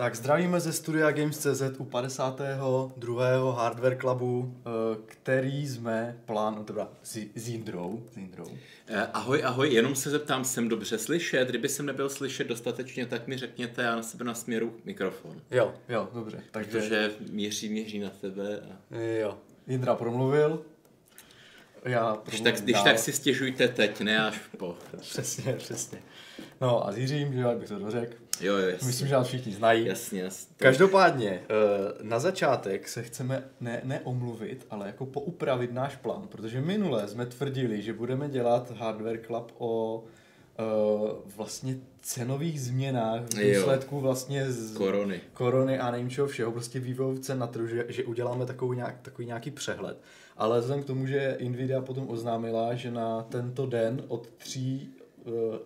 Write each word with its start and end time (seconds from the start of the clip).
Tak 0.00 0.16
zdravíme 0.16 0.60
ze 0.60 0.72
studia 0.72 1.10
Games.cz 1.10 1.62
u 1.78 1.84
52. 1.84 3.52
Hardware 3.52 3.96
Clubu, 4.00 4.54
eh, 4.58 4.70
který 5.06 5.68
jsme 5.68 6.18
plán, 6.24 6.54
no 6.54 6.64
teda 6.64 6.88
s, 7.02 7.48
Jindrou. 7.48 8.06
S 8.12 8.16
Jindrou. 8.16 8.46
Eh, 8.86 9.06
ahoj, 9.12 9.42
ahoj, 9.44 9.72
jenom 9.72 9.94
se 9.94 10.10
zeptám, 10.10 10.44
jsem 10.44 10.68
dobře 10.68 10.98
slyšet? 10.98 11.48
Kdyby 11.48 11.68
jsem 11.68 11.86
nebyl 11.86 12.08
slyšet 12.08 12.46
dostatečně, 12.46 13.06
tak 13.06 13.26
mi 13.26 13.38
řekněte, 13.38 13.82
já 13.82 13.96
na 13.96 14.02
sebe 14.02 14.24
nasměru 14.24 14.76
mikrofon. 14.84 15.42
Jo, 15.50 15.74
jo, 15.88 16.08
dobře. 16.14 16.42
Takže... 16.50 16.70
Protože 16.70 17.10
míří, 17.30 17.68
míří 17.68 17.98
na 17.98 18.10
tebe. 18.10 18.60
A... 18.60 18.96
Jo, 18.96 19.38
Jindra 19.66 19.94
promluvil, 19.94 20.64
já 21.84 22.18
když 22.26 22.40
tak, 22.40 22.60
když 22.60 22.82
tak 22.82 22.98
si 22.98 23.12
stěžujte 23.12 23.68
teď, 23.68 24.00
ne 24.00 24.26
až 24.26 24.40
po. 24.58 24.76
přesně, 25.00 25.52
přesně. 25.52 25.98
No 26.60 26.86
a 26.86 26.92
s 26.92 26.98
Jiřím, 26.98 27.32
že 27.32 27.44
bych 27.58 27.68
to 27.68 27.78
dořekl. 27.78 28.29
Jo, 28.40 28.56
jo, 28.56 28.68
jasně. 28.68 28.86
Myslím, 28.86 29.08
že 29.08 29.14
nás 29.14 29.26
všichni 29.26 29.52
znají. 29.52 29.86
Jasně, 29.86 30.22
jasně. 30.22 30.54
Každopádně, 30.56 31.30
eh, 31.30 31.44
na 32.02 32.18
začátek 32.18 32.88
se 32.88 33.02
chceme 33.02 33.44
ne, 33.60 33.80
neomluvit, 33.84 34.66
ale 34.70 34.86
jako 34.86 35.06
poupravit 35.06 35.72
náš 35.72 35.96
plán, 35.96 36.28
protože 36.28 36.60
minule 36.60 37.08
jsme 37.08 37.26
tvrdili, 37.26 37.82
že 37.82 37.92
budeme 37.92 38.28
dělat 38.28 38.70
Hardware 38.70 39.20
Club 39.26 39.52
o 39.58 40.04
uh, 40.60 41.10
vlastně 41.36 41.76
cenových 42.02 42.60
změnách 42.60 43.22
v 43.22 43.54
důsledku 43.54 44.00
vlastně 44.00 44.52
z 44.52 44.76
korony. 44.76 45.20
korony 45.32 45.78
a 45.78 45.90
nevím 45.90 46.10
čeho 46.10 46.26
všeho, 46.26 46.52
prostě 46.52 46.80
vývojovce 46.80 47.22
cen 47.22 47.38
na 47.38 47.46
trhu, 47.46 47.66
že, 47.66 47.84
že 47.88 48.04
uděláme 48.04 48.46
takový, 48.46 48.76
nějak, 48.76 49.00
takový 49.02 49.26
nějaký 49.26 49.50
přehled. 49.50 50.00
Ale 50.36 50.60
vzhledem 50.60 50.84
k 50.84 50.86
tomu, 50.86 51.06
že 51.06 51.38
Nvidia 51.48 51.80
potom 51.80 52.10
oznámila, 52.10 52.74
že 52.74 52.90
na 52.90 53.22
tento 53.22 53.66
den 53.66 54.02
od 54.08 54.30
tří 54.36 54.90
uh, 54.94 54.99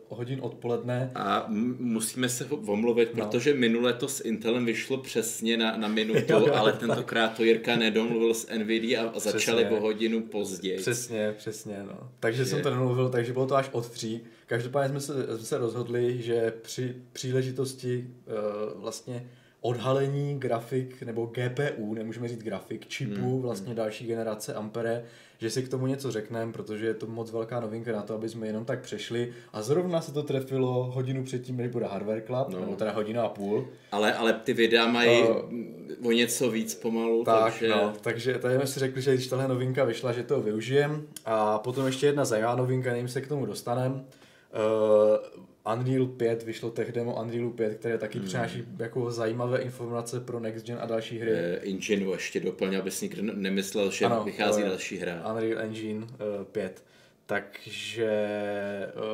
hodin 0.08 0.38
odpoledne. 0.42 1.10
A 1.14 1.46
musíme 1.78 2.28
se 2.28 2.44
omluvit, 2.44 3.14
no. 3.14 3.24
protože 3.24 3.54
minule 3.54 3.92
to 3.92 4.08
s 4.08 4.20
Intelem 4.20 4.64
vyšlo 4.64 4.98
přesně 4.98 5.56
na, 5.56 5.76
na 5.76 5.88
minutu, 5.88 6.20
jo, 6.32 6.46
jo, 6.46 6.54
ale 6.54 6.72
tentokrát 6.72 7.36
to 7.36 7.44
Jirka 7.44 7.76
nedomluvil 7.76 8.34
s 8.34 8.48
Nvidia 8.58 9.02
a 9.14 9.18
začali 9.18 9.62
přesně. 9.64 9.78
o 9.78 9.80
hodinu 9.80 10.20
později. 10.20 10.78
Přesně, 10.78 11.34
přesně, 11.38 11.82
no. 11.86 12.10
Takže 12.20 12.42
je. 12.42 12.46
jsem 12.46 12.62
to 12.62 12.70
nemluvil, 12.70 13.08
takže 13.08 13.32
bylo 13.32 13.46
to 13.46 13.56
až 13.56 13.68
od 13.72 13.88
tří. 13.88 14.20
Každopádně 14.46 14.88
jsme 14.88 15.00
se, 15.00 15.36
jsme 15.36 15.46
se 15.46 15.58
rozhodli, 15.58 16.22
že 16.22 16.52
při 16.62 16.94
příležitosti 17.12 18.06
uh, 18.26 18.82
vlastně 18.82 19.26
odhalení 19.64 20.38
grafik 20.38 21.02
nebo 21.02 21.26
GPU, 21.26 21.94
nemůžeme 21.94 22.28
říct 22.28 22.42
grafik, 22.42 22.86
čipů 22.88 23.32
hmm. 23.32 23.42
vlastně 23.42 23.74
další 23.74 24.06
generace 24.06 24.54
Ampere, 24.54 25.04
že 25.38 25.50
si 25.50 25.62
k 25.62 25.68
tomu 25.68 25.86
něco 25.86 26.10
řekneme, 26.10 26.52
protože 26.52 26.86
je 26.86 26.94
to 26.94 27.06
moc 27.06 27.30
velká 27.30 27.60
novinka 27.60 27.92
na 27.92 28.02
to, 28.02 28.14
aby 28.14 28.28
jsme 28.28 28.46
jenom 28.46 28.64
tak 28.64 28.80
přešli. 28.80 29.32
A 29.52 29.62
zrovna 29.62 30.00
se 30.00 30.12
to 30.12 30.22
trefilo 30.22 30.84
hodinu 30.84 31.24
předtím, 31.24 31.56
než 31.56 31.68
bude 31.68 31.86
Hardware 31.86 32.22
Club, 32.26 32.48
no. 32.48 32.60
nebo 32.60 32.76
teda 32.76 32.92
hodina 32.92 33.22
a 33.22 33.28
půl. 33.28 33.68
Ale, 33.92 34.14
ale 34.14 34.32
ty 34.32 34.52
videa 34.52 34.86
mají 34.86 35.22
uh, 35.22 36.08
o 36.08 36.12
něco 36.12 36.50
víc 36.50 36.74
pomalu. 36.74 37.24
Tak, 37.24 37.44
takže... 37.44 37.68
no, 37.68 37.92
takže 38.00 38.38
tady 38.38 38.54
jsme 38.54 38.66
si 38.66 38.80
řekli, 38.80 39.02
že 39.02 39.14
když 39.14 39.26
tahle 39.26 39.48
novinka 39.48 39.84
vyšla, 39.84 40.12
že 40.12 40.22
to 40.22 40.40
využijem. 40.40 41.06
A 41.24 41.58
potom 41.58 41.86
ještě 41.86 42.06
jedna 42.06 42.24
zajímavá 42.24 42.56
novinka, 42.56 42.90
nevím 42.90 43.08
se 43.08 43.20
k 43.20 43.28
tomu 43.28 43.46
dostaneme. 43.46 43.94
Uh, 43.94 45.44
Unreal 45.72 46.06
5, 46.06 46.42
vyšlo 46.42 46.70
tech 46.70 46.92
demo 46.92 47.22
Unreal 47.22 47.50
5, 47.50 47.74
které 47.74 47.98
taky 47.98 48.18
hmm. 48.18 48.26
přináší 48.26 48.64
jako 48.78 49.10
zajímavé 49.10 49.58
informace 49.58 50.20
pro 50.20 50.40
Next 50.40 50.66
Gen 50.66 50.78
a 50.80 50.86
další 50.86 51.18
hry. 51.18 51.30
Uh, 51.30 51.70
engine 51.70 52.04
ještě 52.04 52.40
doplňal, 52.40 52.82
abys 52.82 53.00
nikdo 53.00 53.22
nemyslel, 53.22 53.90
že 53.90 54.04
ano, 54.04 54.24
vychází 54.24 54.62
uh, 54.62 54.68
další 54.68 54.98
hra. 54.98 55.32
Unreal 55.32 55.60
Engine 55.60 56.04
uh, 56.04 56.44
5. 56.52 56.84
Takže, 57.26 58.12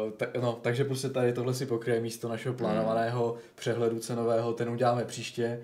uh, 0.04 0.10
tak, 0.10 0.36
no, 0.36 0.58
takže 0.62 0.84
prostě 0.84 1.08
tady 1.08 1.32
tohle 1.32 1.54
si 1.54 1.66
pokryje 1.66 2.00
místo 2.00 2.28
našeho 2.28 2.54
plánovaného 2.54 3.32
hmm. 3.32 3.40
přehledu 3.54 3.98
cenového, 3.98 4.52
ten 4.52 4.68
uděláme 4.68 5.04
příště 5.04 5.60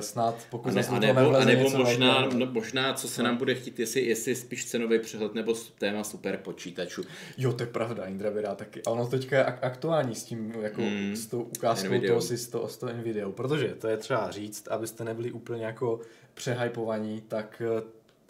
snad, 0.00 0.46
pokud 0.50 0.68
a, 0.68 0.72
ne, 0.72 0.86
a 0.88 0.98
nebo, 0.98 1.36
a 1.36 1.44
nebo 1.44 1.70
možná, 1.70 2.28
no, 2.34 2.46
možná, 2.46 2.92
co 2.92 3.08
se 3.08 3.22
nám 3.22 3.36
bude 3.36 3.54
chtít, 3.54 3.78
jestli, 3.78 4.00
jestli 4.00 4.34
spíš 4.34 4.64
cenový 4.64 4.98
přehled 4.98 5.34
nebo 5.34 5.54
téma 5.78 6.04
super 6.04 6.36
počítačů. 6.36 7.02
Jo, 7.36 7.52
to 7.52 7.62
je 7.62 7.66
pravda, 7.66 8.04
Indra 8.04 8.30
vydá 8.30 8.54
taky. 8.54 8.82
A 8.82 8.90
ono 8.90 9.06
teďka 9.06 9.36
je 9.36 9.44
aktuální 9.44 10.14
s 10.14 10.24
tím, 10.24 10.54
jako 10.60 10.80
mm, 10.80 11.16
s 11.16 11.26
tou 11.26 11.42
ukázkou 11.42 11.88
Nvidia. 11.88 12.10
toho 12.10 12.20
si 12.20 12.38
s 12.38 12.48
to, 12.48 12.68
s 12.68 12.76
to 12.76 12.86
Nvidia. 12.86 13.30
Protože 13.30 13.68
to 13.68 13.88
je 13.88 13.96
třeba 13.96 14.30
říct, 14.30 14.68
abyste 14.68 15.04
nebyli 15.04 15.32
úplně 15.32 15.64
jako 15.64 16.00
přehypovaní, 16.34 17.22
tak 17.28 17.62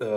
uh, 0.01 0.09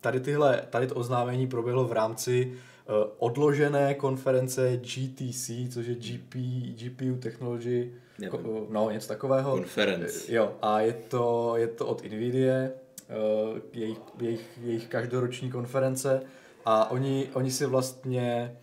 tady 0.00 0.20
tyhle, 0.20 0.62
tady 0.70 0.86
to 0.86 0.94
oznámení 0.94 1.46
proběhlo 1.46 1.84
v 1.84 1.92
rámci 1.92 2.52
uh, 2.52 2.94
odložené 3.18 3.94
konference 3.94 4.76
GTC, 4.76 5.50
což 5.70 5.86
je 5.86 5.94
GP, 5.94 6.34
GPU 6.74 7.16
Technology 7.16 7.90
Ko, 8.30 8.66
no, 8.70 8.90
něco 8.90 9.08
takového. 9.08 9.56
Conference. 9.56 10.34
Jo, 10.34 10.56
a 10.62 10.80
je 10.80 10.92
to, 10.92 11.54
je 11.56 11.66
to 11.66 11.86
od 11.86 12.04
NVIDIA, 12.04 12.54
uh, 12.54 13.58
jejich, 13.72 13.98
jejich, 14.20 14.58
jejich 14.62 14.86
každoroční 14.86 15.50
konference 15.50 16.22
a 16.64 16.90
oni, 16.90 17.28
oni 17.34 17.50
si 17.50 17.66
vlastně 17.66 18.56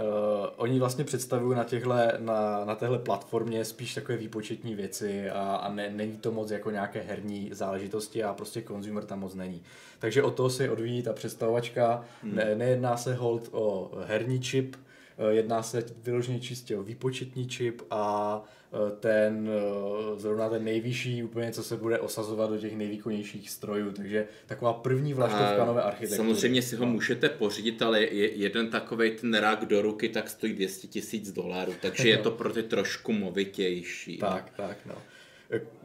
Uh, 0.00 0.46
oni 0.56 0.78
vlastně 0.78 1.04
představují 1.04 1.56
na, 1.56 1.64
těhle, 1.64 2.12
na, 2.18 2.64
na 2.64 2.74
téhle 2.74 2.98
platformě 2.98 3.64
spíš 3.64 3.94
takové 3.94 4.18
výpočetní 4.18 4.74
věci 4.74 5.30
a, 5.30 5.56
a 5.56 5.72
ne, 5.72 5.90
není 5.90 6.16
to 6.16 6.32
moc 6.32 6.50
jako 6.50 6.70
nějaké 6.70 7.00
herní 7.00 7.50
záležitosti 7.52 8.24
a 8.24 8.34
prostě 8.34 8.62
konzumer 8.62 9.04
tam 9.04 9.20
moc 9.20 9.34
není. 9.34 9.62
Takže 9.98 10.22
o 10.22 10.30
to 10.30 10.50
se 10.50 10.70
odvíjí 10.70 11.02
ta 11.02 11.12
představovačka. 11.12 12.04
Hmm. 12.22 12.34
Ne, 12.34 12.54
nejedná 12.54 12.96
se 12.96 13.14
hold 13.14 13.48
o 13.52 13.92
herní 14.06 14.40
čip, 14.40 14.76
Eh, 15.18 15.34
jedná 15.34 15.62
se 15.62 15.84
vyloženě 16.02 16.40
čistě 16.40 16.76
o 16.76 16.82
výpočetní 16.82 17.48
čip 17.48 17.82
a 17.90 18.42
eh, 18.44 18.63
ten 19.00 19.50
eh, 19.50 20.20
zrovna 20.20 20.48
ten 20.48 20.64
nejvyšší 20.64 21.22
úplně, 21.22 21.52
co 21.52 21.62
se 21.62 21.76
bude 21.76 21.98
osazovat 21.98 22.50
do 22.50 22.58
těch 22.58 22.76
nejvýkonnějších 22.76 23.50
strojů, 23.50 23.92
takže 23.92 24.26
taková 24.46 24.72
první 24.72 25.14
vlaštovka 25.14 25.64
nové 25.64 25.82
architektury. 25.82 26.16
Samozřejmě 26.16 26.62
si 26.62 26.76
ho 26.76 26.86
můžete 26.86 27.28
pořídit, 27.28 27.82
ale 27.82 28.04
jeden 28.12 28.70
takový 28.70 29.10
ten 29.10 29.34
rak 29.34 29.64
do 29.64 29.82
ruky 29.82 30.08
tak 30.08 30.30
stojí 30.30 30.52
200 30.52 30.86
tisíc 30.86 31.32
dolarů, 31.32 31.74
takže 31.82 32.08
je 32.08 32.18
to 32.24 32.30
pro 32.30 32.52
ty 32.52 32.62
trošku 32.62 33.12
movitější. 33.12 34.18
Tak, 34.18 34.52
tak, 34.56 34.76
no. 34.86 34.94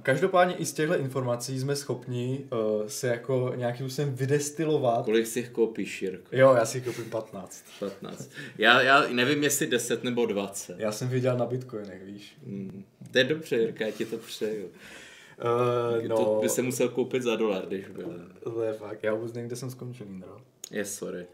Každopádně 0.03 0.56
i 0.56 0.66
z 0.66 0.74
těchto 0.74 0.97
informací 0.97 1.59
jsme 1.59 1.75
schopni 1.75 2.46
uh, 2.52 2.88
se 2.88 3.08
jako 3.08 3.53
nějakým 3.56 3.90
způsobem 3.90 4.16
vydestilovat. 4.16 5.06
Kolik 5.06 5.28
si 5.28 5.40
jich 5.40 5.50
koupíš, 5.50 6.02
Jirko? 6.02 6.28
Jo, 6.31 6.53
já 6.53 6.66
si 6.66 6.78
jich 6.78 6.86
koupím 6.86 7.09
15. 7.09 7.64
15. 7.80 8.30
Já, 8.58 8.81
já 8.81 9.08
nevím, 9.08 9.44
jestli 9.44 9.68
10 9.68 10.03
nebo 10.03 10.25
20. 10.25 10.80
Já 10.80 10.92
jsem 10.92 11.08
viděl 11.08 11.38
na 11.38 11.46
bitcoinech, 11.46 12.03
víš. 12.03 12.38
Hmm. 12.46 12.84
To 13.12 13.18
je 13.18 13.24
dobře, 13.24 13.56
Jirka, 13.56 13.86
já 13.86 13.92
ti 13.92 14.06
to 14.06 14.18
přeju. 14.18 14.66
Uh, 14.66 16.07
no, 16.07 16.18
to 16.18 16.39
by 16.42 16.50
se 16.50 16.62
musel 16.62 16.89
koupit 16.89 17.24
za 17.24 17.36
dolar, 17.36 17.66
když 17.68 17.88
byl. 17.88 18.13
To 18.44 18.63
je 18.63 18.74
fakt, 18.74 19.04
já 19.04 19.13
vůbec 19.13 19.34
nevím, 19.34 19.48
kde 19.48 19.56
jsem 19.56 19.69
skončil, 19.69 20.06
no. 20.10 20.42
Je, 20.72 20.86
sorry. 20.86 21.25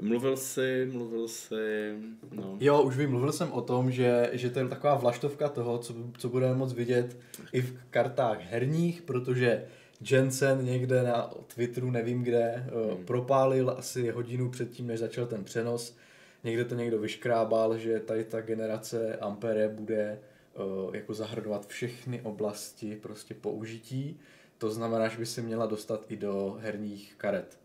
Mluvil 0.00 0.36
jsi, 0.36 0.88
mluvil 0.92 1.28
jsi, 1.28 1.94
no. 2.32 2.56
Jo, 2.60 2.82
už 2.82 2.96
vím, 2.96 3.10
mluvil 3.10 3.32
jsem 3.32 3.52
o 3.52 3.60
tom, 3.60 3.90
že, 3.90 4.30
že 4.32 4.50
to 4.50 4.58
je 4.58 4.68
taková 4.68 4.94
vlaštovka 4.94 5.48
toho, 5.48 5.78
co, 5.78 5.94
co 6.18 6.28
budeme 6.28 6.54
moc 6.54 6.72
vidět 6.72 7.16
i 7.52 7.60
v 7.60 7.78
kartách 7.90 8.40
herních, 8.40 9.02
protože 9.02 9.64
Jensen 10.10 10.64
někde 10.64 11.02
na 11.02 11.30
Twitteru, 11.54 11.90
nevím 11.90 12.22
kde, 12.22 12.40
eh, 12.40 12.94
hmm. 12.94 13.04
propálil 13.04 13.70
asi 13.78 14.10
hodinu 14.10 14.50
předtím, 14.50 14.86
než 14.86 15.00
začal 15.00 15.26
ten 15.26 15.44
přenos. 15.44 15.96
Někde 16.44 16.64
to 16.64 16.74
někdo 16.74 16.98
vyškrábal, 16.98 17.78
že 17.78 18.00
tady 18.00 18.24
ta 18.24 18.40
generace 18.40 19.16
Ampere 19.16 19.68
bude 19.68 20.18
uh, 20.54 20.94
jako 20.94 21.14
zahrnovat 21.14 21.66
všechny 21.66 22.20
oblasti 22.22 22.96
prostě 22.96 23.34
použití. 23.34 24.20
To 24.58 24.70
znamená, 24.70 25.08
že 25.08 25.18
by 25.18 25.26
se 25.26 25.42
měla 25.42 25.66
dostat 25.66 26.04
i 26.08 26.16
do 26.16 26.58
herních 26.60 27.14
karet 27.16 27.58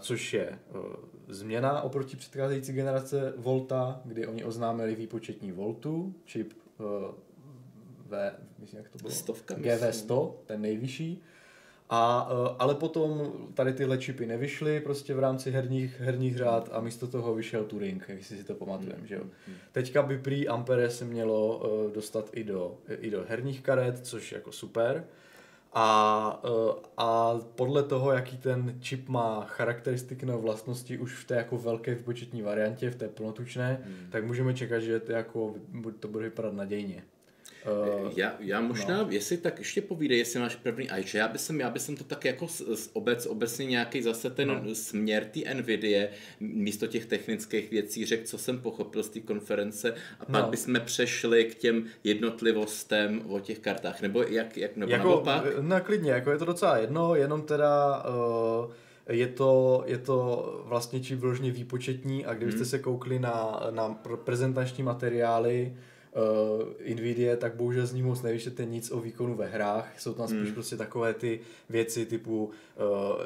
což 0.00 0.34
je 0.34 0.58
uh, 0.74 0.80
změna 1.28 1.82
oproti 1.82 2.16
předcházející 2.16 2.72
generace 2.72 3.34
Volta, 3.36 4.00
kdy 4.04 4.26
oni 4.26 4.44
oznámili 4.44 4.94
výpočetní 4.94 5.52
Voltu, 5.52 6.14
čip 6.24 6.52
uh, 6.78 6.86
v, 8.06 8.32
myslím, 8.58 8.78
jak 8.78 8.88
to 8.88 8.98
bylo? 8.98 9.10
Stovka, 9.10 9.54
GV100, 9.54 10.34
ten 10.46 10.60
nejvyšší. 10.60 11.22
A, 11.92 12.30
uh, 12.32 12.56
ale 12.58 12.74
potom 12.74 13.32
tady 13.54 13.72
tyhle 13.72 13.98
čipy 13.98 14.26
nevyšly 14.26 14.80
prostě 14.80 15.14
v 15.14 15.18
rámci 15.18 15.50
herních, 15.50 16.00
herních 16.00 16.36
řád 16.36 16.68
a 16.72 16.80
místo 16.80 17.06
toho 17.06 17.34
vyšel 17.34 17.64
Turing, 17.64 18.08
jestli 18.08 18.36
si 18.36 18.44
to 18.44 18.54
pamatujeme, 18.54 18.98
hmm. 18.98 19.06
že 19.06 19.14
jo. 19.14 19.22
Hmm. 19.46 19.56
Teďka 19.72 20.02
by 20.02 20.18
prý 20.18 20.48
Ampere 20.48 20.90
se 20.90 21.04
mělo 21.04 21.62
dostat 21.94 22.30
i 22.32 22.44
do, 22.44 22.78
i 22.88 23.10
do 23.10 23.24
herních 23.28 23.62
karet, 23.62 24.06
což 24.06 24.32
je 24.32 24.36
jako 24.36 24.52
super. 24.52 25.04
A, 25.72 26.40
eh, 26.44 26.80
a 26.96 27.34
podle 27.54 27.82
toho, 27.82 28.12
jaký 28.12 28.36
ten 28.36 28.76
čip 28.80 29.08
má 29.08 29.44
charakteristiky 29.44 30.26
nebo 30.26 30.38
vlastnosti 30.38 30.98
už 30.98 31.14
v 31.14 31.26
té 31.26 31.34
jako 31.34 31.58
velké 31.58 31.94
výpočetní 31.94 32.42
variantě, 32.42 32.90
v 32.90 32.96
té 32.96 33.08
plnotučné, 33.08 33.80
hmm. 33.84 34.10
tak 34.10 34.24
můžeme 34.24 34.54
čekat, 34.54 34.80
že 34.80 35.00
to, 35.00 35.12
jako, 35.12 35.54
to 36.00 36.08
bude 36.08 36.24
vypadat 36.24 36.54
nadějně. 36.54 37.02
Uh, 37.66 38.12
já, 38.16 38.34
já 38.40 38.60
možná, 38.60 39.02
no. 39.02 39.06
jestli 39.10 39.36
tak 39.36 39.58
ještě 39.58 39.82
povídej, 39.82 40.18
jestli 40.18 40.40
máš 40.40 40.56
první 40.56 40.88
že 41.04 41.18
já 41.18 41.28
bych 41.28 41.50
já 41.58 41.70
bych 41.70 41.82
to 41.98 42.04
tak 42.04 42.24
jako 42.24 42.48
z, 42.48 42.90
obec, 42.92 43.26
obecně 43.26 43.66
nějaký 43.66 44.02
zase 44.02 44.30
ten 44.30 44.48
no. 44.48 44.74
směr 44.74 45.24
té 45.24 45.54
NVIDIA 45.54 46.08
místo 46.40 46.86
těch 46.86 47.06
technických 47.06 47.70
věcí 47.70 48.06
řekl, 48.06 48.26
co 48.26 48.38
jsem 48.38 48.58
pochopil 48.58 49.02
z 49.02 49.08
té 49.08 49.20
konference 49.20 49.94
a 50.20 50.24
pak 50.24 50.44
no. 50.44 50.50
bychom 50.50 50.80
přešli 50.84 51.44
k 51.44 51.54
těm 51.54 51.84
jednotlivostem 52.04 53.22
o 53.28 53.40
těch 53.40 53.58
kartách, 53.58 54.02
nebo 54.02 54.22
jak, 54.22 54.56
jak 54.56 54.76
nebo 54.76 54.92
jako, 54.92 55.08
naopak? 55.08 55.44
No 55.60 55.80
klidně, 55.80 56.10
jako 56.10 56.30
je 56.30 56.38
to 56.38 56.44
docela 56.44 56.78
jedno, 56.78 57.14
jenom 57.14 57.42
teda 57.42 58.04
uh, 58.64 58.72
je 59.08 59.26
to, 59.26 59.82
je 59.86 59.98
to 59.98 60.62
vlastně 60.66 61.00
vložně 61.16 61.50
výpočetní 61.50 62.26
a 62.26 62.34
kdybyste 62.34 62.58
hmm. 62.58 62.70
se 62.70 62.78
koukli 62.78 63.18
na, 63.18 63.60
na 63.70 63.88
prezentační 64.24 64.84
materiály 64.84 65.72
uh, 66.16 66.94
Nvidia, 66.94 67.36
tak 67.36 67.54
bohužel 67.54 67.86
z 67.86 67.92
ní 67.92 68.02
moc 68.02 68.22
nevyšete 68.22 68.64
nic 68.64 68.90
o 68.90 69.00
výkonu 69.00 69.34
ve 69.34 69.46
hrách. 69.46 70.00
Jsou 70.00 70.14
tam 70.14 70.28
spíš 70.28 70.40
hmm. 70.40 70.54
prostě 70.54 70.76
takové 70.76 71.14
ty 71.14 71.40
věci 71.70 72.06
typu 72.06 72.44
uh, 72.44 72.52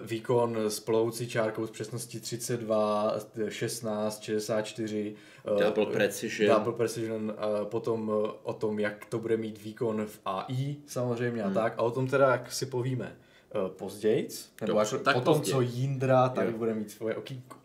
výkon 0.03 0.57
s 0.57 0.81
ploucí 0.81 1.29
čárkou 1.29 1.67
s 1.67 1.71
přesností 1.71 2.21
32, 2.21 3.15
16, 3.49 4.23
64. 4.23 5.15
Uh, 5.53 5.61
double 5.61 5.87
Precision. 5.87 6.57
Double 6.57 6.73
Precision. 6.73 7.23
Uh, 7.23 7.67
potom 7.67 8.09
uh, 8.09 8.31
o 8.43 8.53
tom, 8.53 8.79
jak 8.79 9.05
to 9.05 9.19
bude 9.19 9.37
mít 9.37 9.63
výkon 9.63 10.07
v 10.07 10.21
AI 10.25 10.77
samozřejmě 10.87 11.43
hmm. 11.43 11.51
a 11.51 11.55
tak. 11.55 11.75
A 11.77 11.83
o 11.83 11.91
tom 11.91 12.07
teda, 12.07 12.31
jak 12.31 12.53
si 12.53 12.67
povíme 12.67 13.17
uh, 13.55 13.69
později, 13.69 14.29
nebo 14.67 14.79
až 14.79 14.95
tak 15.05 15.17
potom, 15.17 15.39
později. 15.39 15.53
co 15.53 15.61
Jindra 15.61 16.29
tady 16.29 16.51
jo. 16.51 16.59
bude 16.59 16.75
mít 16.75 16.91
svoje 16.91 17.17
okýnko. 17.17 17.64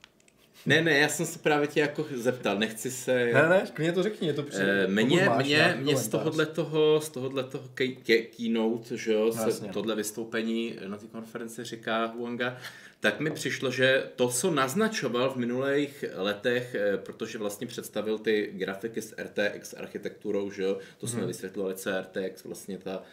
Ne, 0.66 0.82
ne, 0.82 0.98
já 0.98 1.10
jsem 1.10 1.26
se 1.26 1.40
právě 1.40 1.68
tě 1.68 1.80
jako 1.80 2.06
zeptal, 2.16 2.60
nechci 2.60 2.92
se... 2.92 3.26
Ne, 3.34 3.50
ne, 3.50 3.64
klidně 3.74 3.94
to 3.94 4.04
řekni, 4.04 4.28
je 4.28 4.34
to 4.34 4.44
přijde. 4.44 4.84
E, 4.84 4.88
mě, 4.88 5.30
mě, 5.38 5.78
mě 5.80 5.98
z 5.98 6.08
tohohle 6.08 6.46
toho, 6.46 7.02
z 7.02 7.10
tohohle 7.10 7.44
toho 7.44 7.70
keynote, 8.04 8.98
že 8.98 9.14
jo, 9.14 9.32
no, 9.38 9.52
se 9.52 9.66
tohle 9.66 9.96
vystoupení 9.96 10.76
na 10.88 10.98
té 10.98 11.08
konferenci 11.08 11.64
říká 11.64 12.06
Huanga, 12.06 12.58
tak 13.00 13.20
mi 13.20 13.32
přišlo, 13.32 13.72
že 13.72 14.04
to, 14.16 14.30
co 14.30 14.52
naznačoval 14.52 15.30
v 15.30 15.36
minulých 15.36 16.06
letech, 16.16 16.76
eh, 16.76 16.98
protože 16.98 17.38
vlastně 17.38 17.68
představil 17.68 18.18
ty 18.18 18.50
grafiky 18.54 19.02
s 19.02 19.16
RTX 19.18 19.74
architekturou, 19.74 20.52
že 20.52 20.64
jo, 20.64 20.78
to 20.98 21.08
jsme 21.08 21.20
hmm. 21.20 21.28
vysvětlovali, 21.28 21.76
co 21.76 21.90
RTX, 22.02 22.44
vlastně 22.44 22.78
ta 22.78 23.04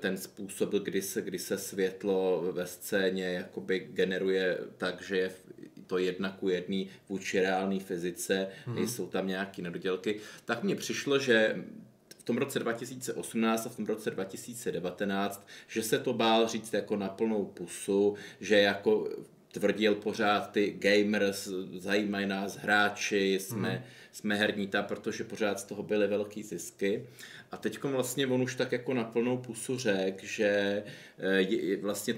ten 0.00 0.16
způsob, 0.16 0.70
kdy 0.70 1.02
se, 1.02 1.22
kdy 1.22 1.38
se 1.38 1.58
světlo 1.58 2.48
ve 2.52 2.66
scéně 2.66 3.24
jakoby 3.24 3.78
generuje 3.78 4.58
tak, 4.76 5.02
že 5.02 5.16
je 5.16 5.30
to 5.90 5.98
jedna 5.98 6.30
ku 6.30 6.48
jedný 6.48 6.88
vůči 7.08 7.40
reálné 7.40 7.80
fyzice, 7.80 8.48
mm-hmm. 8.48 8.74
nejsou 8.74 9.06
tam 9.06 9.26
nějaké 9.26 9.62
nedodělky, 9.62 10.20
tak 10.44 10.62
mně 10.62 10.76
přišlo, 10.76 11.18
že 11.18 11.64
v 12.18 12.22
tom 12.22 12.36
roce 12.38 12.58
2018 12.58 13.66
a 13.66 13.68
v 13.68 13.76
tom 13.76 13.86
roce 13.86 14.10
2019, 14.10 15.46
že 15.68 15.82
se 15.82 15.98
to 15.98 16.12
bál 16.12 16.48
říct 16.48 16.72
jako 16.72 16.96
na 16.96 17.08
plnou 17.08 17.44
pusu, 17.44 18.14
že 18.40 18.58
jako 18.58 19.08
tvrdil 19.52 19.94
pořád 19.94 20.52
ty 20.52 20.76
gamers, 20.78 21.48
zajímají 21.78 22.26
nás 22.26 22.56
hráči, 22.56 23.38
jsme, 23.40 23.72
mm. 23.72 23.82
jsme 24.12 24.34
herníta, 24.34 24.82
protože 24.82 25.24
pořád 25.24 25.60
z 25.60 25.64
toho 25.64 25.82
byly 25.82 26.06
velký 26.06 26.42
zisky. 26.42 27.06
A 27.50 27.56
teď 27.56 27.82
vlastně 27.82 28.26
on 28.26 28.42
už 28.42 28.54
tak 28.54 28.72
jako 28.72 28.94
na 28.94 29.04
plnou 29.04 29.38
pusu 29.38 29.78
řekl, 29.78 30.26
že 30.26 30.82
eh, 31.18 31.40
je, 31.40 31.76
vlastně 31.76 32.14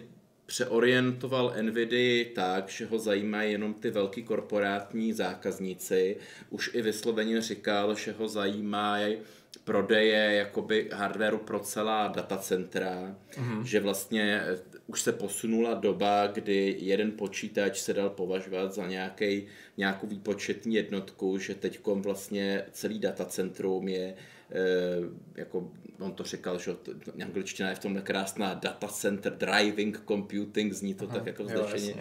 přeorientoval 0.52 1.54
Nvidia 1.62 2.24
tak, 2.34 2.68
že 2.68 2.86
ho 2.86 2.98
zajímají 2.98 3.52
jenom 3.52 3.74
ty 3.74 3.90
velký 3.90 4.22
korporátní 4.22 5.12
zákazníci. 5.12 6.16
Už 6.50 6.70
i 6.74 6.82
vysloveně 6.82 7.42
říkal, 7.42 7.94
že 7.94 8.12
ho 8.12 8.28
zajímají 8.28 9.16
prodeje 9.64 10.34
jakoby 10.34 10.90
hardwareu 10.92 11.38
pro 11.38 11.60
celá 11.60 12.08
datacentra, 12.08 13.16
mm-hmm. 13.32 13.62
že 13.62 13.80
vlastně 13.80 14.42
eh, 14.44 14.58
už 14.86 15.02
se 15.02 15.12
posunula 15.12 15.74
doba, 15.74 16.26
kdy 16.26 16.76
jeden 16.78 17.12
počítač 17.12 17.80
se 17.80 17.94
dal 17.94 18.10
považovat 18.10 18.74
za 18.74 18.86
nějaký, 18.86 19.46
nějakou 19.76 20.06
výpočetní 20.06 20.74
jednotku, 20.74 21.38
že 21.38 21.54
teď 21.54 21.80
vlastně 21.86 22.64
celý 22.72 22.98
datacentrum 22.98 23.88
je 23.88 24.14
Eh, 24.54 25.08
jako 25.34 25.70
on 26.02 26.12
to 26.12 26.24
říkal, 26.24 26.58
že 26.58 26.76
angličtina 27.24 27.68
je 27.68 27.74
v 27.74 27.78
tom 27.78 28.00
krásná 28.02 28.54
data 28.54 28.88
center 28.88 29.36
driving 29.36 30.02
computing, 30.08 30.72
zní 30.72 30.94
to 30.94 31.04
Aha, 31.04 31.14
tak 31.14 31.26
jako 31.26 31.44
vzdešeně. 31.44 31.94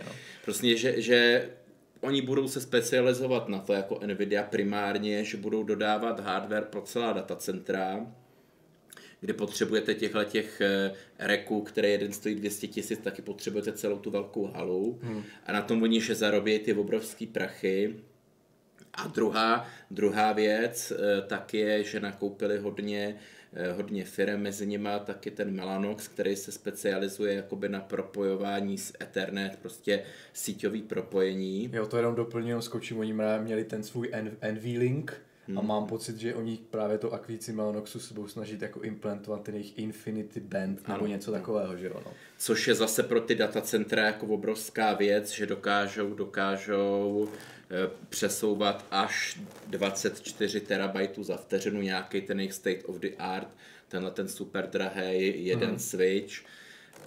Prostě, 0.46 0.78
že, 0.78 1.02
že 1.02 1.50
oni 2.02 2.22
budou 2.22 2.48
se 2.48 2.62
specializovat 2.62 3.50
na 3.50 3.60
to 3.60 3.74
jako 3.74 4.00
Nvidia 4.06 4.44
primárně, 4.44 5.24
že 5.24 5.38
budou 5.38 5.64
dodávat 5.64 6.20
hardware 6.20 6.66
pro 6.66 6.82
celá 6.82 7.14
datacentra, 7.14 8.08
kde 9.20 9.34
potřebujete 9.34 9.94
těchto 9.94 10.24
těch 10.24 10.62
eh, 10.62 10.94
reků, 11.20 11.62
které 11.62 11.90
jeden 11.90 12.14
stojí 12.14 12.36
200 12.36 12.68
tisíc, 12.68 13.00
taky 13.00 13.22
potřebujete 13.22 13.74
celou 13.74 14.00
tu 14.00 14.12
velkou 14.12 14.46
halu. 14.46 15.00
Hmm. 15.02 15.24
A 15.46 15.52
na 15.52 15.62
tom 15.62 15.84
oni, 15.84 16.02
že 16.02 16.16
zarobí 16.16 16.60
ty 16.60 16.74
obrovský 16.74 17.28
prachy, 17.28 17.96
a 18.94 19.08
druhá, 19.08 19.68
druhá 19.92 20.34
věc 20.34 20.92
eh, 20.92 21.22
tak 21.22 21.54
je, 21.54 21.84
že 21.84 22.00
nakoupili 22.00 22.58
hodně, 22.58 23.16
eh, 23.18 23.41
hodně 23.76 24.06
firm, 24.06 24.42
mezi 24.42 24.68
nimi 24.68 24.90
taky 25.06 25.32
ten 25.32 25.56
Melanox, 25.56 26.08
který 26.08 26.36
se 26.36 26.52
specializuje 26.52 27.34
jakoby 27.34 27.70
na 27.70 27.80
propojování 27.80 28.78
s 28.78 28.94
Ethernet, 29.02 29.60
prostě 29.62 30.04
síťový 30.34 30.82
propojení. 30.82 31.70
Jo, 31.74 31.86
to 31.86 31.98
jenom 31.98 32.16
doplním, 32.16 32.62
skočím, 32.62 33.00
oni 33.00 33.14
měli 33.42 33.64
ten 33.64 33.84
svůj 33.84 34.12
NV-Link, 34.42 35.14
Hmm. 35.48 35.58
A 35.58 35.62
mám 35.62 35.88
pocit, 35.88 36.18
že 36.18 36.36
oni 36.36 36.60
právě 36.70 36.98
to 36.98 37.14
akvíci 37.14 37.54
Melanoxu 37.54 38.00
se 38.00 38.14
budou 38.14 38.28
snažit 38.28 38.62
jako 38.62 38.82
implementovat 38.82 39.44
ten 39.44 39.56
jejich 39.56 39.78
Infinity 39.78 40.40
Band 40.40 40.88
nebo 40.88 41.00
ano. 41.00 41.08
něco 41.08 41.32
takového, 41.32 41.78
že 41.78 41.88
jo. 41.88 42.02
No. 42.06 42.12
Což 42.38 42.68
je 42.68 42.76
zase 42.76 43.04
pro 43.04 43.22
ty 43.22 43.36
datacentra 43.36 44.06
jako 44.06 44.26
obrovská 44.26 44.94
věc, 44.94 45.32
že 45.32 45.46
dokážou, 45.46 46.14
dokážou 46.14 47.30
Eh, 47.74 47.90
přesouvat 48.10 48.86
až 48.92 49.40
24 49.68 50.60
terabajtů 50.60 51.24
za 51.24 51.38
vteřinu, 51.38 51.82
nějaký 51.82 52.22
ten 52.22 52.40
jejich 52.40 52.54
state 52.54 52.80
of 52.86 52.96
the 52.96 53.10
art, 53.18 53.48
tenhle 53.88 54.12
ten 54.12 54.28
super 54.28 54.70
drahý 54.70 55.46
jeden 55.46 55.70
hmm. 55.70 55.80
switch. 55.80 56.36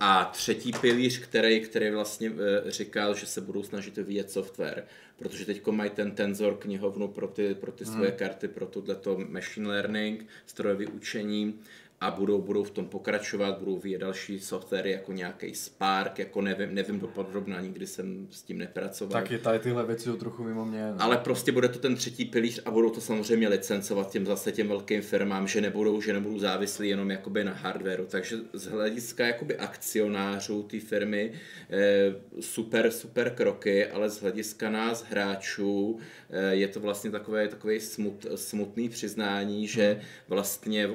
A 0.00 0.24
třetí 0.24 0.72
pilíř, 0.72 1.18
který, 1.18 1.60
který 1.60 1.90
vlastně 1.90 2.32
e, 2.66 2.70
říkal, 2.70 3.14
že 3.14 3.26
se 3.26 3.40
budou 3.40 3.62
snažit 3.62 3.96
vyvíjet 3.96 4.30
software, 4.30 4.86
protože 5.16 5.46
teď 5.46 5.66
mají 5.66 5.90
ten 5.90 6.10
Tensor 6.10 6.54
knihovnu 6.54 7.08
pro 7.08 7.28
ty, 7.28 7.54
pro 7.54 7.72
ty 7.72 7.84
svoje 7.84 8.08
hmm. 8.08 8.18
karty, 8.18 8.48
pro 8.48 8.66
tohleto 8.66 9.18
machine 9.28 9.68
learning, 9.68 10.26
strojové 10.46 10.86
učení 10.86 11.60
a 12.04 12.10
budou, 12.10 12.42
budou 12.42 12.64
v 12.64 12.70
tom 12.70 12.86
pokračovat, 12.86 13.58
budou 13.58 13.78
vyjet 13.78 14.00
další 14.00 14.40
software 14.40 14.86
jako 14.86 15.12
nějaký 15.12 15.54
Spark, 15.54 16.18
jako 16.18 16.40
nevím, 16.40 16.74
nevím 16.74 17.00
dopodrobná, 17.00 17.60
nikdy 17.60 17.86
jsem 17.86 18.26
s 18.30 18.42
tím 18.42 18.58
nepracoval. 18.58 19.22
Tak 19.22 19.30
je 19.30 19.38
tady 19.38 19.58
tyhle 19.58 19.86
věci 19.86 20.04
jsou 20.04 20.16
trochu 20.16 20.44
mimo 20.44 20.64
mě. 20.64 20.78
Ne? 20.82 20.94
Ale 20.98 21.16
prostě 21.16 21.52
bude 21.52 21.68
to 21.68 21.78
ten 21.78 21.96
třetí 21.96 22.24
pilíř 22.24 22.62
a 22.64 22.70
budou 22.70 22.90
to 22.90 23.00
samozřejmě 23.00 23.48
licencovat 23.48 24.10
těm 24.10 24.26
zase 24.26 24.52
těm 24.52 24.68
velkým 24.68 25.02
firmám, 25.02 25.48
že 25.48 25.60
nebudou, 25.60 26.00
že 26.00 26.12
nebudou 26.12 26.38
závislí 26.38 26.88
jenom 26.88 27.10
jakoby 27.10 27.44
na 27.44 27.52
hardwareu. 27.52 28.06
Takže 28.06 28.36
z 28.52 28.66
hlediska 28.66 29.26
jakoby 29.26 29.56
akcionářů 29.56 30.62
té 30.62 30.80
firmy 30.80 31.32
eh, 31.70 32.14
super, 32.40 32.90
super 32.90 33.30
kroky, 33.30 33.86
ale 33.86 34.10
z 34.10 34.20
hlediska 34.20 34.70
nás 34.70 35.04
hráčů 35.04 35.98
eh, 36.30 36.54
je 36.54 36.68
to 36.68 36.80
vlastně 36.80 37.10
takové, 37.10 37.48
takové 37.48 37.80
smut, 37.80 38.26
smutný 38.34 38.88
přiznání, 38.88 39.66
že 39.66 39.92
hmm. 39.92 40.02
vlastně 40.28 40.88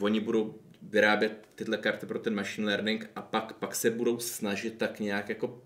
oni 0.00 0.20
budou 0.20 0.54
vyrábět 0.82 1.48
tyhle 1.54 1.76
karty 1.76 2.06
pro 2.06 2.18
ten 2.18 2.34
machine 2.34 2.66
learning 2.66 3.10
a 3.16 3.22
pak, 3.22 3.52
pak 3.52 3.74
se 3.74 3.90
budou 3.90 4.18
snažit 4.18 4.78
tak 4.78 5.00
nějak 5.00 5.28
jako 5.28 5.62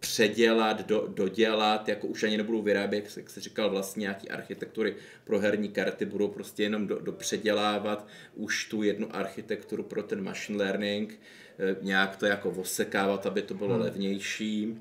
předělat, 0.00 0.86
do, 0.86 1.08
dodělat, 1.14 1.88
jako 1.88 2.06
už 2.06 2.22
ani 2.22 2.36
nebudou 2.36 2.62
vyrábět, 2.62 3.16
jak 3.16 3.30
se 3.30 3.40
říkal, 3.40 3.70
vlastně 3.70 4.00
nějaký 4.00 4.30
architektury 4.30 4.96
pro 5.24 5.38
herní 5.38 5.68
karty, 5.68 6.04
budou 6.04 6.28
prostě 6.28 6.62
jenom 6.62 6.86
do, 6.86 6.98
dopředělávat 6.98 8.06
už 8.34 8.64
tu 8.64 8.82
jednu 8.82 9.16
architekturu 9.16 9.82
pro 9.82 10.02
ten 10.02 10.24
machine 10.24 10.58
learning, 10.58 11.20
eh, 11.58 11.76
nějak 11.82 12.16
to 12.16 12.26
jako 12.26 12.50
osekávat, 12.50 13.26
aby 13.26 13.42
to 13.42 13.54
bylo 13.54 13.74
hmm. 13.74 13.82
levnější 13.82 14.78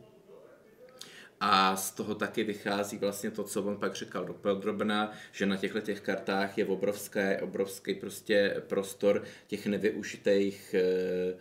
a 1.39 1.75
z 1.75 1.91
toho 1.91 2.15
taky 2.15 2.43
vychází 2.43 2.97
vlastně 2.97 3.31
to, 3.31 3.43
co 3.43 3.63
on 3.63 3.77
pak 3.77 3.95
říkal 3.95 4.25
do 4.25 4.33
podrobna, 4.33 5.11
že 5.31 5.45
na 5.45 5.57
těchto 5.57 5.81
těch 5.81 6.01
kartách 6.01 6.57
je 6.57 6.65
obrovské, 6.65 7.41
obrovský 7.41 7.93
prostě 7.93 8.61
prostor 8.67 9.23
těch 9.47 9.67
nevyužitých 9.67 10.75
uh, 10.75 11.39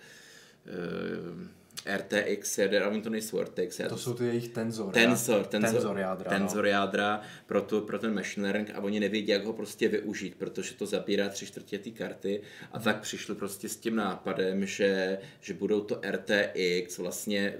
uh, 1.34 1.46
RTX 1.96 2.58
jader, 2.58 2.82
ale 2.82 3.00
to 3.00 3.10
nejsou 3.10 3.42
RTX 3.42 3.78
jader. 3.78 3.92
To 3.92 3.98
jsou 3.98 4.14
ty 4.14 4.24
jejich 4.24 4.48
tenzor. 4.48 4.92
Tenzor, 4.92 5.44
tenzor, 5.46 5.72
tenzor 5.72 5.98
jádra. 5.98 6.30
Tenzor 6.30 6.64
no. 6.64 6.70
jádra 6.70 7.20
pro, 7.46 7.62
to, 7.62 7.80
pro 7.80 7.98
ten 7.98 8.14
machine 8.14 8.46
learning 8.46 8.70
a 8.74 8.80
oni 8.80 9.00
nevědí, 9.00 9.32
jak 9.32 9.44
ho 9.44 9.52
prostě 9.52 9.88
využít, 9.88 10.34
protože 10.38 10.74
to 10.74 10.86
zabírá 10.86 11.28
tři 11.28 11.46
čtvrtě 11.46 11.78
té 11.78 11.90
karty 11.90 12.42
a 12.72 12.76
hmm. 12.76 12.84
tak 12.84 13.00
přišli 13.00 13.34
prostě 13.34 13.68
s 13.68 13.76
tím 13.76 13.96
nápadem, 13.96 14.66
že, 14.66 15.18
že 15.40 15.54
budou 15.54 15.80
to 15.80 16.00
RTX 16.10 16.98
vlastně 16.98 17.54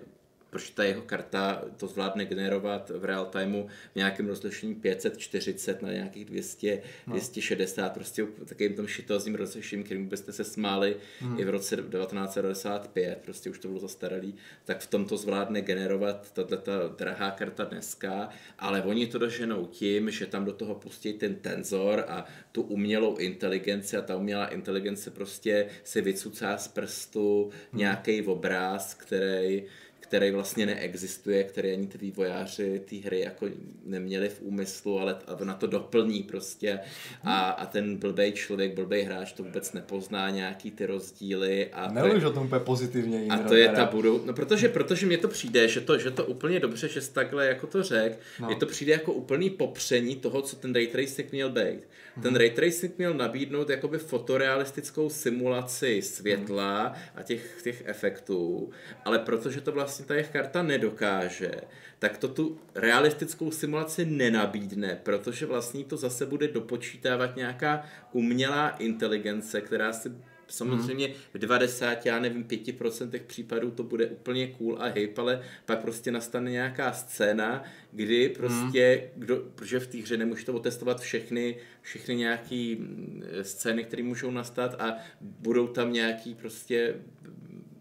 protože 0.56 0.72
ta 0.72 0.84
jeho 0.84 1.02
karta 1.02 1.64
to 1.76 1.86
zvládne 1.86 2.24
generovat 2.24 2.90
v 2.94 3.04
real 3.04 3.26
timeu 3.26 3.66
v 3.92 3.96
nějakém 3.96 4.26
rozlišení 4.26 4.74
540 4.74 5.82
na 5.82 5.92
nějakých 5.92 6.24
200, 6.24 6.82
no. 7.06 7.12
260, 7.12 7.92
prostě 7.92 8.26
takovým 8.44 8.74
tom 8.74 8.86
šitozním 8.86 9.34
rozlišením, 9.34 9.84
kterým 9.84 10.08
byste 10.08 10.32
se 10.32 10.44
smáli 10.44 10.96
hmm. 11.20 11.40
i 11.40 11.44
v 11.44 11.48
roce 11.48 11.76
1995, 11.76 13.18
prostě 13.24 13.50
už 13.50 13.58
to 13.58 13.68
bylo 13.68 13.80
zastaralý, 13.80 14.34
tak 14.64 14.80
v 14.80 14.86
tom 14.86 15.04
to 15.04 15.16
zvládne 15.16 15.62
generovat 15.62 16.32
tato 16.32 16.72
drahá 16.98 17.30
karta 17.30 17.64
dneska, 17.64 18.28
ale 18.58 18.82
oni 18.82 19.06
to 19.06 19.18
doženou 19.18 19.66
tím, 19.66 20.10
že 20.10 20.26
tam 20.26 20.44
do 20.44 20.52
toho 20.52 20.74
pustí 20.74 21.12
ten 21.12 21.34
tenzor 21.34 22.04
a 22.08 22.24
tu 22.52 22.62
umělou 22.62 23.16
inteligenci 23.16 23.96
a 23.96 24.02
ta 24.02 24.16
umělá 24.16 24.46
inteligence 24.46 25.10
prostě 25.10 25.66
se 25.84 26.00
vycucá 26.00 26.58
z 26.58 26.68
prstu 26.68 27.50
hmm. 27.72 27.78
nějaký 27.78 28.22
obráz, 28.22 28.94
který 28.94 29.64
který 30.08 30.30
vlastně 30.30 30.66
neexistuje, 30.66 31.44
který 31.44 31.72
ani 31.72 31.86
ty 31.86 31.98
vývojáři 31.98 32.82
ty 32.84 32.98
hry 32.98 33.20
jako 33.20 33.46
neměli 33.84 34.28
v 34.28 34.42
úmyslu, 34.42 35.00
ale 35.00 35.16
na 35.44 35.54
to 35.54 35.66
doplní 35.66 36.22
prostě 36.22 36.80
a, 37.24 37.48
a 37.48 37.66
ten 37.66 37.96
blbej 37.96 38.32
člověk, 38.32 38.74
blbej 38.74 39.02
hráč 39.02 39.32
to 39.32 39.42
vůbec 39.42 39.72
nepozná 39.72 40.30
nějaký 40.30 40.70
ty 40.70 40.86
rozdíly. 40.86 41.68
A 41.72 41.92
Nemluvíš 41.92 42.24
o 42.24 42.32
tom 42.32 42.46
úplně 42.46 42.60
pozitivně. 42.60 43.26
A 43.30 43.38
to 43.38 43.54
je 43.54 43.68
ta 43.68 43.84
budou, 43.84 44.24
no 44.24 44.32
protože, 44.32 44.68
protože 44.68 45.06
mně 45.06 45.18
to 45.18 45.28
přijde, 45.28 45.68
že 45.68 45.80
to, 45.80 45.98
že 45.98 46.10
to 46.10 46.24
úplně 46.24 46.60
dobře, 46.60 46.88
že 46.88 47.00
jsi 47.00 47.12
takhle 47.12 47.46
jako 47.46 47.66
to 47.66 47.82
řek, 47.82 48.18
no. 48.40 48.46
mně 48.46 48.56
to 48.56 48.66
přijde 48.66 48.92
jako 48.92 49.12
úplný 49.12 49.50
popření 49.50 50.16
toho, 50.16 50.42
co 50.42 50.56
ten 50.56 50.74
ray 50.74 50.86
tracing 50.86 51.32
měl 51.32 51.50
být. 51.50 51.80
Ten 52.22 52.36
ray 52.36 52.50
tracing 52.50 52.98
měl 52.98 53.14
nabídnout 53.14 53.70
jakoby 53.70 53.98
fotorealistickou 53.98 55.10
simulaci 55.10 56.02
světla 56.02 56.92
a 57.14 57.22
těch, 57.22 57.62
těch 57.62 57.82
efektů, 57.86 58.70
ale 59.04 59.18
protože 59.18 59.60
to 59.60 59.72
vlastně 59.72 59.95
ta 60.04 60.14
jejich 60.14 60.30
karta 60.30 60.62
nedokáže, 60.62 61.52
tak 61.98 62.18
to 62.18 62.28
tu 62.28 62.58
realistickou 62.74 63.50
simulaci 63.50 64.04
nenabídne, 64.04 65.00
protože 65.02 65.46
vlastně 65.46 65.84
to 65.84 65.96
zase 65.96 66.26
bude 66.26 66.48
dopočítávat 66.48 67.36
nějaká 67.36 67.84
umělá 68.12 68.68
inteligence, 68.68 69.60
která 69.60 69.92
si 69.92 70.12
Samozřejmě 70.48 71.14
v 71.34 71.38
90, 71.38 72.06
já 72.06 72.18
nevím, 72.18 72.44
5% 72.44 73.20
případů 73.26 73.70
to 73.70 73.82
bude 73.82 74.06
úplně 74.06 74.46
cool 74.46 74.76
a 74.80 74.86
hype, 74.86 75.20
ale 75.20 75.42
pak 75.64 75.80
prostě 75.80 76.10
nastane 76.10 76.50
nějaká 76.50 76.92
scéna, 76.92 77.64
kdy 77.92 78.28
prostě, 78.28 79.10
hmm. 79.12 79.22
kdo, 79.24 79.36
protože 79.54 79.80
v 79.80 79.86
té 79.86 79.98
hře 79.98 80.16
nemůžete 80.16 80.52
otestovat 80.52 81.00
všechny, 81.00 81.56
všechny 81.82 82.16
nějaký 82.16 82.76
mm, 82.76 83.22
scény, 83.42 83.84
které 83.84 84.02
můžou 84.02 84.30
nastat 84.30 84.74
a 84.78 84.96
budou 85.20 85.66
tam 85.66 85.92
nějaký 85.92 86.34
prostě 86.34 86.94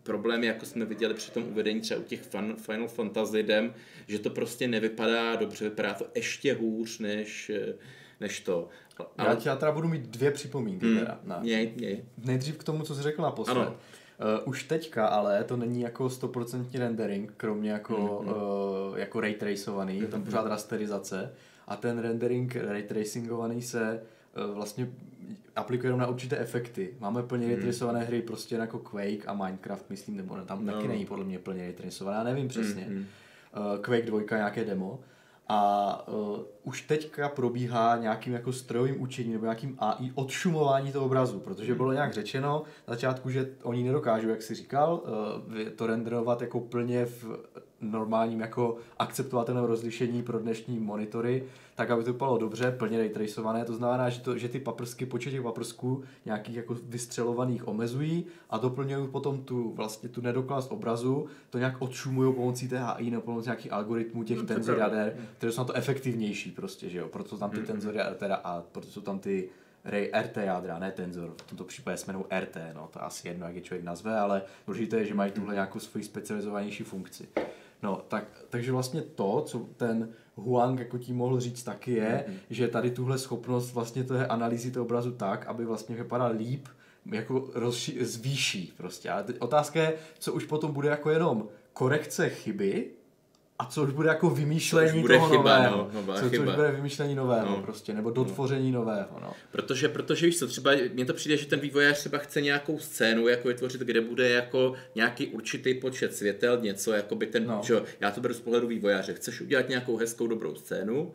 problémy, 0.06 0.48
jako 0.48 0.66
jsme 0.66 0.86
viděli 0.86 1.14
při 1.14 1.32
tom 1.32 1.44
uvedení 1.44 1.82
třeba 1.82 2.00
u 2.00 2.04
těch 2.04 2.22
Final 2.58 2.88
Fantasy 2.88 3.44
dem, 3.44 3.74
že 4.08 4.20
to 4.20 4.30
prostě 4.30 4.68
nevypadá 4.68 5.36
dobře, 5.36 5.70
vypadá 5.70 5.94
to 5.94 6.06
ještě 6.16 6.54
hůř 6.54 7.00
než, 7.00 7.52
než 8.20 8.40
to. 8.40 8.70
Ale... 9.18 9.30
Já, 9.30 9.42
já 9.46 9.56
teda 9.56 9.72
budu 9.72 9.88
mít 9.88 10.02
dvě 10.02 10.32
připomínky. 10.32 10.86
Hmm. 10.86 11.00
Teda, 11.00 11.20
na... 11.24 11.40
Měj, 11.40 11.74
měj. 11.76 12.06
Nejdřív 12.18 12.58
k 12.58 12.64
tomu, 12.64 12.84
co 12.84 12.96
jsi 12.96 13.02
řekl 13.02 13.22
naposled. 13.22 13.58
Ano. 13.58 13.76
Uh, 14.42 14.50
už 14.50 14.64
teďka 14.64 15.08
ale 15.08 15.44
to 15.44 15.58
není 15.58 15.82
jako 15.82 16.06
100% 16.06 16.80
rendering, 16.80 17.34
kromě 17.38 17.72
jako, 17.72 18.22
mm, 18.24 18.28
mm. 18.28 18.34
Uh, 18.34 19.00
jako 19.00 19.20
ray 19.20 19.34
tracovaný, 19.34 20.00
je 20.00 20.08
tam 20.08 20.20
hmm. 20.20 20.26
pořád 20.26 20.48
rasterizace 20.48 21.34
a 21.68 21.76
ten 21.76 22.00
rendering 22.00 22.56
ray 22.56 22.84
tracingovaný 22.84 23.62
se 23.62 24.02
uh, 24.48 24.56
vlastně 24.56 24.92
aplikuje 25.56 25.88
jenom 25.88 26.00
na 26.00 26.08
určité 26.08 26.38
efekty. 26.38 26.94
Máme 27.00 27.24
plně 27.24 27.48
mm. 27.48 27.54
raytracované 27.54 28.04
hry 28.04 28.22
prostě 28.22 28.56
jako 28.56 28.80
Quake 28.80 29.28
a 29.28 29.34
Minecraft, 29.34 29.90
myslím, 29.90 30.18
nebo 30.18 30.36
tam 30.36 30.66
no. 30.66 30.74
taky 30.74 30.88
není 30.88 31.06
podle 31.06 31.26
mě 31.26 31.40
plně 31.40 31.64
raytracované, 31.64 32.18
já 32.18 32.24
nevím 32.24 32.48
přesně. 32.48 32.86
Mm. 32.90 32.98
Uh, 32.98 33.82
Quake 33.82 34.06
2 34.06 34.22
nějaké 34.32 34.66
demo 34.66 35.00
a 35.48 36.08
uh, 36.08 36.40
už 36.64 36.82
teďka 36.82 37.30
probíhá 37.30 37.98
nějakým 37.98 38.34
jako 38.34 38.54
strojovým 38.54 39.02
učením 39.02 39.34
nebo 39.34 39.46
nějakým 39.46 39.76
AI 39.80 40.12
odšumování 40.16 40.92
toho 40.92 41.06
obrazu, 41.06 41.40
protože 41.40 41.76
bylo 41.76 41.94
nějak 41.94 42.14
řečeno 42.14 42.64
na 42.88 42.94
začátku, 42.94 43.30
že 43.30 43.50
oni 43.64 43.84
nedokážou, 43.84 44.30
jak 44.30 44.42
jsi 44.42 44.56
říkal, 44.56 45.04
uh, 45.04 45.70
to 45.76 45.88
renderovat 45.88 46.42
jako 46.42 46.60
plně 46.60 47.06
v 47.06 47.26
normálním 47.82 48.40
jako 48.40 48.78
akceptovatelném 49.00 49.64
rozlišení 49.64 50.24
pro 50.24 50.40
dnešní 50.40 50.80
monitory, 50.80 51.44
tak 51.76 51.90
aby 51.90 52.04
to 52.04 52.14
vypadalo 52.14 52.38
dobře, 52.38 52.72
plně 52.72 52.98
raytracované. 52.98 53.66
To 53.66 53.76
znamená, 53.76 54.10
že, 54.10 54.20
to, 54.20 54.38
že 54.38 54.50
ty 54.50 54.60
paprsky, 54.60 55.06
počet 55.06 55.32
těch 55.32 55.42
paprsků 55.42 56.04
nějakých 56.26 56.56
jako 56.56 56.76
vystřelovaných 56.84 57.68
omezují 57.68 58.26
a 58.50 58.58
doplňují 58.58 59.08
potom 59.08 59.44
tu 59.44 59.72
vlastně 59.72 60.10
tu 60.10 60.22
nedoklast 60.22 60.72
obrazu, 60.72 61.28
to 61.50 61.58
nějak 61.58 61.82
odšumují 61.82 62.34
pomocí 62.34 62.68
té 62.68 62.80
AI 62.80 63.12
nebo 63.12 63.22
pomocí 63.22 63.48
nějakých 63.48 63.74
algoritmů 63.74 64.24
těch 64.24 64.38
no, 64.38 64.44
tenzor 64.44 64.78
jader, 64.78 65.16
které 65.38 65.52
jsou 65.52 65.62
na 65.62 65.66
to 65.66 65.74
efektivnější 65.74 66.52
prostě, 66.52 66.90
že 66.90 66.98
jo. 66.98 67.08
Proto 67.08 67.38
tam 67.38 67.50
ty 67.50 67.58
mm-hmm. 67.58 67.66
tenzory 67.66 68.00
teda 68.16 68.36
a 68.36 68.62
proto 68.72 68.88
jsou 68.88 69.02
tam 69.02 69.20
ty 69.20 69.50
Ray 69.86 70.12
RT 70.22 70.38
jádra, 70.38 70.80
ne 70.80 70.92
tenzor, 70.92 71.34
v 71.38 71.50
tomto 71.50 71.64
případě 71.64 71.98
se 71.98 72.14
RT, 72.40 72.58
no 72.74 72.90
to 72.94 73.00
je 73.00 73.04
asi 73.04 73.28
jedno, 73.28 73.46
jak 73.46 73.56
je 73.56 73.62
člověk 73.62 73.86
nazve, 73.86 74.20
ale 74.20 74.42
důležité 74.68 74.98
je, 74.98 75.06
že 75.06 75.14
mají 75.14 75.32
tuhle 75.32 75.54
nějakou 75.54 75.80
svoji 75.80 76.04
specializovanější 76.04 76.84
funkci. 76.84 77.28
No, 77.86 78.02
tak, 78.08 78.26
takže 78.50 78.72
vlastně 78.72 79.02
to, 79.02 79.42
co 79.42 79.60
ten 79.78 80.10
Huang 80.36 80.80
jako 80.80 80.98
tím 80.98 81.16
mohl 81.16 81.40
říct 81.40 81.64
taky 81.64 81.92
je, 81.92 82.26
mm-hmm. 82.28 82.34
že 82.50 82.68
tady 82.68 82.92
tuhle 82.92 83.18
schopnost 83.18 83.74
vlastně 83.74 84.04
té 84.04 84.28
analýzy 84.28 84.72
toho 84.72 84.86
obrazu 84.86 85.12
tak, 85.12 85.48
aby 85.48 85.66
vlastně 85.66 85.96
vypadal 85.96 86.32
líp, 86.38 86.68
jako 87.12 87.40
rozši- 87.40 88.04
zvýší 88.04 88.74
prostě. 88.78 89.10
A 89.10 89.24
teď 89.24 89.36
otázka 89.40 89.82
je, 89.82 89.94
co 90.20 90.34
už 90.34 90.46
potom 90.46 90.72
bude 90.72 90.90
jako 90.90 91.10
jenom 91.10 91.48
korekce 91.74 92.30
chyby, 92.30 92.92
a 93.60 93.66
co 93.66 93.84
už 93.84 93.92
bude 93.92 94.10
jako 94.10 94.30
vymýšlení 94.30 95.02
bude 95.02 95.16
toho 95.16 95.30
chyba, 95.30 95.58
nového. 95.58 95.90
No, 95.94 96.02
co, 96.02 96.30
chyba. 96.30 96.46
co 96.46 96.50
už 96.50 96.56
bude 96.56 96.72
vymýšlení 96.72 97.16
nového 97.16 97.50
no. 97.50 97.62
prostě, 97.62 97.94
nebo 97.94 98.12
dotvoření 98.12 98.72
no. 98.72 98.80
nového. 98.80 99.20
No. 99.22 99.34
Protože, 99.52 99.90
protože 99.90 100.26
víš 100.26 100.40
co, 100.40 100.48
třeba 100.48 100.72
mně 100.94 101.06
to 101.06 101.14
přijde, 101.14 101.38
že 101.38 101.46
ten 101.46 101.60
vývojář 101.60 102.00
třeba 102.00 102.18
chce 102.18 102.42
nějakou 102.42 102.80
scénu 102.80 103.28
jako 103.28 103.48
vytvořit, 103.48 103.82
kde 103.82 104.02
bude 104.02 104.30
jako 104.30 104.74
nějaký 104.96 105.28
určitý 105.28 105.74
počet 105.74 106.16
světel, 106.16 106.62
něco 106.62 106.94
jako 106.94 107.16
by 107.16 107.28
ten, 107.28 107.48
no. 107.48 107.62
že, 107.64 107.82
já 108.00 108.12
to 108.12 108.22
beru 108.22 108.34
z 108.34 108.40
pohledu 108.40 108.68
vývojáře, 108.68 109.14
chceš 109.14 109.42
udělat 109.42 109.70
nějakou 109.70 109.98
hezkou 109.98 110.28
dobrou 110.28 110.56
scénu 110.56 111.14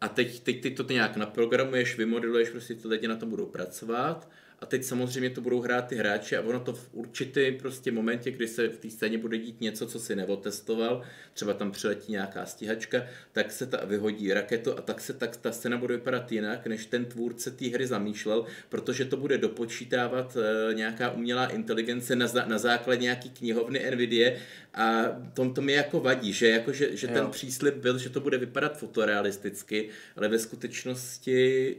a 0.00 0.08
teď, 0.08 0.40
teď 0.40 0.62
ty 0.62 0.70
to 0.70 0.92
nějak 0.92 1.16
naprogramuješ, 1.16 1.98
vymodeluješ, 1.98 2.50
prostě 2.50 2.74
ty 2.74 2.88
lidi 2.88 3.08
na 3.08 3.16
to 3.16 3.26
budou 3.26 3.46
pracovat 3.46 4.28
a 4.58 4.66
teď 4.66 4.84
samozřejmě 4.84 5.30
to 5.30 5.40
budou 5.40 5.60
hrát 5.60 5.86
ty 5.86 5.96
hráči 5.96 6.36
a 6.36 6.40
ono 6.40 6.60
to 6.60 6.72
v 6.72 6.88
určitý 6.92 7.52
prostě 7.52 7.92
momentě, 7.92 8.30
kdy 8.30 8.48
se 8.48 8.68
v 8.68 8.78
té 8.78 8.90
scéně 8.90 9.18
bude 9.18 9.38
dít 9.38 9.60
něco, 9.60 9.86
co 9.86 10.00
si 10.00 10.16
neotestoval, 10.16 11.02
třeba 11.34 11.52
tam 11.54 11.72
přiletí 11.72 12.12
nějaká 12.12 12.46
stíhačka, 12.46 13.02
tak 13.32 13.52
se 13.52 13.66
ta 13.66 13.84
vyhodí 13.84 14.32
raketu 14.32 14.78
a 14.78 14.80
tak 14.80 15.00
se 15.00 15.12
tak 15.12 15.36
ta 15.36 15.52
scéna 15.52 15.76
bude 15.76 15.96
vypadat 15.96 16.32
jinak, 16.32 16.66
než 16.66 16.86
ten 16.86 17.04
tvůrce 17.04 17.50
té 17.50 17.68
hry 17.68 17.86
zamýšlel, 17.86 18.46
protože 18.68 19.04
to 19.04 19.16
bude 19.16 19.38
dopočítávat 19.38 20.36
e, 20.36 20.74
nějaká 20.74 21.10
umělá 21.10 21.46
inteligence 21.46 22.16
na, 22.16 22.26
na 22.46 22.58
základě 22.58 23.02
nějaký 23.02 23.30
knihovny 23.30 23.90
NVIDIA 23.90 24.32
a 24.74 25.02
tom 25.34 25.54
to 25.54 25.60
mi 25.60 25.72
jako 25.72 26.00
vadí, 26.00 26.32
že, 26.32 26.48
jako, 26.48 26.72
že, 26.72 26.96
že 26.96 27.08
ten 27.08 27.26
příslip 27.26 27.74
byl, 27.74 27.98
že 27.98 28.10
to 28.10 28.20
bude 28.20 28.38
vypadat 28.38 28.78
fotorealisticky, 28.78 29.88
ale 30.16 30.28
ve 30.28 30.38
skutečnosti 30.38 31.76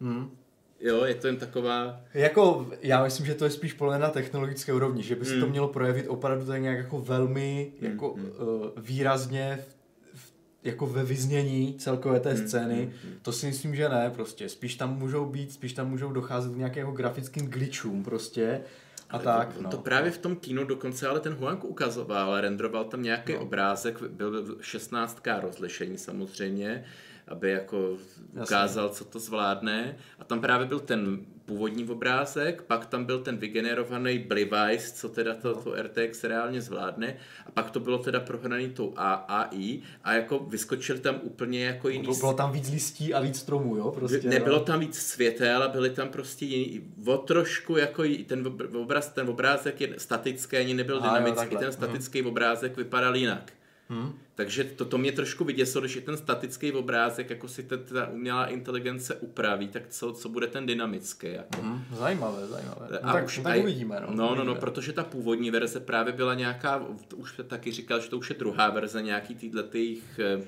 hmm 0.00 0.45
Jo, 0.80 1.04
je 1.04 1.14
to 1.14 1.26
jen 1.26 1.36
taková... 1.36 2.00
Jako, 2.14 2.70
já 2.82 3.04
myslím, 3.04 3.26
že 3.26 3.34
to 3.34 3.44
je 3.44 3.50
spíš 3.50 3.72
podle 3.72 3.98
na 3.98 4.10
technologické 4.10 4.72
úrovni, 4.72 5.02
že 5.02 5.16
by 5.16 5.24
se 5.24 5.34
mm. 5.34 5.40
to 5.40 5.44
hmm. 5.44 5.50
mělo 5.50 5.68
projevit 5.68 6.08
opravdu 6.08 6.46
tak 6.46 6.62
nějak 6.62 6.78
jako 6.78 7.00
velmi 7.00 7.72
mm. 7.80 7.90
jako 7.90 8.14
mm. 8.16 8.24
Uh, 8.24 8.66
výrazně 8.76 9.58
v, 10.14 10.32
jako 10.64 10.86
ve 10.86 11.04
vyznění 11.04 11.74
celkové 11.78 12.20
té 12.20 12.34
mm. 12.34 12.36
scény. 12.36 12.92
Mm. 13.04 13.12
To 13.22 13.32
si 13.32 13.46
myslím, 13.46 13.76
že 13.76 13.88
ne, 13.88 14.10
prostě. 14.14 14.48
Spíš 14.48 14.74
tam 14.74 14.98
můžou 14.98 15.26
být, 15.26 15.52
spíš 15.52 15.72
tam 15.72 15.90
můžou 15.90 16.12
docházet 16.12 16.52
k 16.52 16.56
nějakého 16.56 16.92
grafickým 16.92 17.46
glitchům 17.46 18.04
prostě. 18.04 18.60
A 19.10 19.14
ale 19.14 19.24
tak, 19.24 19.54
to, 19.54 19.62
no. 19.62 19.70
to 19.70 19.78
právě 19.78 20.10
v 20.10 20.18
tom 20.18 20.36
kínu 20.36 20.64
dokonce 20.64 21.08
ale 21.08 21.20
ten 21.20 21.34
Huang 21.34 21.64
ukazoval, 21.64 22.40
renderoval 22.40 22.84
tam 22.84 23.02
nějaký 23.02 23.32
no. 23.32 23.40
obrázek, 23.40 24.02
byl 24.02 24.56
16 24.60 25.22
rozlišení 25.40 25.98
samozřejmě, 25.98 26.84
aby 27.28 27.50
jako 27.50 27.96
ukázal, 28.42 28.88
co 28.88 29.04
to 29.04 29.18
zvládne. 29.18 29.96
A 30.18 30.24
tam 30.24 30.40
právě 30.40 30.66
byl 30.66 30.80
ten 30.80 31.26
původní 31.46 31.88
obrázek, 31.88 32.62
pak 32.62 32.86
tam 32.86 33.04
byl 33.04 33.18
ten 33.18 33.36
vygenerovaný 33.36 34.18
Blivice, 34.18 34.94
co 34.94 35.08
teda 35.08 35.34
to, 35.34 35.54
to 35.54 35.74
RTX 35.82 36.24
reálně 36.24 36.60
zvládne, 36.60 37.16
a 37.46 37.50
pak 37.50 37.70
to 37.70 37.80
bylo 37.80 37.98
teda 37.98 38.20
prohraný 38.20 38.68
tou 38.68 38.94
AI 38.96 39.82
a 40.04 40.12
jako 40.12 40.38
vyskočil 40.38 40.98
tam 40.98 41.20
úplně 41.22 41.64
jako 41.64 41.88
jiný... 41.88 42.08
Bylo 42.20 42.34
tam 42.34 42.52
víc 42.52 42.70
listí 42.70 43.14
a 43.14 43.20
víc 43.20 43.38
stromů, 43.38 43.76
jo? 43.76 43.90
Prostě, 43.90 44.28
Nebylo 44.28 44.58
no. 44.58 44.64
tam 44.64 44.80
víc 44.80 44.98
světel 44.98 45.62
a 45.62 45.68
byly 45.68 45.90
tam 45.90 46.08
prostě 46.08 46.44
jiný, 46.44 46.94
o 47.06 47.18
trošku 47.18 47.76
jako 47.76 48.02
ten, 48.26 48.46
obraz, 48.80 49.08
ten 49.08 49.28
obrázek 49.28 49.80
je 49.80 49.94
statický, 49.98 50.56
ani 50.56 50.74
nebyl 50.74 50.96
a 51.02 51.08
dynamický, 51.08 51.54
jo, 51.54 51.60
ten 51.60 51.72
statický 51.72 52.20
hmm. 52.20 52.28
obrázek 52.28 52.76
vypadal 52.76 53.16
jinak. 53.16 53.52
Hmm. 53.88 54.12
Takže 54.34 54.64
to, 54.64 54.84
to 54.84 54.98
mě 54.98 55.12
trošku 55.12 55.44
vyděsilo, 55.44 55.82
když 55.82 55.96
je 55.96 56.02
ten 56.02 56.16
statický 56.16 56.72
obrázek, 56.72 57.30
jako 57.30 57.48
si 57.48 57.62
ta, 57.62 57.76
ta 57.76 58.06
umělá 58.08 58.46
inteligence 58.46 59.14
upraví, 59.14 59.68
tak 59.68 59.88
co, 59.88 60.12
co 60.12 60.28
bude 60.28 60.46
ten 60.46 60.66
dynamický. 60.66 61.26
Jako. 61.32 61.62
Hmm. 61.62 61.84
Zajímavé, 61.92 62.46
zajímavé. 62.46 62.88
No, 62.90 63.08
a 63.08 63.12
tak, 63.12 63.24
už, 63.24 63.40
tak 63.42 63.58
uvidíme. 63.58 64.00
No, 64.00 64.14
no, 64.14 64.34
no, 64.34 64.44
no, 64.44 64.54
protože 64.54 64.92
ta 64.92 65.04
původní 65.04 65.50
verze 65.50 65.80
právě 65.80 66.12
byla 66.12 66.34
nějaká, 66.34 66.86
už 67.16 67.40
taky 67.46 67.72
říkal, 67.72 68.00
že 68.00 68.08
to 68.10 68.18
už 68.18 68.30
je 68.30 68.36
druhá 68.38 68.70
verze 68.70 69.02
nějaký 69.02 69.34
týhle 69.34 69.62
těch 69.62 70.18
eh, 70.18 70.42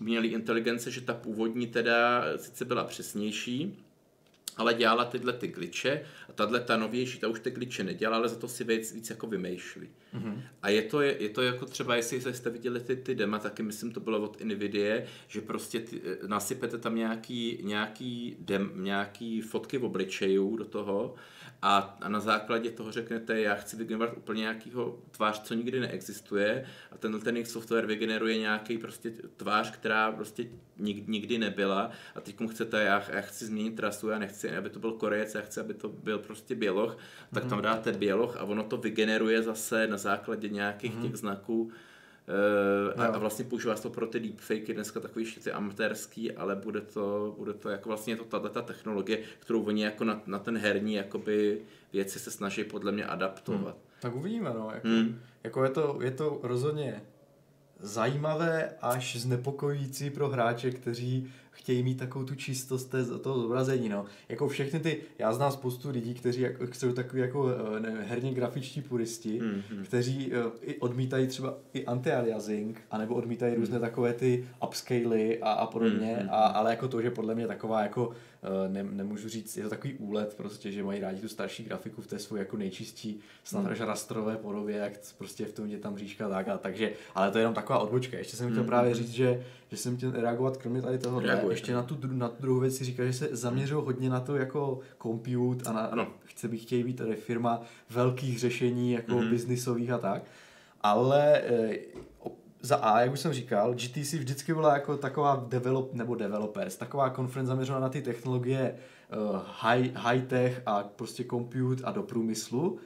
umělé 0.00 0.26
inteligence, 0.26 0.90
že 0.90 1.00
ta 1.00 1.14
původní 1.14 1.66
teda 1.66 2.24
sice 2.36 2.64
byla 2.64 2.84
přesnější, 2.84 3.84
ale 4.58 4.74
dělala 4.74 5.04
tyhle 5.04 5.32
ty 5.32 5.48
glitche 5.48 6.02
a 6.28 6.32
tahle 6.32 6.60
ta 6.60 6.76
novější, 6.76 7.18
ta 7.18 7.28
už 7.28 7.40
ty 7.40 7.50
glitche 7.50 7.84
nedělala, 7.84 8.16
ale 8.18 8.28
za 8.28 8.36
to 8.36 8.48
si 8.48 8.64
víc, 8.64 8.92
víc 8.92 9.10
jako 9.10 9.26
vymýšlí. 9.26 9.88
Mm-hmm. 10.14 10.42
A 10.62 10.68
je 10.68 10.82
to, 10.82 11.00
je, 11.00 11.22
je 11.22 11.28
to 11.28 11.42
jako 11.42 11.66
třeba, 11.66 11.96
jestli 11.96 12.34
jste 12.34 12.50
viděli 12.50 12.80
ty, 12.80 12.96
ty 12.96 13.14
dema, 13.14 13.38
taky 13.38 13.62
myslím, 13.62 13.92
to 13.92 14.00
bylo 14.00 14.20
od 14.20 14.40
Nvidia, 14.44 15.02
že 15.28 15.40
prostě 15.40 15.80
ty, 15.80 16.00
eh, 16.04 16.28
nasypete 16.28 16.78
tam 16.78 16.94
nějaký, 16.94 17.58
nějaký, 17.62 18.36
dem, 18.38 18.70
nějaký 18.74 19.40
fotky 19.40 19.78
v 19.78 19.84
obličejů 19.84 20.56
do 20.56 20.64
toho 20.64 21.14
a, 21.62 21.96
a 22.00 22.08
na 22.08 22.20
základě 22.20 22.70
toho 22.70 22.92
řeknete, 22.92 23.40
já 23.40 23.54
chci 23.54 23.76
vygenerovat 23.76 24.16
úplně 24.16 24.40
nějakýho 24.40 24.98
tvář, 25.10 25.42
co 25.42 25.54
nikdy 25.54 25.80
neexistuje 25.80 26.66
a 26.92 26.98
ten 26.98 27.20
ten 27.20 27.44
software 27.44 27.86
vygeneruje 27.86 28.38
nějaký 28.38 28.78
prostě 28.78 29.10
tvář, 29.36 29.70
která 29.70 30.12
prostě 30.12 30.46
nikdy 31.06 31.38
nebyla 31.38 31.90
a 32.14 32.20
teď 32.20 32.36
chcete, 32.50 32.82
já, 32.82 33.02
já 33.12 33.20
chci 33.20 33.46
změnit 33.46 33.76
trasu, 33.76 34.08
já 34.08 34.18
nechci, 34.18 34.56
aby 34.56 34.70
to 34.70 34.78
byl 34.78 34.92
Korejec, 34.92 35.34
já 35.34 35.40
chci, 35.40 35.60
aby 35.60 35.74
to 35.74 35.88
byl 35.88 36.18
prostě 36.18 36.54
běloch, 36.54 36.98
tak 37.34 37.44
mm-hmm. 37.44 37.48
tam 37.48 37.62
dáte 37.62 37.92
běloch 37.92 38.36
a 38.36 38.44
ono 38.44 38.64
to 38.64 38.76
vygeneruje 38.76 39.42
zase 39.42 39.86
na 39.86 39.96
základě 39.96 40.48
nějakých 40.48 40.94
mm-hmm. 40.94 41.02
těch 41.02 41.16
znaků 41.16 41.72
a, 42.96 43.06
a 43.06 43.18
vlastně 43.18 43.44
používá 43.44 43.76
se 43.76 43.82
to 43.82 43.90
pro 43.90 44.06
ty 44.06 44.20
deepfakey, 44.20 44.74
dneska 44.74 45.00
takový 45.00 45.24
ty 45.44 45.52
amatérský, 45.52 46.32
ale 46.32 46.56
bude 46.56 46.80
to, 46.80 47.34
bude 47.38 47.54
to 47.54 47.68
jako 47.68 47.88
vlastně 47.88 48.16
to 48.16 48.24
tato 48.24 48.48
ta 48.48 48.62
technologie, 48.62 49.18
kterou 49.38 49.62
oni 49.62 49.82
jako 49.82 50.04
na, 50.04 50.22
na 50.26 50.38
ten 50.38 50.58
herní 50.58 50.94
jakoby 50.94 51.60
věci 51.92 52.18
se 52.18 52.30
snaží 52.30 52.64
podle 52.64 52.92
mě 52.92 53.04
adaptovat. 53.04 53.74
Hmm. 53.74 53.84
Tak 54.00 54.14
uvidíme, 54.16 54.50
no. 54.54 54.70
Jako, 54.74 54.88
hmm. 54.88 55.20
jako 55.44 55.64
je, 55.64 55.70
to, 55.70 55.98
je 56.02 56.10
to 56.10 56.40
rozhodně 56.42 57.02
zajímavé 57.80 58.74
až 58.80 59.16
znepokojící 59.16 60.10
pro 60.10 60.28
hráče, 60.28 60.70
kteří 60.70 61.32
chtějí 61.58 61.82
mít 61.82 61.98
takovou 61.98 62.24
tu 62.24 62.34
čistost 62.34 62.90
té, 62.90 63.04
toho 63.04 63.42
zobrazení, 63.42 63.88
no. 63.88 64.04
Jako 64.28 64.48
všechny 64.48 64.80
ty, 64.80 65.00
já 65.18 65.32
znám 65.32 65.52
spoustu 65.52 65.90
lidí, 65.90 66.14
kteří 66.14 66.40
jako, 66.40 66.66
jsou 66.72 66.92
takový 66.92 67.22
jako 67.22 67.48
eh, 67.76 67.80
ne, 67.80 68.04
herně 68.08 68.32
grafičtí 68.32 68.82
puristi, 68.82 69.40
mm-hmm. 69.40 69.84
kteří 69.84 70.32
uh, 70.32 70.52
i 70.62 70.76
odmítají 70.78 71.26
třeba 71.26 71.54
i 71.72 71.84
anti-aliasing, 71.86 72.74
anebo 72.90 73.14
odmítají 73.14 73.54
mm-hmm. 73.54 73.60
různé 73.60 73.80
takové 73.80 74.12
ty 74.12 74.48
upscaly 74.66 75.38
a, 75.38 75.50
a 75.50 75.66
podobně, 75.66 76.18
mm-hmm. 76.20 76.28
a, 76.30 76.46
ale 76.46 76.70
jako 76.70 76.88
to, 76.88 77.02
že 77.02 77.10
podle 77.10 77.34
mě 77.34 77.46
taková 77.46 77.82
jako 77.82 78.10
ne, 78.68 78.82
nemůžu 78.82 79.28
říct, 79.28 79.56
je 79.56 79.62
to 79.62 79.70
takový 79.70 79.94
úlet 79.94 80.34
prostě, 80.34 80.72
že 80.72 80.82
mají 80.82 81.00
rádi 81.00 81.20
tu 81.20 81.28
starší 81.28 81.64
grafiku 81.64 82.02
v 82.02 82.06
té 82.06 82.18
své 82.18 82.38
jako 82.38 82.56
nejčistší, 82.56 83.20
snad 83.44 83.66
až 83.66 83.78
hmm. 83.78 83.88
rastrové 83.88 84.36
podobě, 84.36 84.76
jak 84.76 84.92
prostě 85.18 85.44
v 85.44 85.52
tom 85.52 85.66
je 85.66 85.78
tam 85.78 85.98
říška 85.98 86.28
tak 86.28 86.48
a 86.48 86.58
takže, 86.58 86.92
ale 87.14 87.30
to 87.30 87.38
je 87.38 87.42
jenom 87.42 87.54
taková 87.54 87.78
odbočka. 87.78 88.18
Ještě 88.18 88.36
jsem 88.36 88.50
chtěl 88.50 88.62
mm. 88.62 88.68
právě 88.68 88.94
říct, 88.94 89.10
že, 89.10 89.44
že 89.70 89.76
jsem 89.76 89.96
chtěl 89.96 90.10
reagovat 90.10 90.56
kromě 90.56 90.82
tady 90.82 90.98
toho, 90.98 91.20
ještě 91.50 91.72
na 91.72 91.82
tu, 91.82 91.98
na 92.06 92.28
tu 92.28 92.42
druhou 92.42 92.60
věc 92.60 92.76
si 92.76 92.84
říkal, 92.84 93.06
že 93.06 93.12
se 93.12 93.28
zaměřují 93.32 93.84
hodně 93.84 94.10
na 94.10 94.20
to 94.20 94.36
jako 94.36 94.80
compute 95.02 95.70
a 95.70 95.72
na, 95.72 95.80
ano. 95.80 96.08
chce 96.24 96.48
bych 96.48 96.62
chtějí 96.62 96.84
být 96.84 96.96
tady 96.96 97.16
firma 97.16 97.62
velkých 97.90 98.38
řešení 98.38 98.92
jako 98.92 99.14
mm. 99.14 99.30
biznisových 99.30 99.90
a 99.90 99.98
tak. 99.98 100.22
Ale 100.80 101.40
e, 101.40 101.78
za 102.68 102.76
A, 102.76 103.00
jak 103.00 103.12
už 103.12 103.20
jsem 103.20 103.32
říkal, 103.32 103.74
GTC 103.74 104.12
vždycky 104.12 104.54
byla 104.54 104.74
jako 104.74 104.96
taková 104.96 105.46
develop, 105.48 105.94
nebo 105.94 106.14
developers, 106.14 106.76
taková 106.76 107.10
konference 107.10 107.48
zaměřená 107.48 107.80
na 107.80 107.88
ty 107.88 108.02
technologie 108.02 108.74
uh, 108.74 109.40
high, 109.60 109.90
high 109.94 110.22
tech 110.22 110.62
a 110.66 110.82
prostě 110.82 111.24
compute 111.24 111.84
a 111.84 111.92
do 111.92 112.02
průmyslu. 112.02 112.70
Uh, 112.70 112.78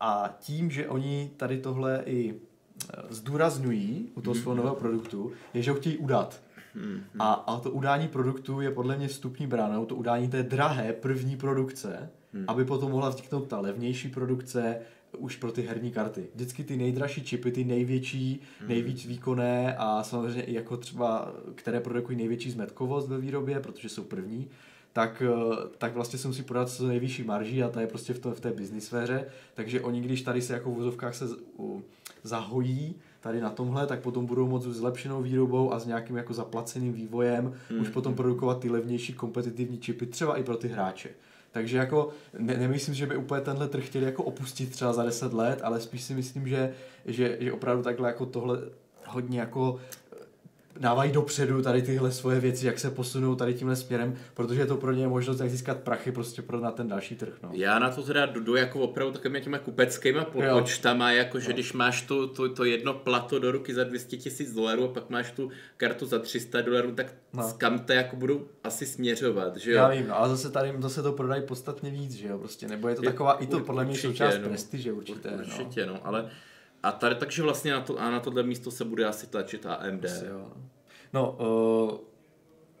a 0.00 0.36
tím, 0.40 0.70
že 0.70 0.88
oni 0.88 1.30
tady 1.36 1.58
tohle 1.58 2.02
i 2.06 2.34
eh, 2.34 3.02
zdůrazňují 3.08 4.10
u 4.14 4.20
toho 4.20 4.34
svého 4.34 4.50
mhm. 4.50 4.56
nového 4.56 4.76
produktu, 4.76 5.32
je, 5.54 5.62
že 5.62 5.70
ho 5.70 5.76
chtějí 5.76 5.96
udat. 5.98 6.40
Mm-hmm. 6.76 7.00
A, 7.18 7.32
a 7.32 7.60
to 7.60 7.70
udání 7.70 8.08
produktu 8.08 8.60
je 8.60 8.70
podle 8.70 8.96
mě 8.96 9.08
vstupní 9.08 9.46
bránou, 9.46 9.86
to 9.86 9.96
udání 9.96 10.28
té 10.28 10.42
drahé 10.42 10.92
první 10.92 11.36
produkce, 11.36 12.10
mm. 12.32 12.44
aby 12.48 12.64
potom 12.64 12.90
mohla 12.90 13.08
vzniknout 13.08 13.48
ta 13.48 13.60
levnější 13.60 14.08
produkce, 14.08 14.78
už 15.18 15.36
pro 15.36 15.52
ty 15.52 15.62
herní 15.62 15.90
karty. 15.90 16.26
Vždycky 16.34 16.64
ty 16.64 16.76
nejdražší 16.76 17.24
čipy, 17.24 17.52
ty 17.52 17.64
největší, 17.64 18.40
mm. 18.62 18.68
nejvíc 18.68 19.04
výkonné 19.04 19.76
a 19.76 20.02
samozřejmě 20.02 20.42
i 20.42 20.54
jako 20.54 20.76
třeba, 20.76 21.32
které 21.54 21.80
produkují 21.80 22.18
největší 22.18 22.50
zmetkovost 22.50 23.08
ve 23.08 23.18
výrobě, 23.18 23.60
protože 23.60 23.88
jsou 23.88 24.04
první, 24.04 24.48
tak, 24.92 25.22
eh, 25.26 25.68
tak 25.78 25.94
vlastně 25.94 26.18
se 26.18 26.28
musí 26.28 26.42
prodat 26.42 26.70
co 26.70 26.88
nejvyšší 26.88 27.22
marží 27.22 27.62
a 27.62 27.68
ta 27.68 27.80
je 27.80 27.86
prostě 27.86 28.14
v, 28.14 28.18
to, 28.18 28.34
v 28.34 28.40
té 28.40 28.52
business 28.52 28.84
sféře, 28.84 29.26
takže 29.54 29.80
oni, 29.80 30.00
když 30.00 30.22
tady 30.22 30.42
se 30.42 30.52
jako 30.52 30.70
v 30.70 30.74
vozovkách 30.74 31.14
se 31.14 31.24
uh, 31.56 31.80
zahojí 32.22 32.94
tady 33.20 33.40
na 33.40 33.50
tomhle, 33.50 33.86
tak 33.86 34.00
potom 34.00 34.26
budou 34.26 34.48
moct 34.48 34.64
s 34.64 34.76
zlepšenou 34.76 35.22
výrobou 35.22 35.72
a 35.72 35.78
s 35.78 35.86
nějakým 35.86 36.16
jako 36.16 36.34
zaplaceným 36.34 36.92
vývojem 36.92 37.54
mm. 37.70 37.80
už 37.80 37.88
potom 37.88 38.14
produkovat 38.14 38.60
ty 38.60 38.70
levnější 38.70 39.12
kompetitivní 39.12 39.78
čipy, 39.78 40.06
třeba 40.06 40.36
i 40.36 40.44
pro 40.44 40.56
ty 40.56 40.68
hráče. 40.68 41.10
Takže 41.56 41.76
jako 41.78 42.08
ne, 42.38 42.56
nemyslím, 42.56 42.94
že 42.94 43.06
by 43.06 43.16
úplně 43.16 43.40
tenhle 43.40 43.68
trh 43.68 43.86
chtěli 43.86 44.04
jako 44.04 44.22
opustit 44.22 44.70
třeba 44.70 44.92
za 44.92 45.04
10 45.04 45.32
let, 45.32 45.60
ale 45.62 45.80
spíš 45.80 46.02
si 46.02 46.14
myslím, 46.14 46.48
že, 46.48 46.72
že, 47.04 47.36
že 47.40 47.52
opravdu 47.52 47.82
takhle 47.82 48.08
jako 48.08 48.26
tohle 48.26 48.58
hodně 49.06 49.40
jako 49.40 49.80
dávají 50.80 51.12
dopředu 51.12 51.62
tady 51.62 51.82
tyhle 51.82 52.12
svoje 52.12 52.40
věci, 52.40 52.66
jak 52.66 52.78
se 52.78 52.90
posunou 52.90 53.34
tady 53.34 53.54
tímhle 53.54 53.76
směrem, 53.76 54.14
protože 54.34 54.60
je 54.60 54.66
to 54.66 54.76
pro 54.76 54.92
ně 54.92 55.08
možnost, 55.08 55.40
jak 55.40 55.50
získat 55.50 55.78
prachy 55.78 56.12
prostě 56.12 56.42
pro 56.42 56.60
na 56.60 56.70
ten 56.70 56.88
další 56.88 57.14
trh. 57.14 57.32
No. 57.42 57.50
Já 57.52 57.78
na 57.78 57.90
to 57.90 58.02
teda 58.02 58.26
jdu 58.26 58.56
jako 58.56 58.80
opravdu 58.80 59.12
takovými 59.12 59.40
těma 59.40 59.58
kupeckýma 59.58 60.24
počtama, 60.24 61.12
jako 61.12 61.40
že 61.40 61.48
no. 61.48 61.54
když 61.54 61.72
máš 61.72 62.02
tu, 62.02 62.26
tu, 62.26 62.48
to 62.48 62.64
jedno 62.64 62.94
plato 62.94 63.38
do 63.38 63.52
ruky 63.52 63.74
za 63.74 63.84
200 63.84 64.16
tisíc 64.16 64.52
dolarů 64.52 64.84
a 64.84 64.88
pak 64.88 65.10
máš 65.10 65.30
tu 65.30 65.50
kartu 65.76 66.06
za 66.06 66.18
300 66.18 66.60
dolarů, 66.60 66.92
tak 66.92 67.14
no. 67.32 67.52
kam 67.58 67.78
to 67.78 67.92
jako 67.92 68.16
budou 68.16 68.48
asi 68.64 68.86
směřovat, 68.86 69.56
že 69.56 69.70
jo? 69.70 69.76
Já 69.76 69.88
vím, 69.88 70.08
no, 70.08 70.18
ale 70.18 70.28
zase 70.28 70.50
tady 70.50 70.74
zase 70.78 71.02
to 71.02 71.12
prodají 71.12 71.42
podstatně 71.42 71.90
víc, 71.90 72.12
že 72.12 72.28
jo, 72.28 72.38
prostě, 72.38 72.68
nebo 72.68 72.88
je 72.88 72.94
to 72.94 73.02
je, 73.02 73.10
taková, 73.10 73.32
i 73.32 73.46
to 73.46 73.60
podle 73.60 73.84
mě 73.84 73.96
součást 73.96 74.38
no, 74.38 74.48
prestiže 74.48 74.92
určitě. 74.92 75.28
Určitě, 75.28 75.86
no, 75.86 75.92
no 75.92 76.00
ale 76.06 76.30
a 76.86 76.92
tady, 76.92 77.14
takže 77.14 77.42
vlastně 77.42 77.72
na, 77.72 77.80
to, 77.80 77.98
a 77.98 78.10
na 78.10 78.20
tohle 78.20 78.42
místo 78.42 78.70
se 78.70 78.84
bude 78.84 79.04
asi 79.04 79.26
tlačit 79.26 79.66
AMD. 79.66 80.04
Asi 80.04 80.26
jo. 80.26 80.52
No, 81.12 81.36
uh, 81.92 81.98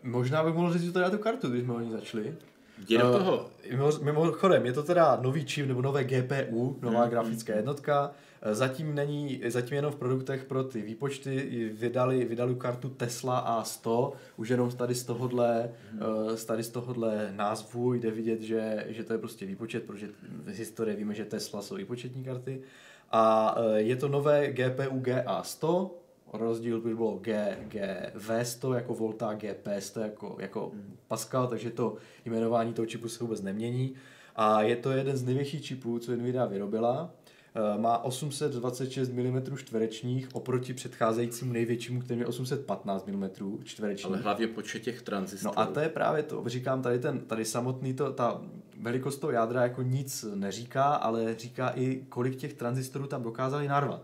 možná 0.02 0.44
bych 0.44 0.54
mohl 0.54 0.78
říct 0.78 0.92
teda 0.92 1.10
tu 1.10 1.18
kartu, 1.18 1.50
když 1.50 1.62
jsme 1.62 1.74
o 1.74 1.80
ní 1.80 1.90
začali. 1.90 2.34
Jde 2.78 2.98
do 2.98 3.12
toho. 3.12 3.50
Uh, 3.72 4.02
mimochodem, 4.02 4.66
je 4.66 4.72
to 4.72 4.82
teda 4.82 5.18
nový 5.22 5.44
čip 5.44 5.66
nebo 5.66 5.82
nové 5.82 6.04
GPU, 6.04 6.78
nová 6.82 7.00
hmm. 7.00 7.10
grafická 7.10 7.54
jednotka. 7.54 8.10
Eh, 8.42 8.54
zatím 8.54 8.94
není, 8.94 9.42
zatím 9.46 9.76
jenom 9.76 9.92
v 9.92 9.96
produktech 9.96 10.44
pro 10.44 10.64
ty 10.64 10.82
výpočty 10.82 11.70
vydali, 11.74 12.24
vydali 12.24 12.54
kartu 12.54 12.88
Tesla 12.88 13.62
A100, 13.62 14.12
už 14.36 14.48
jenom 14.48 14.70
tady 14.70 14.94
z 14.94 15.04
tohohle, 15.04 15.70
hmm. 15.90 16.00
uh, 16.02 16.36
tady 16.36 16.62
z 16.62 16.70
tohohle 16.70 17.32
názvu 17.36 17.94
jde 17.94 18.10
vidět, 18.10 18.40
že, 18.40 18.86
že 18.88 19.04
to 19.04 19.12
je 19.12 19.18
prostě 19.18 19.46
výpočet, 19.46 19.82
protože 19.82 20.08
z 20.46 20.58
historie 20.58 20.96
víme, 20.96 21.14
že 21.14 21.24
Tesla 21.24 21.62
jsou 21.62 21.74
výpočetní 21.74 22.24
karty. 22.24 22.62
A 23.10 23.56
uh, 23.56 23.74
je 23.74 23.96
to 23.96 24.08
nové 24.08 24.52
GPU 24.52 25.00
GA100, 25.00 25.90
rozdíl 26.32 26.80
by 26.80 26.94
bylo 26.94 27.18
G, 27.18 27.58
G, 27.68 28.12
V100 28.16 28.74
jako 28.74 28.94
Volta, 28.94 29.34
G, 29.34 29.56
P100 29.64 30.02
jako, 30.02 30.36
jako 30.40 30.70
hmm. 30.74 30.96
Pascal, 31.08 31.46
takže 31.46 31.70
to 31.70 31.96
jmenování 32.24 32.72
toho 32.72 32.86
čipu 32.86 33.08
se 33.08 33.24
vůbec 33.24 33.42
nemění. 33.42 33.94
A 34.36 34.62
je 34.62 34.76
to 34.76 34.90
jeden 34.90 35.16
z 35.16 35.24
největších 35.24 35.64
čipů, 35.64 35.98
co 35.98 36.16
Nvidia 36.16 36.46
vyrobila. 36.46 37.10
Eh, 37.56 37.78
má 37.78 38.04
826 38.04 39.12
mm 39.12 39.56
čtverečních 39.56 40.28
oproti 40.32 40.74
předcházejícímu 40.74 41.52
největšímu, 41.52 42.00
který 42.00 42.20
je 42.20 42.26
815 42.26 43.06
mm 43.06 43.30
čtverečních. 43.64 44.06
Ale 44.06 44.18
hlavně 44.18 44.46
počet 44.46 44.82
těch 44.82 45.02
tranzistorů. 45.02 45.54
No 45.56 45.60
a 45.60 45.66
to 45.66 45.80
je 45.80 45.88
právě 45.88 46.22
to, 46.22 46.42
říkám, 46.46 46.82
tady, 46.82 46.98
ten, 46.98 47.20
tady 47.20 47.44
samotný 47.44 47.94
to, 47.94 48.12
ta 48.12 48.42
velikost 48.80 49.18
toho 49.18 49.30
jádra 49.30 49.62
jako 49.62 49.82
nic 49.82 50.24
neříká, 50.34 50.84
ale 50.84 51.34
říká 51.34 51.68
i, 51.68 52.04
kolik 52.08 52.36
těch 52.36 52.54
tranzistorů 52.54 53.06
tam 53.06 53.22
dokázali 53.22 53.68
narvat. 53.68 54.02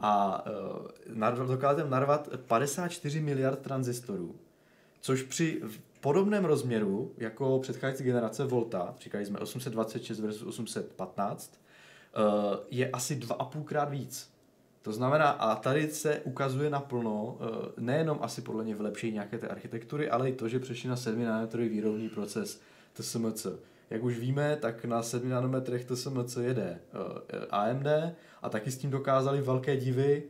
A 0.00 0.44
uh, 1.38 1.46
dokázal 1.48 1.88
narvat 1.88 2.28
54 2.46 3.20
miliard 3.20 3.58
tranzistorů, 3.58 4.34
což 5.00 5.22
při 5.22 5.62
podobném 6.00 6.44
rozměru 6.44 7.12
jako 7.16 7.58
předcházející 7.58 8.04
generace 8.04 8.44
Volta, 8.44 8.94
říkali 9.00 9.26
jsme 9.26 9.38
826 9.38 10.20
versus 10.20 10.46
815, 10.46 11.52
uh, 11.52 11.67
je 12.70 12.90
asi 12.90 13.16
2,5 13.16 13.64
krát 13.64 13.90
víc. 13.90 14.30
To 14.82 14.92
znamená, 14.92 15.30
a 15.30 15.54
tady 15.54 15.88
se 15.88 16.20
ukazuje 16.24 16.70
naplno, 16.70 17.24
uh, 17.24 17.84
nejenom 17.84 18.18
asi 18.22 18.42
podle 18.42 18.64
mě 18.64 18.74
vylepšení 18.74 19.12
nějaké 19.12 19.38
té 19.38 19.48
architektury, 19.48 20.10
ale 20.10 20.28
i 20.28 20.32
to, 20.32 20.48
že 20.48 20.58
přešli 20.58 20.88
na 20.88 20.96
7 20.96 21.24
nanometrový 21.24 21.68
výrobní 21.68 22.08
proces 22.08 22.60
TSMC. 22.92 23.46
Jak 23.90 24.02
už 24.02 24.18
víme, 24.18 24.56
tak 24.56 24.84
na 24.84 25.02
7 25.02 25.28
nanometrech 25.28 25.84
TSMC 25.84 26.36
jede 26.36 26.80
uh, 26.94 27.44
AMD 27.50 27.86
a 28.42 28.48
taky 28.48 28.70
s 28.70 28.78
tím 28.78 28.90
dokázali 28.90 29.40
velké 29.40 29.76
divy 29.76 30.22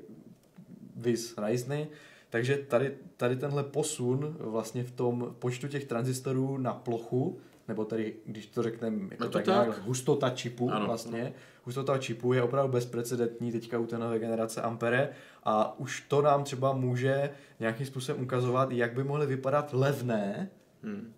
vis 0.96 1.34
Ryzeny, 1.46 1.88
takže 2.30 2.56
tady, 2.56 2.96
tady 3.16 3.36
tenhle 3.36 3.64
posun 3.64 4.36
vlastně 4.40 4.84
v 4.84 4.90
tom 4.90 5.34
počtu 5.38 5.68
těch 5.68 5.84
tranzistorů 5.84 6.58
na 6.58 6.74
plochu, 6.74 7.38
nebo 7.68 7.84
tady, 7.84 8.16
když 8.26 8.46
to 8.46 8.62
řekneme, 8.62 9.08
jako 9.10 9.24
to 9.24 9.30
tak, 9.30 9.44
tak. 9.44 9.66
Nějak, 9.66 9.82
hustota 9.82 10.30
čipu 10.30 10.70
ano. 10.70 10.86
vlastně, 10.86 11.34
hustota 11.68 11.98
čipu 11.98 12.32
je 12.32 12.42
opravdu 12.42 12.72
bezprecedentní 12.72 13.52
teďka 13.52 13.78
u 13.78 13.86
té 13.86 13.98
nové 13.98 14.18
generace 14.18 14.62
Ampere 14.62 15.08
a 15.44 15.78
už 15.78 16.00
to 16.00 16.22
nám 16.22 16.44
třeba 16.44 16.72
může 16.72 17.30
nějakým 17.60 17.86
způsobem 17.86 18.22
ukazovat, 18.22 18.70
jak 18.70 18.94
by 18.94 19.04
mohly 19.04 19.26
vypadat 19.26 19.72
levné, 19.72 20.50
hmm. 20.82 21.12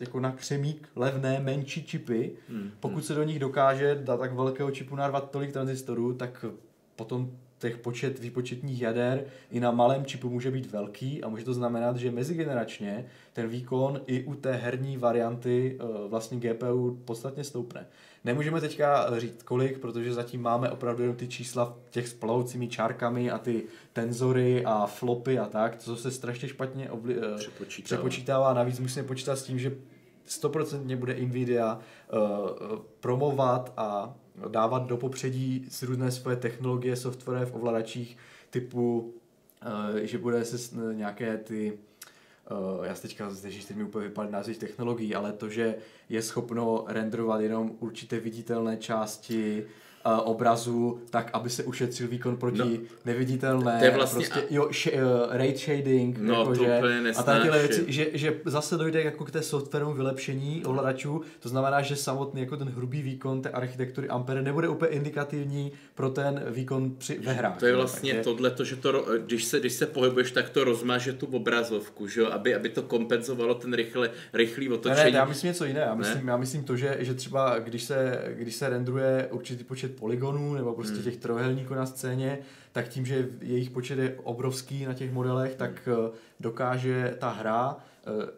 jako 0.00 0.20
na 0.20 0.32
křemík 0.32 0.88
levné, 0.96 1.40
menší 1.40 1.84
čipy. 1.84 2.32
Hmm. 2.48 2.70
Pokud 2.80 3.04
se 3.04 3.14
do 3.14 3.22
nich 3.22 3.38
dokáže 3.38 3.94
dát 3.94 4.20
tak 4.20 4.34
velkého 4.34 4.70
čipu 4.70 4.96
narvat 4.96 5.30
tolik 5.30 5.52
tranzistorů, 5.52 6.14
tak 6.14 6.44
potom 6.96 7.30
těch 7.64 7.78
počet 7.78 8.18
výpočetních 8.18 8.80
jader 8.80 9.24
i 9.50 9.60
na 9.60 9.70
malém 9.70 10.04
čipu 10.04 10.30
může 10.30 10.50
být 10.50 10.72
velký 10.72 11.24
a 11.24 11.28
může 11.28 11.44
to 11.44 11.54
znamenat, 11.54 11.96
že 11.96 12.10
mezigeneračně 12.10 13.06
ten 13.32 13.48
výkon 13.48 14.00
i 14.06 14.24
u 14.24 14.34
té 14.34 14.52
herní 14.52 14.96
varianty 14.96 15.78
eh, 15.80 16.08
vlastně 16.08 16.38
GPU 16.38 17.00
podstatně 17.04 17.44
stoupne. 17.44 17.86
Nemůžeme 18.24 18.60
teďka 18.60 19.18
říct 19.18 19.42
kolik, 19.42 19.78
protože 19.78 20.14
zatím 20.14 20.42
máme 20.42 20.70
opravdu 20.70 21.02
jenom 21.02 21.16
ty 21.16 21.28
čísla 21.28 21.76
těch 21.90 22.08
s 22.08 22.14
plovoucími 22.14 22.68
čárkami 22.68 23.30
a 23.30 23.38
ty 23.38 23.62
tenzory 23.92 24.64
a 24.64 24.86
flopy 24.86 25.38
a 25.38 25.46
tak, 25.46 25.76
to 25.84 25.96
se 25.96 26.10
strašně 26.10 26.48
špatně 26.48 26.88
obli- 26.90 27.34
eh, 27.34 27.38
přepočítává. 27.38 27.84
přepočítává. 27.84 28.54
Navíc 28.54 28.80
musíme 28.80 29.06
počítat 29.06 29.36
s 29.36 29.42
tím, 29.42 29.58
že 29.58 29.76
100% 30.28 30.96
bude 30.96 31.14
Nvidia 31.14 31.78
uh, 32.12 32.78
promovat 33.00 33.72
a 33.76 34.14
dávat 34.48 34.86
do 34.86 34.96
popředí 34.96 35.66
z 35.70 35.82
různé 35.82 36.10
svoje 36.10 36.36
technologie, 36.36 36.96
software 36.96 37.46
v 37.46 37.54
ovladačích 37.54 38.16
typu, 38.50 39.14
uh, 39.66 39.96
že 39.96 40.18
bude 40.18 40.44
se 40.44 40.76
nějaké 40.92 41.38
ty 41.38 41.78
Uh, 42.50 42.84
já 42.84 42.94
se 42.94 43.02
teďka, 43.02 43.30
že 43.44 43.66
teď 43.66 43.76
mi 43.76 43.84
úplně 43.84 44.08
vypadá 44.08 44.30
název 44.30 44.58
technologií, 44.58 45.14
ale 45.14 45.32
to, 45.32 45.48
že 45.48 45.74
je 46.08 46.22
schopno 46.22 46.84
renderovat 46.88 47.40
jenom 47.40 47.72
určité 47.80 48.20
viditelné 48.20 48.76
části 48.76 49.64
obrazu, 50.04 50.98
tak 51.10 51.30
aby 51.32 51.50
se 51.50 51.62
ušetřil 51.64 52.08
výkon 52.08 52.36
proti 52.36 52.58
no, 52.58 52.86
neviditelné, 53.04 53.78
to 53.78 53.84
je 53.84 53.90
vlastně 53.90 54.26
prostě, 54.26 54.40
a... 54.40 54.46
jo, 54.50 54.68
sh, 54.72 54.86
uh, 54.86 55.36
ray 55.36 55.56
shading, 55.56 56.18
no, 56.18 56.34
jako, 56.34 56.56
to 56.56 56.64
že, 56.64 56.80
a 57.16 57.22
tady 57.22 57.40
tyhle 57.40 57.58
věci, 57.58 57.84
že, 57.88 58.06
že 58.12 58.40
zase 58.44 58.76
dojde 58.76 59.02
jako 59.02 59.24
k 59.24 59.30
té 59.30 59.42
softwarovému 59.42 59.96
vylepšení 59.96 60.64
ovladačů, 60.64 61.22
to 61.40 61.48
znamená, 61.48 61.82
že 61.82 61.96
samotný 61.96 62.40
jako 62.40 62.56
ten 62.56 62.68
hrubý 62.68 63.02
výkon 63.02 63.42
té 63.42 63.48
architektury 63.48 64.08
Ampere 64.08 64.42
nebude 64.42 64.68
úplně 64.68 64.90
indikativní 64.90 65.72
pro 65.94 66.10
ten 66.10 66.42
výkon 66.50 66.94
při, 66.98 67.18
ve 67.18 67.32
hrách. 67.32 67.58
To 67.58 67.66
je 67.66 67.76
vlastně 67.76 68.12
takže... 68.12 68.24
tohle, 68.24 68.50
to, 68.50 68.64
že 68.64 68.76
to, 68.76 69.06
když 69.26 69.44
se, 69.44 69.60
když 69.60 69.72
se 69.72 69.86
pohybuješ, 69.86 70.30
tak 70.30 70.48
to 70.50 70.64
rozmaže 70.64 71.12
tu 71.12 71.26
obrazovku, 71.26 72.08
že 72.08 72.20
jo, 72.20 72.26
aby, 72.26 72.54
aby 72.54 72.68
to 72.68 72.82
kompenzovalo 72.82 73.54
ten 73.54 73.74
rychle, 73.74 74.10
rychlý 74.32 74.68
otočení. 74.68 75.04
Ne, 75.04 75.10
ne, 75.10 75.18
já 75.18 75.24
myslím 75.24 75.48
něco 75.48 75.64
jiné, 75.64 75.80
já 75.80 75.94
myslím, 75.94 76.28
já 76.28 76.36
myslím 76.36 76.64
to, 76.64 76.76
že, 76.76 76.96
že 77.00 77.14
třeba 77.14 77.58
když 77.58 77.82
se, 77.82 78.22
když 78.34 78.54
se 78.54 78.68
rendruje 78.68 79.28
určitý 79.30 79.64
počet 79.64 79.93
polygonů 79.94 80.54
nebo 80.54 80.74
prostě 80.74 80.94
hmm. 80.94 81.04
těch 81.04 81.16
trojuhelníků 81.16 81.74
na 81.74 81.86
scéně, 81.86 82.38
tak 82.72 82.88
tím, 82.88 83.06
že 83.06 83.28
jejich 83.40 83.70
počet 83.70 83.98
je 83.98 84.18
obrovský 84.22 84.84
na 84.84 84.94
těch 84.94 85.12
modelech, 85.12 85.54
tak 85.54 85.86
hmm. 85.86 86.08
dokáže 86.40 87.16
ta 87.18 87.30
hra 87.30 87.76
Eh, 87.76 87.93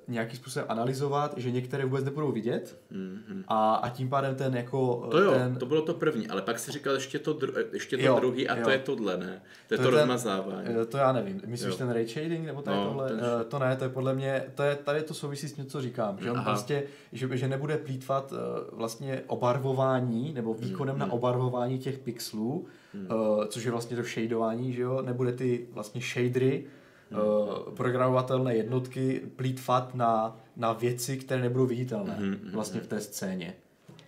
nějakým 0.08 0.36
způsobem 0.36 0.66
analyzovat, 0.68 1.34
že 1.36 1.50
některé 1.50 1.84
vůbec 1.84 2.04
nebudou 2.04 2.32
vidět 2.32 2.78
mm-hmm. 2.92 3.44
a, 3.48 3.74
a 3.74 3.88
tím 3.88 4.08
pádem 4.08 4.34
ten 4.34 4.56
jako... 4.56 5.04
Eh, 5.06 5.10
to 5.10 5.18
jo, 5.18 5.32
ten... 5.32 5.56
to 5.56 5.66
bylo 5.66 5.82
to 5.82 5.94
první, 5.94 6.28
ale 6.28 6.42
pak 6.42 6.58
si 6.58 6.72
říkal 6.72 6.94
ještě 6.94 7.18
to, 7.18 7.34
dru- 7.34 7.64
ještě 7.72 7.96
to 7.96 8.02
jo, 8.02 8.16
druhý 8.20 8.48
a 8.48 8.56
jo. 8.56 8.64
to 8.64 8.70
je 8.70 8.78
tohle, 8.78 9.16
ne? 9.16 9.42
To 9.68 9.74
je 9.74 9.78
to, 9.78 9.84
to 9.84 9.90
je 9.90 10.00
rozmazávání. 10.00 10.66
Ten, 10.66 10.86
to 10.86 10.96
já 10.98 11.12
nevím. 11.12 11.42
Myslíš 11.46 11.70
jo. 11.70 11.76
ten 11.76 11.90
ray 11.90 12.06
shading 12.06 12.46
nebo 12.46 12.62
tady 12.62 12.76
no, 12.76 12.86
tohle? 12.86 13.08
Ten... 13.08 13.20
To 13.48 13.58
ne, 13.58 13.76
to 13.76 13.84
je 13.84 13.90
podle 13.90 14.14
mě, 14.14 14.44
to 14.54 14.62
je, 14.62 14.76
tady 14.76 15.02
to 15.02 15.14
souvisí 15.14 15.48
s 15.48 15.52
tím, 15.52 15.66
co 15.66 15.80
říkám, 15.80 16.18
že 16.20 16.30
on 16.30 16.38
Aha. 16.38 16.50
prostě, 16.50 16.82
že, 17.12 17.36
že 17.36 17.48
nebude 17.48 17.76
plítvat 17.76 18.32
vlastně 18.72 19.22
obarvování 19.26 20.32
nebo 20.32 20.54
výkonem 20.54 20.94
mm, 20.94 21.00
na 21.00 21.12
obarvování 21.12 21.78
těch 21.78 21.98
pixelů, 21.98 22.66
mm. 22.94 23.06
uh, 23.10 23.44
což 23.44 23.64
je 23.64 23.70
vlastně 23.70 23.96
to 23.96 24.02
shadování, 24.02 24.72
že 24.72 24.82
jo, 24.82 25.02
nebude 25.02 25.32
ty 25.32 25.68
vlastně 25.72 26.00
shadery, 26.00 26.64
hmm. 27.10 27.76
programovatelné 27.76 28.56
jednotky 28.56 29.22
plítvat 29.36 29.94
na, 29.94 30.36
na 30.56 30.72
věci, 30.72 31.16
které 31.16 31.42
nebudou 31.42 31.66
viditelné 31.66 32.14
hmm. 32.14 32.50
vlastně 32.52 32.80
v 32.80 32.86
té 32.86 33.00
scéně. 33.00 33.54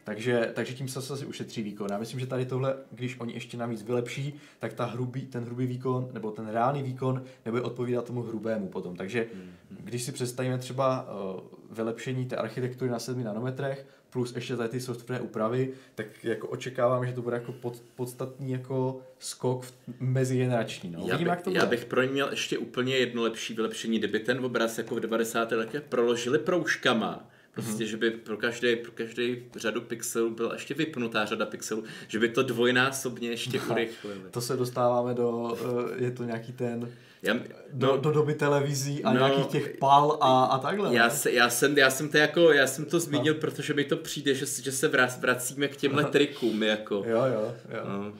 Takže, 0.09 0.53
takže 0.55 0.75
tím 0.75 0.89
se 0.89 0.99
asi 1.15 1.27
ušetří 1.27 1.63
výkon. 1.63 1.89
Já 1.91 1.99
myslím, 1.99 2.21
že 2.21 2.27
tady 2.27 2.47
tohle, 2.47 2.77
když 2.91 3.21
oni 3.21 3.35
ještě 3.35 3.57
navíc 3.57 3.83
vylepší, 3.83 4.35
tak 4.59 4.73
ta 4.73 4.85
hrubý, 4.85 5.27
ten 5.27 5.45
hrubý 5.45 5.67
výkon, 5.67 6.09
nebo 6.13 6.31
ten 6.31 6.49
reálný 6.49 6.83
výkon, 6.83 7.23
nebude 7.45 7.63
odpovídat 7.63 8.05
tomu 8.05 8.23
hrubému 8.23 8.69
potom. 8.69 8.97
Takže 8.97 9.27
když 9.71 10.03
si 10.03 10.13
představíme 10.13 10.59
třeba 10.59 11.07
uh, 11.35 11.41
vylepšení 11.71 12.27
té 12.27 12.37
architektury 12.37 12.91
na 12.91 12.99
7 12.99 13.25
nanometrech, 13.25 13.87
plus 14.11 14.35
ještě 14.35 14.57
tady 14.57 14.69
ty 14.69 14.81
softwarové 14.81 15.21
úpravy, 15.25 15.73
tak 15.95 16.07
jako 16.25 16.49
očekávám, 16.49 17.07
že 17.07 17.13
to 17.13 17.23
bude 17.23 17.37
jako 17.37 17.53
pod, 17.53 17.83
podstatný 17.95 18.53
jako 18.53 19.01
skok 19.19 19.65
v, 19.65 19.73
mezigenerační. 20.01 20.91
No. 20.91 20.99
Já, 20.99 21.15
Vidím, 21.15 21.25
by, 21.25 21.31
jak 21.31 21.43
to 21.43 21.51
já 21.51 21.67
bych 21.67 21.85
pro 21.85 22.03
ně 22.03 22.09
měl 22.09 22.31
ještě 22.31 22.59
úplně 22.59 22.97
jedno 22.97 23.23
lepší 23.23 23.55
vylepšení, 23.55 23.99
kdyby 23.99 24.21
ten 24.21 24.45
obraz 24.45 24.79
jako 24.79 24.95
v 24.95 25.01
90. 25.01 25.53
letech 25.53 25.83
proložili 25.83 26.39
proužkama, 26.39 27.31
Prostě, 27.63 27.85
mm-hmm. 27.85 27.89
že 27.89 27.97
by 27.97 28.11
pro 28.11 28.37
každý, 28.37 28.77
pro 28.77 28.93
každý 28.93 29.43
řadu 29.57 29.81
pixelů 29.81 30.31
byla 30.31 30.53
ještě 30.53 30.75
vypnutá 30.75 31.25
řada 31.25 31.47
pixelů, 31.47 31.85
že 32.09 32.19
by 32.19 32.29
to 32.29 32.43
dvojnásobně 32.43 33.29
ještě 33.29 33.61
urychlili. 33.71 34.21
To 34.31 34.41
se 34.41 34.57
dostáváme 34.57 35.15
do, 35.15 35.57
eh, 35.99 36.05
je 36.05 36.11
to 36.11 36.25
nějaký 36.25 36.53
ten 36.53 36.93
já, 37.23 37.35
no, 37.35 37.41
do, 37.73 37.97
do 37.97 38.13
doby 38.13 38.35
televizí 38.35 39.05
a 39.05 39.13
no, 39.13 39.19
nějakých 39.19 39.47
těch 39.47 39.77
pal 39.79 40.19
a, 40.21 40.45
a 40.45 40.59
takhle. 40.59 40.95
Já, 40.95 41.11
se, 41.11 41.33
já, 41.33 41.51
jsem, 41.51 41.79
já, 41.79 41.91
jsem 41.91 42.09
to 42.09 42.17
jako, 42.17 42.53
já 42.53 42.67
jsem 42.67 42.85
to 42.85 43.01
zmínil, 43.01 43.35
no. 43.35 43.41
protože 43.41 43.75
mi 43.75 43.85
to 43.85 43.97
přijde, 43.97 44.35
že, 44.35 44.47
že 44.63 44.73
se 44.73 44.89
vracíme 45.21 45.69
k 45.69 45.77
těmhle 45.77 46.05
trikům. 46.05 46.63
Jako. 46.63 46.95
Jo, 46.95 47.25
jo, 47.25 47.55
jo. 47.71 47.81
No. 47.89 48.13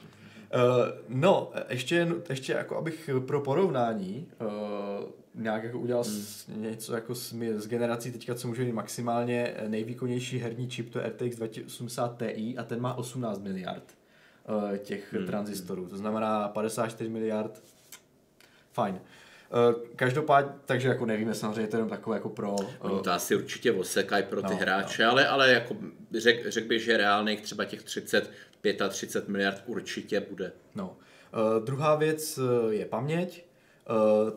Uh, 0.53 0.61
no, 1.07 1.51
ještě, 1.69 2.07
ještě 2.29 2.53
jako 2.53 2.77
abych 2.77 3.09
pro 3.27 3.41
porovnání 3.41 4.27
uh, 4.41 5.09
nějak 5.35 5.63
jako 5.63 5.79
udělal 5.79 6.03
hmm. 6.03 6.61
něco 6.61 6.95
jako 6.95 7.15
s, 7.15 7.33
s 7.55 7.67
generací 7.67 8.11
teďka, 8.11 8.35
co 8.35 8.47
může 8.47 8.65
být 8.65 8.71
maximálně 8.71 9.55
nejvýkonnější 9.67 10.37
herní 10.37 10.69
čip, 10.69 10.89
to 10.89 10.99
je 10.99 11.09
RTX 11.09 11.35
2080 11.35 12.17
Ti 12.17 12.57
a 12.57 12.63
ten 12.63 12.81
má 12.81 12.93
18 12.93 13.39
miliard 13.39 13.83
uh, 14.49 14.77
těch 14.77 15.13
hmm. 15.13 15.25
tranzistorů, 15.25 15.87
to 15.87 15.97
znamená 15.97 16.47
54 16.47 17.09
miliard 17.09 17.63
fajn. 18.71 18.99
Eh, 19.51 19.75
každopádně, 19.95 20.51
takže 20.65 20.87
jako 20.87 21.05
nevíme, 21.05 21.33
samozřejmě 21.35 21.67
to 21.67 21.75
je 21.75 21.79
jenom 21.79 21.89
takové 21.89 22.15
jako 22.15 22.29
pro... 22.29 22.55
No 22.83 22.99
to 22.99 23.11
asi 23.11 23.35
určitě 23.35 23.71
osekají 23.71 24.23
pro 24.23 24.41
ty 24.41 24.53
no, 24.53 24.57
hráče, 24.57 25.03
no. 25.03 25.11
ale, 25.11 25.27
ale 25.27 25.51
jako 25.51 25.77
řek, 26.17 26.51
řek 26.51 26.65
bych, 26.65 26.83
že 26.83 26.97
reálných 26.97 27.41
třeba 27.41 27.65
těch 27.65 27.83
30, 27.83 28.31
35 28.89 29.29
miliard 29.29 29.63
určitě 29.65 30.19
bude. 30.29 30.51
No. 30.75 30.95
Uh, 31.57 31.65
druhá 31.65 31.95
věc 31.95 32.39
je 32.69 32.85
paměť. 32.85 33.45
Uh, 33.89 34.33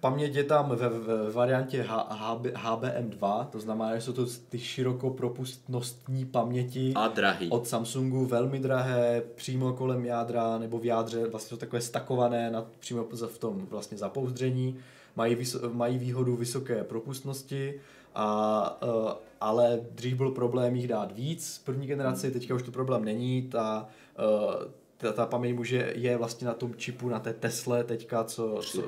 Paměť 0.00 0.34
je 0.34 0.44
tam 0.44 0.68
ve, 0.68 0.88
ve 0.88 1.30
variantě 1.30 1.82
HB, 1.88 2.46
HBM2, 2.46 3.46
to 3.46 3.60
znamená, 3.60 3.96
že 3.96 4.02
jsou 4.02 4.12
to 4.12 4.26
ty 4.48 4.58
širokopropustnostní 4.58 6.24
paměti 6.24 6.92
a 6.94 7.08
drahý. 7.08 7.50
od 7.50 7.68
Samsungu, 7.68 8.26
velmi 8.26 8.58
drahé, 8.58 9.22
přímo 9.34 9.72
kolem 9.72 10.04
jádra 10.04 10.58
nebo 10.58 10.78
v 10.78 10.84
jádře, 10.84 11.26
vlastně 11.26 11.48
jsou 11.48 11.56
takové 11.56 11.82
stakované 11.82 12.50
na, 12.50 12.66
přímo 12.78 13.04
v 13.26 13.38
tom 13.38 13.66
vlastně 13.70 13.98
zapouzdření, 13.98 14.78
mají, 15.16 15.34
vyso, 15.34 15.70
mají 15.72 15.98
výhodu 15.98 16.36
vysoké 16.36 16.84
propustnosti, 16.84 17.80
a, 18.16 18.78
uh, 18.82 19.12
ale 19.40 19.80
dřív 19.90 20.16
byl 20.16 20.30
problém 20.30 20.76
jich 20.76 20.88
dát 20.88 21.12
víc, 21.12 21.62
první 21.64 21.86
generaci, 21.86 22.30
teďka 22.30 22.54
už 22.54 22.62
to 22.62 22.70
problém 22.70 23.04
není, 23.04 23.42
ta 23.42 23.88
uh, 24.18 24.64
ta, 24.96 25.12
ta 25.12 25.26
paměť 25.26 25.54
může, 25.54 25.92
je 25.96 26.16
vlastně 26.16 26.46
na 26.46 26.54
tom 26.54 26.74
čipu, 26.74 27.08
na 27.08 27.18
té 27.18 27.32
Tesle 27.32 27.84
teďka, 27.84 28.24
co, 28.24 28.60
co 28.62 28.82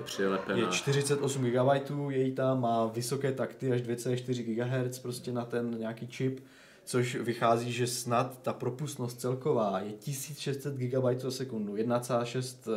je 0.54 0.66
48 0.70 1.42
GB, 1.42 1.90
její 2.10 2.32
tam, 2.32 2.60
má 2.60 2.86
vysoké 2.86 3.32
takty 3.32 3.72
až 3.72 3.82
2,4 3.82 4.54
GHz 4.54 4.98
prostě 4.98 5.32
na 5.32 5.44
ten 5.44 5.78
nějaký 5.78 6.08
čip, 6.08 6.40
což 6.84 7.14
vychází, 7.14 7.72
že 7.72 7.86
snad 7.86 8.42
ta 8.42 8.52
propustnost 8.52 9.20
celková 9.20 9.80
je 9.80 9.92
1600 9.92 10.74
GB 10.74 11.18
za 11.18 11.30
sekundu, 11.30 11.74
1,6 11.74 12.70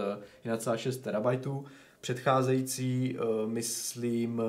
1,6 0.45 1.37
TB. 1.37 1.65
Předcházející, 2.01 3.17
uh, 3.17 3.49
myslím, 3.49 4.41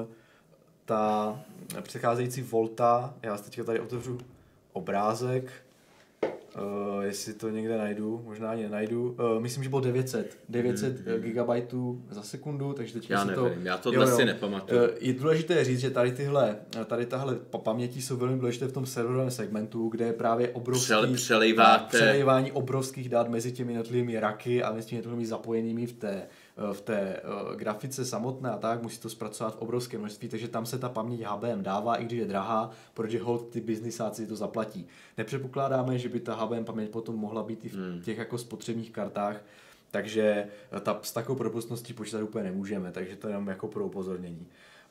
ta 0.85 1.41
předcházející 1.83 2.43
Volta, 2.43 3.15
já 3.23 3.39
teďka 3.39 3.65
tady 3.65 3.81
otevřu 3.81 4.19
obrázek, 4.73 5.53
Uh, 6.57 7.03
jestli 7.03 7.35
to 7.35 7.49
někde 7.49 7.79
najdu, 7.79 8.23
možná 8.25 8.51
ani 8.51 8.63
nenajdu. 8.63 9.17
Uh, 9.35 9.43
myslím, 9.43 9.63
že 9.63 9.69
bylo 9.69 9.81
900. 9.81 10.39
900 10.49 11.07
mm, 11.07 11.13
mm. 11.13 11.21
gigabajtů 11.21 12.03
za 12.11 12.23
sekundu, 12.23 12.73
takže 12.73 12.93
teď 12.93 13.11
já 13.11 13.25
nevím, 13.25 13.45
to... 13.45 13.51
já 13.63 13.79
tohle 13.79 14.05
jo, 14.05 14.11
jo. 14.11 14.17
si 14.17 14.25
nepamatuju. 14.25 14.81
Uh, 14.81 14.89
je 15.01 15.13
důležité 15.13 15.65
říct, 15.65 15.81
že 15.81 15.91
tady 15.91 16.13
tyhle, 16.13 16.57
tady 16.87 17.07
tahle 17.07 17.37
paměti 17.63 18.03
jsou 18.03 18.17
velmi 18.17 18.39
důležité 18.39 18.67
v 18.67 18.73
tom 18.73 18.87
serverovém 18.87 19.31
segmentu, 19.31 19.89
kde 19.89 20.05
je 20.05 20.13
právě 20.13 20.49
obrovský 20.49 20.85
Přel, 20.85 21.15
přelejváte... 21.15 21.97
přelejvání 21.97 22.53
obrovských 22.53 23.09
dat 23.09 23.29
mezi 23.29 23.53
těmi 23.53 23.73
jednotlivými 23.73 24.21
raky 24.21 24.63
a 24.63 24.73
mezi 24.73 24.89
těmi 24.89 24.99
jednotlivými 24.99 25.27
zapojenými 25.27 25.87
v 25.87 25.93
té 25.93 26.23
v 26.73 26.81
té 26.81 27.23
uh, 27.23 27.57
grafice 27.57 28.05
samotné 28.05 28.51
a 28.51 28.57
tak, 28.57 28.83
musí 28.83 29.01
to 29.01 29.09
zpracovat 29.09 29.55
v 29.55 29.63
obrovské 29.63 29.99
množství, 29.99 30.29
takže 30.29 30.49
tam 30.49 30.67
se 30.67 30.79
ta 30.79 30.89
paměť 30.89 31.21
HBM 31.21 31.63
dává, 31.63 31.97
i 31.97 32.05
když 32.05 32.19
je 32.19 32.27
drahá, 32.27 32.71
protože 32.95 33.23
hold 33.23 33.49
ty 33.49 33.61
biznisáci 33.61 34.27
to 34.27 34.37
zaplatí. 34.37 34.87
Nepředpokládáme, 35.19 35.99
že 35.99 36.09
by 36.09 36.21
ta 36.21 36.35
HBM 36.35 36.65
paměť 36.65 36.91
potom 36.91 37.17
mohla 37.17 37.43
být 37.43 37.65
i 37.65 37.69
v 37.69 37.75
hmm. 37.75 38.03
těch 38.03 38.19
jako 38.19 38.39
spotřebních 38.39 38.91
kartách, 38.91 39.41
takže 39.91 40.47
ta, 40.81 41.01
s 41.03 41.13
takovou 41.13 41.39
propustností 41.39 41.93
počítat 41.93 42.23
úplně 42.23 42.45
nemůžeme, 42.45 42.93
takže 42.93 43.17
to 43.17 43.29
je 43.29 43.33
jenom 43.33 43.49
jako 43.49 43.69
pro 43.69 43.87
upozornění. 43.87 44.47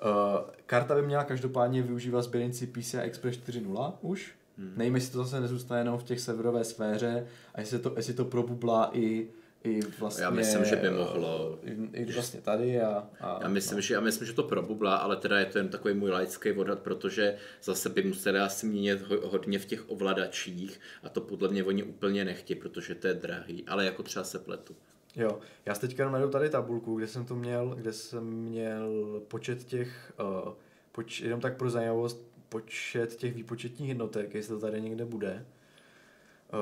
Uh, 0.05 0.49
karta 0.65 0.95
by 0.95 1.01
měla 1.01 1.23
každopádně 1.23 1.81
využívat 1.81 2.21
sběrnici 2.21 2.67
PCI 2.67 2.97
Express 2.97 3.37
4.0 3.37 3.93
už. 4.01 4.31
Hmm. 4.57 4.73
Nevím, 4.75 4.95
jestli 4.95 5.11
to 5.11 5.23
zase 5.23 5.41
nezůstane 5.41 5.81
jenom 5.81 5.97
v 5.97 6.03
těch 6.03 6.19
serverové 6.19 6.63
sféře 6.63 7.27
a 7.55 7.59
jestli 7.59 7.79
to, 7.79 7.93
jestli 7.95 8.13
to 8.13 8.25
probublá 8.25 8.89
i 8.93 9.27
i 9.63 9.79
vlastně, 9.99 10.23
já 10.23 10.29
myslím, 10.29 10.65
že 10.65 10.75
by 10.75 10.89
mohlo. 10.89 11.59
I, 11.63 11.89
i 11.93 12.13
vlastně 12.13 12.41
tady 12.41 12.81
a, 12.81 13.09
a 13.19 13.39
já, 13.41 13.47
myslím, 13.47 13.75
no. 13.75 13.81
že, 13.81 13.93
já 13.93 13.99
myslím, 13.99 14.27
že 14.27 14.33
to 14.33 14.43
probublá, 14.43 14.95
ale 14.95 15.15
teda 15.15 15.39
je 15.39 15.45
to 15.45 15.57
jen 15.57 15.69
takový 15.69 15.93
můj 15.93 16.09
laický 16.09 16.51
odhad, 16.51 16.79
protože 16.79 17.37
zase 17.63 17.89
by 17.89 18.03
museli 18.03 18.39
asi 18.39 18.65
měnit 18.65 19.01
hodně 19.23 19.59
v 19.59 19.65
těch 19.65 19.89
ovladačích 19.89 20.79
a 21.03 21.09
to 21.09 21.21
podle 21.21 21.49
mě 21.49 21.63
oni 21.63 21.83
úplně 21.83 22.25
nechtějí, 22.25 22.59
protože 22.59 22.95
to 22.95 23.07
je 23.07 23.13
drahý, 23.13 23.63
ale 23.67 23.85
jako 23.85 24.03
třeba 24.03 24.25
se 24.25 24.39
pletu. 24.39 24.75
Jo, 25.15 25.39
já 25.65 25.75
si 25.75 25.81
teďka 25.81 26.09
najdu 26.09 26.29
tady 26.29 26.49
tabulku, 26.49 26.95
kde 26.95 27.07
jsem 27.07 27.25
to 27.25 27.35
měl, 27.35 27.75
kde 27.75 27.93
jsem 27.93 28.23
měl 28.23 29.21
počet 29.27 29.63
těch, 29.63 30.13
uh, 30.45 30.53
poč, 30.91 31.21
jenom 31.21 31.41
tak 31.41 31.57
pro 31.57 31.69
zajímavost, 31.69 32.27
počet 32.49 33.15
těch 33.15 33.33
výpočetních 33.33 33.89
jednotek, 33.89 34.35
jestli 34.35 34.55
to 34.55 34.61
tady 34.61 34.81
někde 34.81 35.05
bude. 35.05 35.45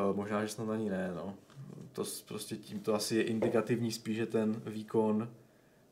Uh, 0.09 0.15
možná, 0.15 0.45
že 0.45 0.51
snad 0.51 0.69
ani 0.69 0.89
ne, 0.89 1.11
no. 1.15 1.35
To 1.93 2.03
prostě 2.27 2.55
tím 2.55 2.79
to 2.79 2.95
asi 2.95 3.15
je 3.15 3.23
indikativní 3.23 3.91
spíše 3.91 4.25
ten 4.25 4.61
výkon 4.65 5.29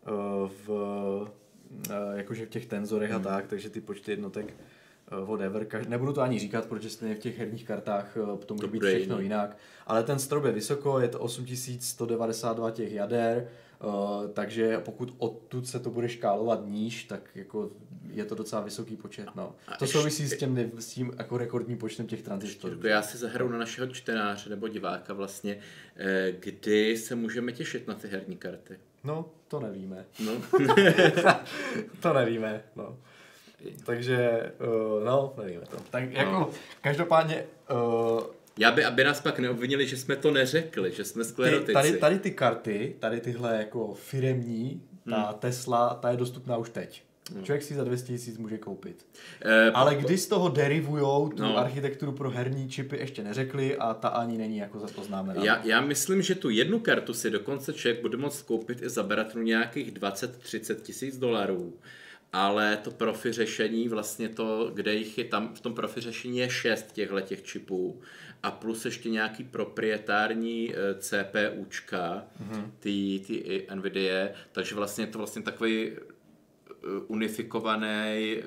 uh, 0.08 0.50
v, 0.66 0.70
uh, 0.70 1.28
jakože 2.16 2.46
v 2.46 2.50
těch 2.50 2.66
tenzorech 2.66 3.12
hmm. 3.12 3.22
a 3.22 3.24
tak, 3.24 3.48
takže 3.48 3.70
ty 3.70 3.82
počty 3.82 4.12
jednotek 4.12 4.54
uh, 5.12 5.30
whatever. 5.30 5.68
Nebudu 5.88 6.14
to 6.14 6.22
ani 6.22 6.40
říkat, 6.40 6.66
protože 6.66 6.90
stejně 6.90 7.16
v 7.16 7.20
těch 7.20 7.40
herních 7.40 7.66
kartách 7.66 8.18
to 8.46 8.54
může 8.54 8.68
být 8.68 8.84
všechno 8.84 9.20
jinak. 9.20 9.58
Ale 9.88 10.04
ten 10.04 10.20
strop 10.20 10.46
je 10.46 10.52
vysoko, 10.52 11.00
je 11.00 11.08
to 11.08 11.20
8192 11.20 12.72
těch 12.72 12.92
jader, 12.92 13.48
Uh, 13.84 14.28
takže 14.34 14.78
pokud 14.80 15.16
odtud 15.18 15.68
se 15.68 15.80
to 15.80 15.90
bude 15.90 16.10
škálovat 16.10 16.66
níž, 16.66 17.04
tak 17.04 17.30
jako 17.36 17.72
je 18.10 18.26
to 18.26 18.36
docela 18.36 18.62
vysoký 18.62 18.96
počet. 18.96 19.28
No. 19.36 19.56
To 19.78 19.84
ještě, 19.84 19.98
souvisí 19.98 20.28
s 20.28 20.38
tím, 20.38 20.72
s 20.80 20.88
tím 20.88 21.12
jako 21.18 21.38
rekordním 21.38 21.78
počtem 21.78 22.08
těch 22.08 22.22
tranzistorů. 22.22 22.88
Já 22.88 23.02
si 23.02 23.18
zahraju 23.18 23.52
na 23.52 23.58
našeho 23.58 23.88
čtenáře 23.88 24.50
nebo 24.50 24.68
diváka 24.68 25.14
vlastně, 25.14 25.60
eh, 25.96 26.32
kdy 26.40 26.98
se 26.98 27.16
můžeme 27.16 27.52
těšit 27.52 27.88
na 27.88 27.94
ty 27.94 28.08
herní 28.08 28.38
karty. 28.38 28.80
No, 29.04 29.30
to 29.48 29.60
nevíme. 29.60 30.06
No. 30.26 30.32
to 32.00 32.14
nevíme, 32.14 32.64
no. 32.76 32.98
Takže, 33.86 34.52
uh, 34.60 35.04
no, 35.06 35.34
nevíme 35.38 35.66
to. 35.66 35.78
Tak 35.90 36.12
jako, 36.12 36.32
no. 36.32 36.50
každopádně, 36.82 37.44
uh, 37.72 38.24
já 38.58 38.72
by, 38.72 38.86
aby 38.86 39.04
nás 39.04 39.22
pak 39.22 39.40
neobvinili, 39.40 39.88
že 39.88 39.98
jsme 39.98 40.16
to 40.16 40.32
neřekli, 40.32 40.92
že 40.92 41.06
jsme 41.06 41.24
sklerotici. 41.24 41.74
tady, 41.74 41.98
tady 41.98 42.20
ty 42.20 42.32
karty, 42.32 42.96
tady 43.00 43.22
tyhle 43.22 43.58
jako 43.58 43.94
firemní, 43.94 44.82
ta 45.10 45.22
hmm. 45.22 45.40
Tesla, 45.40 45.94
ta 45.94 46.12
je 46.12 46.18
dostupná 46.18 46.58
už 46.58 46.70
teď. 46.70 47.04
Hmm. 47.34 47.44
Člověk 47.44 47.64
si 47.64 47.76
za 47.76 47.84
200 47.84 48.08
tisíc 48.08 48.38
může 48.38 48.58
koupit. 48.58 49.06
E, 49.42 49.72
Ale 49.72 49.96
po, 49.96 50.02
kdy 50.02 50.18
z 50.18 50.28
toho 50.28 50.50
derivujou 50.50 51.30
tu 51.30 51.44
no. 51.44 51.58
architekturu 51.58 52.12
pro 52.12 52.30
herní 52.30 52.70
čipy 52.70 52.98
ještě 52.98 53.24
neřekli 53.24 53.78
a 53.78 53.94
ta 53.94 54.08
ani 54.08 54.38
není 54.38 54.58
jako 54.58 54.80
za 54.80 54.88
to 54.88 55.04
znamená. 55.04 55.44
Já, 55.44 55.62
já 55.66 55.82
myslím, 55.82 56.22
že 56.22 56.36
tu 56.36 56.50
jednu 56.50 56.80
kartu 56.80 57.14
si 57.14 57.30
dokonce 57.30 57.74
člověk 57.74 58.02
bude 58.02 58.18
moct 58.18 58.42
koupit 58.42 58.82
i 58.82 58.90
za 58.90 59.04
beratnu 59.04 59.42
nějakých 59.42 59.94
20-30 59.94 60.76
tisíc 60.76 61.18
dolarů 61.18 61.74
ale 62.34 62.78
to 62.78 62.92
profi 62.92 63.32
řešení, 63.32 63.90
vlastně 63.90 64.30
to, 64.30 64.72
kde 64.74 64.94
jich 64.94 65.18
je 65.18 65.24
tam, 65.24 65.54
v 65.54 65.60
tom 65.60 65.74
profi 65.74 66.02
řešení 66.02 66.38
je 66.38 66.50
šest 66.50 66.92
těchto 66.92 67.22
těch 67.22 67.44
čipů 67.44 68.02
a 68.48 68.52
plus 68.52 68.86
ještě 68.86 69.10
nějaký 69.10 69.44
proprietární 69.44 70.74
eh, 70.74 70.96
CPUčka, 71.00 72.26
mm-hmm. 72.44 72.72
ty, 72.80 73.22
ty 73.28 73.68
NVIDIA, 73.76 74.30
takže 74.52 74.76
vlastně 74.76 75.04
je 75.04 75.08
to 75.08 75.18
vlastně 75.18 75.42
takový 75.42 75.92
eh, 75.92 75.96
unifikovaný 77.08 78.38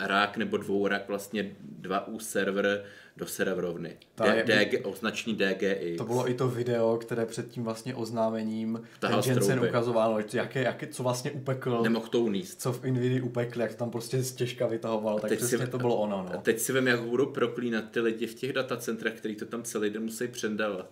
rák 0.00 0.36
nebo 0.36 0.56
dvourak, 0.56 1.08
vlastně 1.08 1.56
dva 1.60 2.06
U 2.06 2.18
server 2.18 2.84
do 3.16 3.26
serverovny. 3.26 3.98
D- 4.16 4.44
DG, 4.64 4.86
označení 4.86 5.36
DGI. 5.36 5.94
To 5.98 6.04
bylo 6.04 6.30
i 6.30 6.34
to 6.34 6.48
video, 6.48 6.96
které 6.96 7.26
před 7.26 7.48
tím 7.48 7.64
vlastně 7.64 7.94
oznámením 7.94 8.82
Tahal 8.98 9.22
ten 9.22 9.32
Jensen 9.32 9.60
ukazoval, 9.60 10.22
jaké, 10.32 10.62
jaké, 10.62 10.86
co 10.86 11.02
vlastně 11.02 11.30
upekl. 11.30 11.82
Nemohl 11.82 12.06
to 12.06 12.20
uníst. 12.20 12.60
Co 12.60 12.72
v 12.72 12.84
Nvidia 12.84 13.24
upekl, 13.24 13.60
jak 13.60 13.70
to 13.70 13.76
tam 13.76 13.90
prostě 13.90 14.22
těžka 14.22 14.66
vytahoval, 14.66 15.18
tak 15.18 15.36
přesně 15.36 15.58
si, 15.58 15.66
to 15.66 15.78
bylo 15.78 15.96
ono. 15.96 16.26
No. 16.32 16.40
teď 16.40 16.58
si 16.58 16.72
vím, 16.72 16.86
jak 16.86 17.02
budou 17.02 17.26
proklínat 17.26 17.90
ty 17.90 18.00
lidi 18.00 18.26
v 18.26 18.34
těch 18.34 18.52
datacentrech, 18.52 19.14
kteří 19.14 19.36
to 19.36 19.46
tam 19.46 19.62
celý 19.62 19.90
den 19.90 20.02
musí 20.02 20.28
předávat. 20.28 20.90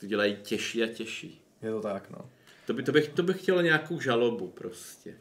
To 0.00 0.06
dělají 0.06 0.36
těžší 0.42 0.82
a 0.82 0.86
těžší. 0.86 1.40
Je 1.62 1.70
to 1.70 1.80
tak, 1.80 2.10
no. 2.10 2.18
To, 2.68 2.74
by, 2.74 2.82
to, 2.82 2.92
bych, 2.92 3.08
to 3.08 3.22
bych 3.22 3.42
chtěl 3.42 3.62
nějakou 3.62 4.00
žalobu 4.00 4.48
prostě. 4.48 5.14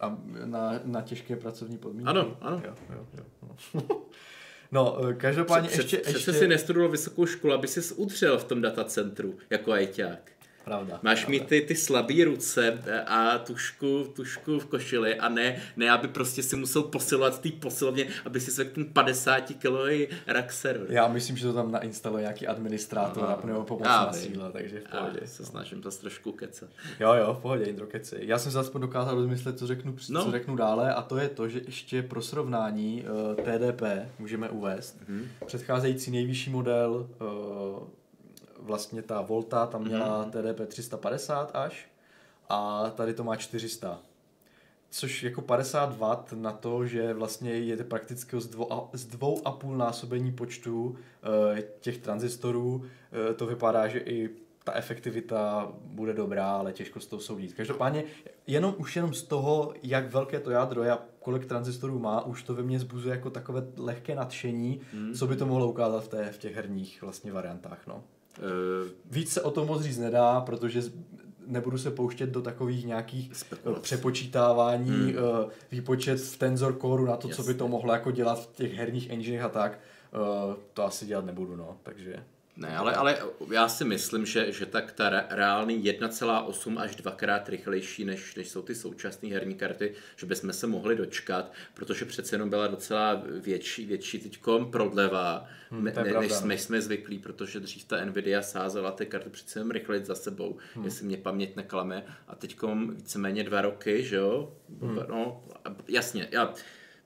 A 0.00 0.18
na, 0.44 0.80
na 0.84 1.02
těžké 1.02 1.36
pracovní 1.36 1.78
podmínky? 1.78 2.08
Ano, 2.08 2.36
ano. 2.40 2.62
Jo, 2.64 2.74
jo, 2.90 3.06
jo. 3.18 3.24
No. 3.74 4.00
No, 4.72 5.08
eh, 5.08 5.14
každopádně 5.14 5.68
před, 5.68 5.82
ještě... 5.82 5.96
Přece 5.96 6.18
ještě... 6.18 6.32
si 6.32 6.48
nestudoval 6.48 6.90
vysokou 6.90 7.26
školu, 7.26 7.52
aby 7.52 7.68
si 7.68 7.94
udřel 7.94 8.38
v 8.38 8.44
tom 8.44 8.60
datacentru, 8.60 9.38
jako 9.50 9.72
ajťák. 9.72 10.32
Pravda. 10.64 11.00
Máš 11.02 11.20
pravda. 11.20 11.30
mít 11.30 11.48
ty, 11.48 11.60
ty 11.60 11.74
slabé 11.74 12.24
ruce 12.24 12.82
a 13.06 13.38
tušku, 13.38 14.04
tušku 14.16 14.58
v 14.58 14.66
košili 14.66 15.14
a 15.14 15.28
ne, 15.28 15.62
ne 15.76 15.90
aby 15.90 16.08
prostě 16.08 16.42
si 16.42 16.56
musel 16.56 16.82
posilovat 16.82 17.40
té 17.40 17.50
posilovně, 17.50 18.06
aby 18.24 18.40
si 18.40 18.50
svek 18.50 18.72
ten 18.72 18.84
50 18.84 19.40
kilový 19.40 20.08
rack 20.26 20.52
server. 20.52 20.86
Já 20.90 21.08
myslím, 21.08 21.36
že 21.36 21.46
to 21.46 21.52
tam 21.52 21.72
nainstaluje 21.72 22.20
nějaký 22.20 22.46
administrátor 22.46 23.24
a 23.24 23.46
nebo 23.46 23.64
pomocná 23.64 24.12
síla, 24.12 24.50
takže 24.50 24.80
v 24.80 24.90
pohodě. 24.90 25.18
Já 25.22 25.26
se 25.26 25.44
snažím 25.44 25.82
to 25.82 25.90
trošku 25.90 26.32
kecat. 26.32 26.68
Jo, 27.00 27.12
jo, 27.12 27.36
v 27.38 27.42
pohodě, 27.42 27.64
Indro, 27.64 27.86
keci. 27.86 28.16
Já 28.20 28.38
jsem 28.38 28.52
se 28.52 28.58
aspoň 28.58 28.80
dokázal 28.80 29.14
rozmyslet, 29.14 29.58
co 29.58 29.66
řeknu, 29.66 29.96
no. 30.10 30.24
co 30.24 30.30
řeknu 30.30 30.56
dále 30.56 30.94
a 30.94 31.02
to 31.02 31.16
je 31.16 31.28
to, 31.28 31.48
že 31.48 31.60
ještě 31.66 32.02
pro 32.02 32.22
srovnání 32.22 33.04
uh, 33.04 33.44
eh, 33.46 33.58
TDP 33.58 33.82
můžeme 34.18 34.50
uvést. 34.50 35.00
Mm-hmm. 35.00 35.24
Předcházející 35.46 36.10
nejvyšší 36.10 36.50
model 36.50 37.08
uh, 37.20 37.88
vlastně 38.64 39.02
ta 39.02 39.20
Volta 39.20 39.66
tam 39.66 39.84
měla 39.84 40.26
mm-hmm. 40.26 40.54
TDP 40.54 40.68
350 40.68 41.50
až 41.56 41.88
a 42.48 42.90
tady 42.90 43.14
to 43.14 43.24
má 43.24 43.36
400. 43.36 44.00
Což 44.90 45.22
jako 45.22 45.42
50 45.42 45.96
W 45.96 46.32
na 46.32 46.52
to, 46.52 46.86
že 46.86 47.14
vlastně 47.14 47.52
je 47.52 47.76
prakticky 47.76 48.40
z 48.40 48.46
dvou, 48.46 48.72
a, 48.72 48.88
z 48.92 49.04
dvou 49.04 49.42
a 49.44 49.52
půl 49.52 49.76
násobení 49.76 50.32
počtu 50.32 50.96
e, 51.56 51.62
těch 51.80 51.98
tranzistorů. 51.98 52.84
E, 53.30 53.34
to 53.34 53.46
vypadá, 53.46 53.88
že 53.88 53.98
i 53.98 54.30
ta 54.64 54.72
efektivita 54.72 55.72
bude 55.80 56.12
dobrá, 56.12 56.56
ale 56.56 56.72
těžko 56.72 57.00
z 57.00 57.06
toho 57.06 57.20
soudit. 57.20 57.52
Každopádně 57.52 58.04
jenom 58.46 58.74
už 58.78 58.96
jenom 58.96 59.14
z 59.14 59.22
toho, 59.22 59.74
jak 59.82 60.12
velké 60.12 60.40
to 60.40 60.50
jádro 60.50 60.82
je 60.82 60.90
a 60.90 61.02
kolik 61.20 61.46
tranzistorů 61.46 61.98
má, 61.98 62.24
už 62.24 62.42
to 62.42 62.54
ve 62.54 62.62
mně 62.62 62.78
zbuzuje 62.78 63.14
jako 63.14 63.30
takové 63.30 63.66
lehké 63.76 64.14
nadšení, 64.14 64.80
mm. 64.92 65.14
co 65.14 65.26
by 65.26 65.36
to 65.36 65.46
mohlo 65.46 65.68
ukázat 65.68 66.04
v, 66.04 66.08
té, 66.08 66.32
v 66.32 66.38
těch 66.38 66.54
herních 66.54 67.02
vlastně 67.02 67.32
variantách. 67.32 67.86
No. 67.86 68.04
Uh, 68.38 68.90
Víc 69.10 69.32
se 69.32 69.42
o 69.42 69.50
tom 69.50 69.66
moc 69.66 69.82
říct 69.82 69.98
nedá, 69.98 70.40
protože 70.40 70.82
nebudu 71.46 71.78
se 71.78 71.90
pouštět 71.90 72.30
do 72.30 72.42
takových 72.42 72.86
nějakých 72.86 73.36
spekulace. 73.36 73.82
přepočítávání, 73.82 74.90
hmm. 74.90 75.08
uh, 75.08 75.50
výpočet 75.70 76.20
v 76.20 76.36
Tensor 76.36 76.78
Core 76.80 77.04
na 77.04 77.16
to, 77.16 77.28
Jasně. 77.28 77.44
co 77.44 77.48
by 77.48 77.54
to 77.54 77.68
mohlo 77.68 77.92
jako 77.92 78.10
dělat 78.10 78.42
v 78.42 78.46
těch 78.46 78.74
herních 78.74 79.10
enginech 79.10 79.42
a 79.42 79.48
tak. 79.48 79.78
To 80.72 80.84
asi 80.84 81.06
dělat 81.06 81.24
nebudu, 81.24 81.56
no, 81.56 81.76
takže... 81.82 82.24
Ne, 82.56 82.76
ale, 82.76 82.94
ale 82.94 83.18
já 83.52 83.68
si 83.68 83.84
myslím, 83.84 84.26
že, 84.26 84.52
že 84.52 84.66
tak 84.66 84.92
ta 84.92 85.10
reálný 85.30 85.84
1,8 85.84 86.80
až 86.80 86.96
dvakrát 86.96 87.48
rychlejší, 87.48 88.04
než, 88.04 88.34
než 88.34 88.48
jsou 88.48 88.62
ty 88.62 88.74
současné 88.74 89.28
herní 89.28 89.54
karty, 89.54 89.94
že 90.16 90.26
bychom 90.26 90.52
se 90.52 90.66
mohli 90.66 90.96
dočkat, 90.96 91.52
protože 91.74 92.04
přece 92.04 92.34
jenom 92.34 92.50
byla 92.50 92.66
docela 92.66 93.22
větší, 93.40 93.86
větší 93.86 94.18
teďkom 94.18 94.70
prodleva, 94.70 95.48
hmm, 95.70 95.84
ne, 95.84 95.92
než, 96.20 96.32
jsme, 96.32 96.48
než 96.48 96.60
jsme 96.60 96.82
zvyklí, 96.82 97.18
protože 97.18 97.60
dřív 97.60 97.84
ta 97.84 98.04
Nvidia 98.04 98.42
sázela 98.42 98.90
ty 98.90 99.06
karty 99.06 99.30
přece 99.30 99.58
jenom 99.58 99.70
rychleji 99.70 100.04
za 100.04 100.14
sebou, 100.14 100.58
hmm. 100.74 100.84
jestli 100.84 101.06
mě 101.06 101.16
paměť 101.16 101.56
neklame, 101.56 102.04
a 102.28 102.34
teďkom 102.34 102.94
víceméně 102.94 103.44
dva 103.44 103.60
roky, 103.60 104.04
že 104.04 104.16
jo, 104.16 104.56
hmm. 104.80 104.98
no, 105.08 105.44
jasně, 105.88 106.28
já, 106.30 106.54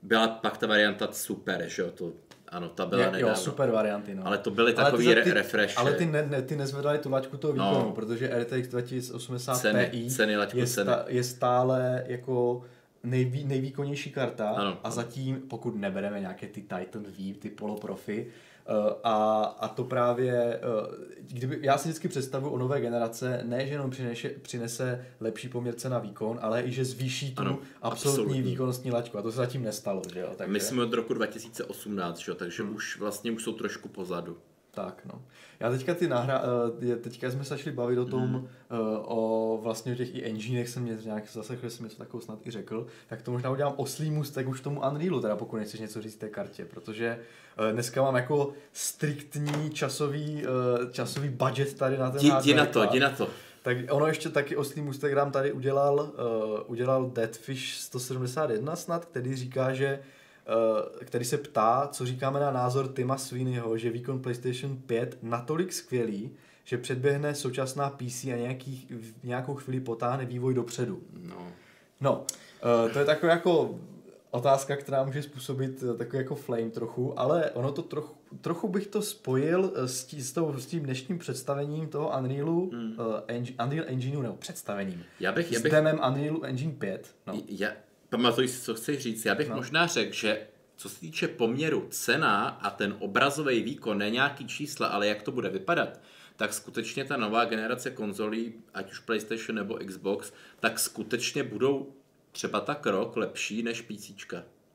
byla 0.01 0.27
pak 0.27 0.57
ta 0.57 0.67
varianta 0.67 1.11
super, 1.11 1.63
že 1.67 1.81
jo, 1.81 1.91
to 1.91 2.13
ano, 2.49 2.69
ta 2.69 2.85
byla 2.85 3.01
je, 3.01 3.11
nedávno. 3.11 3.29
Jo, 3.29 3.35
super 3.35 3.71
varianty, 3.71 4.15
no. 4.15 4.27
Ale 4.27 4.37
to 4.37 4.51
byly 4.51 4.73
takový 4.73 5.07
ale 5.07 5.21
ty, 5.21 5.31
refresh. 5.33 5.77
Ale 5.77 5.93
ty, 5.93 6.05
ne, 6.05 6.25
ne, 6.29 6.41
ty 6.41 6.55
nezvedali 6.55 6.97
tu 6.99 7.09
laťku 7.11 7.37
toho 7.37 7.53
výkonu, 7.53 7.79
no. 7.79 7.91
protože 7.91 8.27
RTX 8.41 8.67
2080 8.67 9.55
ceny, 9.55 9.89
Ti 9.91 10.09
ceny 10.09 10.37
laťku 10.37 10.57
je, 10.57 10.67
ceny. 10.67 10.85
Sta, 10.85 11.05
je 11.07 11.23
stále 11.23 12.03
jako 12.07 12.61
nejvý, 13.03 13.43
nejvýkonnější 13.43 14.11
karta 14.11 14.49
ano. 14.49 14.77
a 14.83 14.91
zatím, 14.91 15.41
pokud 15.49 15.75
nebereme 15.75 16.19
nějaké 16.19 16.47
ty 16.47 16.61
Titan 16.61 17.03
V, 17.03 17.33
ty 17.33 17.49
poloprofi, 17.49 18.27
Eh, 18.27 18.31
a, 19.03 19.43
a 19.59 19.67
to 19.67 19.83
právě, 19.83 20.33
eh, 20.33 20.59
kdyby, 21.21 21.59
já 21.61 21.77
si 21.77 21.89
vždycky 21.89 22.07
představuji 22.07 22.49
o 22.49 22.57
nové 22.57 22.81
generace, 22.81 23.41
ne, 23.43 23.65
že 23.65 23.71
jenom 23.71 23.89
přinese, 23.89 24.29
přinese 24.29 25.05
lepší 25.19 25.49
poměr 25.49 25.75
cena 25.75 25.99
výkon, 25.99 26.39
ale 26.41 26.63
i 26.63 26.71
že 26.71 26.85
zvýší 26.85 27.35
tu 27.35 27.41
ano, 27.41 27.59
absolutní, 27.81 28.21
absolutní 28.21 28.41
výkonnostní 28.41 28.91
laťku. 28.91 29.17
A 29.17 29.21
to 29.21 29.31
se 29.31 29.37
zatím 29.37 29.63
nestalo. 29.63 30.01
Že 30.13 30.19
jo? 30.19 30.29
Takže... 30.37 30.53
My 30.53 30.59
jsme 30.59 30.83
od 30.83 30.93
roku 30.93 31.13
2018, 31.13 32.19
že 32.19 32.31
jo? 32.31 32.35
takže 32.35 32.63
hmm. 32.63 32.75
už 32.75 32.99
vlastně 32.99 33.31
už 33.31 33.43
jsou 33.43 33.53
trošku 33.53 33.89
pozadu. 33.89 34.37
Tak, 34.83 35.01
no. 35.05 35.21
Já 35.59 35.69
teďka 35.69 35.93
ty 35.93 36.07
nahra, 36.07 36.41
eh, 36.91 36.95
teďka 36.95 37.31
jsme 37.31 37.43
se 37.43 37.49
začali 37.49 37.75
bavit 37.75 37.97
o 37.97 38.05
tom, 38.05 38.29
mm. 38.29 38.47
o 39.01 39.59
vlastně 39.63 39.93
o 39.93 39.95
těch 39.95 40.15
i 40.15 40.25
enginech 40.25 40.69
jsem 40.69 40.83
mě 40.83 40.97
nějak 41.05 41.23
zase, 41.31 41.57
že 41.63 41.69
jsem 41.69 41.83
něco 41.83 41.97
takovou 41.97 42.21
snad 42.21 42.47
i 42.47 42.51
řekl, 42.51 42.87
tak 43.07 43.21
to 43.21 43.31
možná 43.31 43.49
udělám 43.49 43.73
oslý 43.77 44.11
můstek 44.11 44.47
už 44.47 44.61
tomu 44.61 44.81
Unrealu, 44.91 45.21
teda 45.21 45.35
pokud 45.35 45.57
nechceš 45.57 45.79
něco 45.79 46.01
říct 46.01 46.15
té 46.15 46.29
kartě, 46.29 46.65
protože 46.65 47.19
eh, 47.69 47.73
dneska 47.73 48.01
mám 48.01 48.15
jako 48.15 48.53
striktní 48.73 49.69
časový, 49.69 50.43
časový 50.91 51.29
budget 51.29 51.73
tady 51.73 51.97
na 51.97 52.11
ten 52.11 52.21
Jdi 52.21 52.53
na 52.53 52.65
to, 52.65 52.83
jdi 52.83 52.99
na 52.99 53.09
to. 53.09 53.29
Tak 53.61 53.77
ono 53.89 54.07
ještě 54.07 54.29
taky 54.29 54.55
oslý 54.55 54.83
nám 55.15 55.31
tady 55.31 55.51
udělal, 55.51 55.95
uh, 55.99 56.59
udělal 56.67 57.09
Deadfish 57.09 57.73
171 57.73 58.75
snad, 58.75 59.05
který 59.05 59.35
říká, 59.35 59.73
že 59.73 59.99
který 61.05 61.25
se 61.25 61.37
ptá, 61.37 61.89
co 61.91 62.05
říkáme 62.05 62.39
na 62.39 62.51
názor 62.51 62.87
Tima 62.87 63.17
Sweeneyho, 63.17 63.77
že 63.77 63.89
výkon 63.89 64.21
PlayStation 64.21 64.77
5 64.77 65.17
natolik 65.21 65.73
skvělý, 65.73 66.31
že 66.63 66.77
předběhne 66.77 67.35
současná 67.35 67.89
PC 67.89 68.23
a 68.23 68.37
nějaký, 68.37 68.87
nějakou 69.23 69.55
chvíli 69.55 69.79
potáhne 69.79 70.25
vývoj 70.25 70.53
dopředu. 70.53 71.01
No. 71.13 71.47
No, 72.01 72.25
uh, 72.85 72.91
to 72.93 72.99
je 72.99 73.05
taková 73.05 73.31
jako 73.31 73.79
otázka, 74.31 74.75
která 74.75 75.03
může 75.03 75.23
způsobit 75.23 75.83
eh, 75.83 75.97
takový 75.97 76.17
jako 76.17 76.35
flame 76.35 76.69
trochu, 76.69 77.19
ale 77.19 77.51
ono 77.51 77.71
to 77.71 77.81
trochu, 77.81 78.15
trochu 78.41 78.67
bych 78.67 78.87
to 78.87 79.01
spojil 79.01 79.73
s, 79.75 80.03
tí, 80.05 80.21
s, 80.21 80.31
tou, 80.33 80.53
s 80.57 80.65
tím 80.65 80.83
dnešním 80.83 81.19
představením 81.19 81.87
toho 81.87 82.17
Unrealu, 82.19 82.71
mm. 82.73 82.99
uh, 82.99 83.05
engine, 83.27 83.63
Unreal 83.65 83.85
Engineu, 83.87 84.21
nebo 84.21 84.35
představením. 84.35 85.03
Já 85.19 85.31
bych, 85.31 85.51
já 85.51 85.59
bych... 85.59 85.71
S 85.71 85.75
demem 85.75 85.99
Unreal 86.07 86.39
Engine 86.43 86.73
5. 86.73 87.15
No. 87.27 87.33
Já, 87.47 87.69
Pamatuji 88.09 88.47
si, 88.47 88.61
co 88.61 88.73
chci 88.73 88.99
říct. 88.99 89.25
Já 89.25 89.35
bych 89.35 89.49
no. 89.49 89.55
možná 89.55 89.87
řekl, 89.87 90.13
že 90.13 90.47
co 90.75 90.89
se 90.89 90.99
týče 90.99 91.27
poměru 91.27 91.87
cena 91.89 92.47
a 92.47 92.69
ten 92.69 92.95
obrazový 92.99 93.63
výkon, 93.63 93.97
ne 93.97 94.09
nějaký 94.09 94.47
čísla, 94.47 94.87
ale 94.87 95.07
jak 95.07 95.21
to 95.21 95.31
bude 95.31 95.49
vypadat, 95.49 95.99
tak 96.35 96.53
skutečně 96.53 97.05
ta 97.05 97.17
nová 97.17 97.45
generace 97.45 97.91
konzolí, 97.91 98.53
ať 98.73 98.91
už 98.91 98.99
PlayStation 98.99 99.55
nebo 99.55 99.79
Xbox, 99.87 100.33
tak 100.59 100.79
skutečně 100.79 101.43
budou 101.43 101.93
třeba 102.31 102.59
tak 102.59 102.85
rok 102.85 103.17
lepší 103.17 103.63
než 103.63 103.81
PC. 103.81 104.11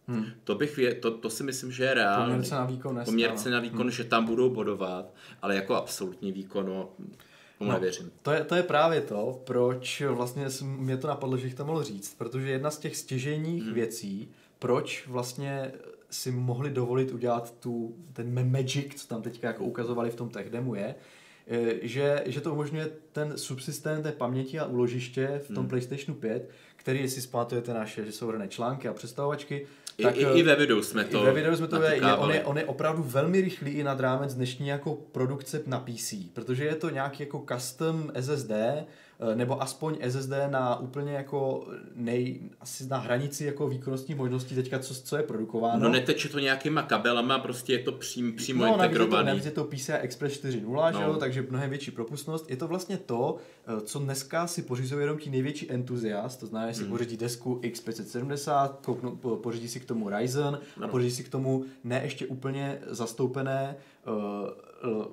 Hmm. 0.09 0.27
To, 0.45 0.55
bych 0.55 0.77
vě, 0.77 0.95
to, 0.95 1.11
to 1.11 1.31
si 1.31 1.43
myslím, 1.43 1.73
že 1.73 1.85
je 1.85 1.95
reálný. 1.95 2.33
Poměrce 2.33 2.55
na 2.55 2.65
výkon. 2.65 3.01
Poměrce 3.05 3.51
na 3.51 3.61
výkon, 3.61 3.81
hmm. 3.81 3.91
že 3.91 4.05
tam 4.05 4.25
budou 4.27 4.51
bodovat, 4.51 5.15
ale 5.43 5.55
jako 5.55 5.75
absolutní 5.75 6.33
výkon, 6.33 6.67
no, 6.67 6.89
Tomu 7.65 7.73
no, 7.73 7.81
nevěřím. 7.81 8.11
To 8.23 8.31
je, 8.31 8.45
to 8.45 8.55
je 8.55 8.63
právě 8.63 9.01
to, 9.01 9.41
proč 9.45 10.03
vlastně 10.09 10.47
mě 10.63 10.97
to 10.97 11.09
napadlo, 11.09 11.37
že 11.37 11.45
bych 11.45 11.55
to 11.55 11.65
mohl 11.65 11.83
říct, 11.83 12.15
protože 12.19 12.51
jedna 12.51 12.71
z 12.71 12.79
těch 12.79 12.97
stěžejních 12.97 13.65
hmm. 13.65 13.75
věcí, 13.75 14.29
proč 14.59 15.07
vlastně 15.07 15.73
si 16.11 16.31
mohli 16.31 16.71
dovolit 16.71 17.13
udělat 17.13 17.55
tu, 17.61 17.97
ten 18.13 18.51
magic, 18.51 19.03
co 19.03 19.09
tam 19.09 19.23
teďka 19.23 19.49
jako 19.49 19.65
ukazovali 19.65 20.11
v 20.11 20.15
tom 20.15 20.29
tech 20.29 20.51
demo 20.51 20.75
je, 20.75 20.95
e, 21.47 21.89
že, 21.89 22.23
že 22.27 22.41
to 22.41 22.53
umožňuje 22.53 22.91
ten 23.13 23.39
subsystém 23.39 24.03
té 24.03 24.13
paměti 24.13 24.59
a 24.59 24.67
úložiště 24.67 25.41
v 25.45 25.47
tom 25.47 25.57
hmm. 25.57 25.69
PlayStationu 25.69 26.15
5, 26.15 26.51
který, 26.77 27.01
jestli 27.01 27.23
zpamatujete 27.23 27.75
naše, 27.75 28.05
že 28.05 28.13
jsou 28.13 28.31
různé 28.31 28.49
články 28.49 28.89
a 28.89 28.93
představovačky, 28.93 29.67
tak, 30.03 30.17
I, 30.17 30.21
i, 30.21 30.43
ve 30.43 30.57
videu 30.57 30.83
jsme 30.83 31.05
to 31.05 31.23
I 31.23 31.25
ve 31.25 31.33
videu 31.33 31.57
jsme 31.57 31.67
to 31.67 31.83
je, 31.83 32.03
on, 32.17 32.31
je, 32.31 32.45
on 32.45 32.59
je 32.59 32.65
opravdu 32.65 33.03
velmi 33.03 33.41
rychlý 33.41 33.71
i 33.71 33.85
nad 33.85 34.01
rámec 34.01 34.35
dnešní 34.35 34.69
jako 34.69 34.95
produkce 34.95 35.63
na 35.67 35.81
PC, 35.81 36.15
protože 36.33 36.65
je 36.65 36.75
to 36.75 36.91
nějaký 36.91 37.23
jako 37.23 37.45
custom 37.49 38.13
SSD, 38.21 38.51
Eh, 38.51 38.85
nebo 39.35 39.63
aspoň 39.63 39.99
SSD 40.09 40.33
na 40.51 40.79
úplně 40.79 41.13
jako 41.13 41.67
nej, 41.95 42.41
asi 42.61 42.87
na 42.89 42.99
hranici 42.99 43.45
jako 43.45 43.69
výkonnostní 43.69 44.15
možností 44.15 44.55
teďka, 44.55 44.79
co, 44.79 44.95
co 44.95 45.17
je 45.17 45.23
produkováno. 45.23 45.83
No 45.83 45.89
neteče 45.89 46.29
to 46.29 46.39
nějakýma 46.39 46.83
kabelama, 46.83 47.39
prostě 47.39 47.73
je 47.73 47.79
to 47.79 47.93
přím, 47.93 48.37
přímo 48.37 48.67
no, 48.67 48.75
integrovaný. 48.75 49.27
Navíc 49.27 49.45
je 49.45 49.51
to, 49.51 49.65
PCI 49.65 49.93
Express 49.93 50.45
4.0, 50.45 50.93
no. 50.93 50.99
že 50.99 51.05
jo, 51.05 51.17
takže 51.17 51.47
mnohem 51.51 51.71
větší 51.71 51.91
propustnost. 51.91 52.51
Je 52.51 52.57
to 52.57 52.69
vlastně 52.69 52.97
to, 52.97 53.37
eh, 53.67 53.81
co 53.81 53.99
dneska 53.99 54.47
si 54.47 54.63
pořizuje 54.63 55.03
jenom 55.03 55.19
ti 55.19 55.31
největší 55.31 55.73
entuziast, 55.73 56.41
to 56.41 56.47
znamená, 56.47 56.73
že 56.73 56.79
si 56.79 56.85
mm. 56.85 56.91
pořídí 56.91 57.17
desku 57.17 57.61
X570, 57.63 58.69
kouknu, 58.85 59.17
pořídí 59.17 59.69
si 59.69 59.81
k 59.81 59.85
tomu 59.85 60.09
Ryzen 60.09 60.59
no. 60.81 60.87
a 60.87 60.89
pořídí 60.89 61.11
si 61.11 61.25
k 61.25 61.29
tomu 61.29 61.65
ne 61.85 62.01
ještě 62.05 62.27
úplně 62.27 62.79
zastoupené 62.87 63.77
uh, 64.07 64.15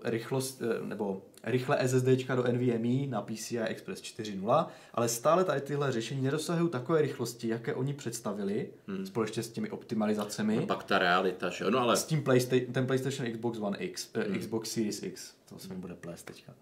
rychlost, 0.04 0.62
uh, 0.62 0.88
nebo 0.88 1.22
rychle 1.44 1.88
SSD 1.88 2.08
do 2.36 2.44
NVMe 2.44 3.08
na 3.08 3.22
PCI 3.22 3.60
Express 3.60 4.02
4.0, 4.02 4.66
ale 4.94 5.10
stále 5.10 5.44
tady 5.44 5.62
tyhle 5.62 5.92
řešení 5.92 6.22
nedosahují 6.22 6.70
takové 6.70 7.02
rychlosti, 7.02 7.48
jaké 7.48 7.74
oni 7.74 7.94
představili, 7.94 8.70
hmm. 8.88 9.06
společně 9.06 9.44
s 9.44 9.50
těmi 9.50 9.70
optimalizacemi. 9.70 10.56
No 10.56 10.66
pak 10.66 10.84
ta 10.84 11.00
realita, 11.00 11.50
že 11.50 11.66
no 11.72 11.80
ale... 11.80 11.98
S 11.98 12.06
tím 12.06 12.24
PlayStation, 12.24 12.74
ten 12.74 12.88
PlayStation 12.88 13.32
Xbox 13.32 13.60
One 13.60 13.78
X, 13.78 14.10
eh, 14.14 14.24
hmm. 14.24 14.40
Xbox 14.40 14.72
Series 14.72 15.04
X, 15.04 15.34
to 15.50 15.60
se 15.60 15.68
mi 15.68 15.76
bude 15.76 15.96
plést 15.96 16.24
teďka. 16.24 16.54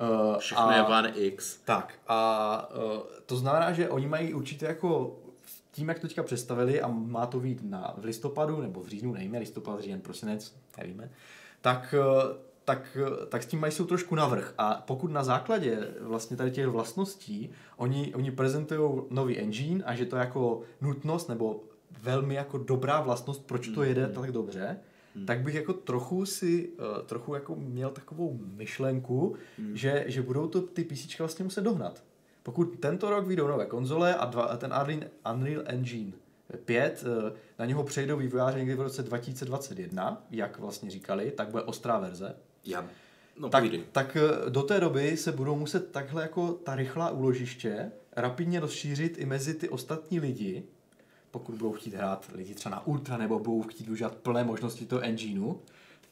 Uh, 0.00 0.38
Všechno 0.38 0.68
a, 0.68 0.76
je 0.76 0.82
One 0.82 1.12
X. 1.16 1.58
Tak 1.64 1.94
a 2.08 2.70
uh, 2.70 3.00
to 3.26 3.36
znamená, 3.36 3.72
že 3.72 3.88
oni 3.88 4.06
mají 4.06 4.34
určitě 4.34 4.66
jako 4.66 5.18
tím, 5.72 5.88
jak 5.88 5.98
to 5.98 6.06
teďka 6.06 6.22
představili 6.22 6.80
a 6.80 6.88
má 6.88 7.26
to 7.26 7.40
být 7.40 7.58
na, 7.62 7.94
v 7.98 8.04
listopadu 8.04 8.60
nebo 8.60 8.80
v 8.80 8.88
říjnu, 8.88 9.12
nevíme, 9.12 9.38
listopad, 9.38 9.80
říjen, 9.80 10.00
prosinec, 10.00 10.54
nevíme, 10.78 11.10
tak 11.60 11.94
uh, 11.98 12.47
tak, 12.68 12.98
tak 13.28 13.42
s 13.42 13.46
tím 13.46 13.60
mají 13.60 13.72
jsou 13.72 13.84
trošku 13.84 14.14
navrh. 14.14 14.54
A 14.58 14.84
pokud 14.86 15.10
na 15.10 15.24
základě 15.24 15.88
vlastně 16.00 16.36
tady 16.36 16.50
těch 16.50 16.66
vlastností 16.66 17.50
oni, 17.76 18.14
oni 18.14 18.30
prezentují 18.30 19.02
nový 19.10 19.38
engine 19.38 19.84
a 19.84 19.94
že 19.94 20.06
to 20.06 20.16
je 20.16 20.20
jako 20.20 20.62
nutnost 20.80 21.28
nebo 21.28 21.64
velmi 22.02 22.34
jako 22.34 22.58
dobrá 22.58 23.00
vlastnost, 23.00 23.46
proč 23.46 23.68
to 23.68 23.82
jede 23.82 24.06
mm. 24.06 24.12
tak 24.12 24.32
dobře, 24.32 24.76
mm. 25.14 25.26
tak 25.26 25.40
bych 25.40 25.54
jako 25.54 25.72
trochu 25.72 26.26
si, 26.26 26.68
uh, 26.68 27.06
trochu 27.06 27.34
jako 27.34 27.54
měl 27.54 27.90
takovou 27.90 28.38
myšlenku, 28.56 29.36
mm. 29.58 29.76
že, 29.76 30.04
že 30.06 30.22
budou 30.22 30.48
to 30.48 30.60
ty 30.60 30.84
PC 30.84 31.18
vlastně 31.18 31.44
muset 31.44 31.60
dohnat. 31.60 32.04
Pokud 32.42 32.64
tento 32.80 33.10
rok 33.10 33.26
vyjdou 33.26 33.48
nové 33.48 33.66
konzole 33.66 34.14
a, 34.14 34.24
dva, 34.26 34.42
a 34.42 34.56
ten 34.56 34.74
Unreal 35.34 35.62
Engine 35.66 36.12
5, 36.64 37.04
uh, 37.06 37.32
na 37.58 37.64
něho 37.64 37.84
přejdou 37.84 38.16
vývojáři 38.16 38.58
někdy 38.58 38.74
v 38.74 38.80
roce 38.80 39.02
2021, 39.02 40.26
jak 40.30 40.58
vlastně 40.58 40.90
říkali, 40.90 41.30
tak 41.30 41.48
bude 41.48 41.62
ostrá 41.62 41.98
verze. 41.98 42.34
Já, 42.64 42.88
no 43.38 43.48
tak, 43.48 43.64
tak 43.92 44.16
eh, 44.16 44.50
do 44.50 44.62
té 44.62 44.80
doby 44.80 45.16
se 45.16 45.32
budou 45.32 45.56
muset 45.56 45.92
takhle 45.92 46.22
jako 46.22 46.52
ta 46.52 46.74
rychlá 46.74 47.10
úložiště 47.10 47.92
rapidně 48.16 48.60
rozšířit 48.60 49.18
i 49.18 49.26
mezi 49.26 49.54
ty 49.54 49.68
ostatní 49.68 50.20
lidi, 50.20 50.62
pokud 51.30 51.54
budou 51.54 51.72
chtít 51.72 51.94
hrát 51.94 52.30
lidi 52.34 52.54
třeba 52.54 52.74
na 52.74 52.86
ultra 52.86 53.16
nebo 53.16 53.38
budou 53.38 53.62
chtít 53.62 53.84
využívat 53.84 54.14
plné 54.14 54.44
možnosti 54.44 54.86
toho 54.86 55.02
engineu. 55.02 55.54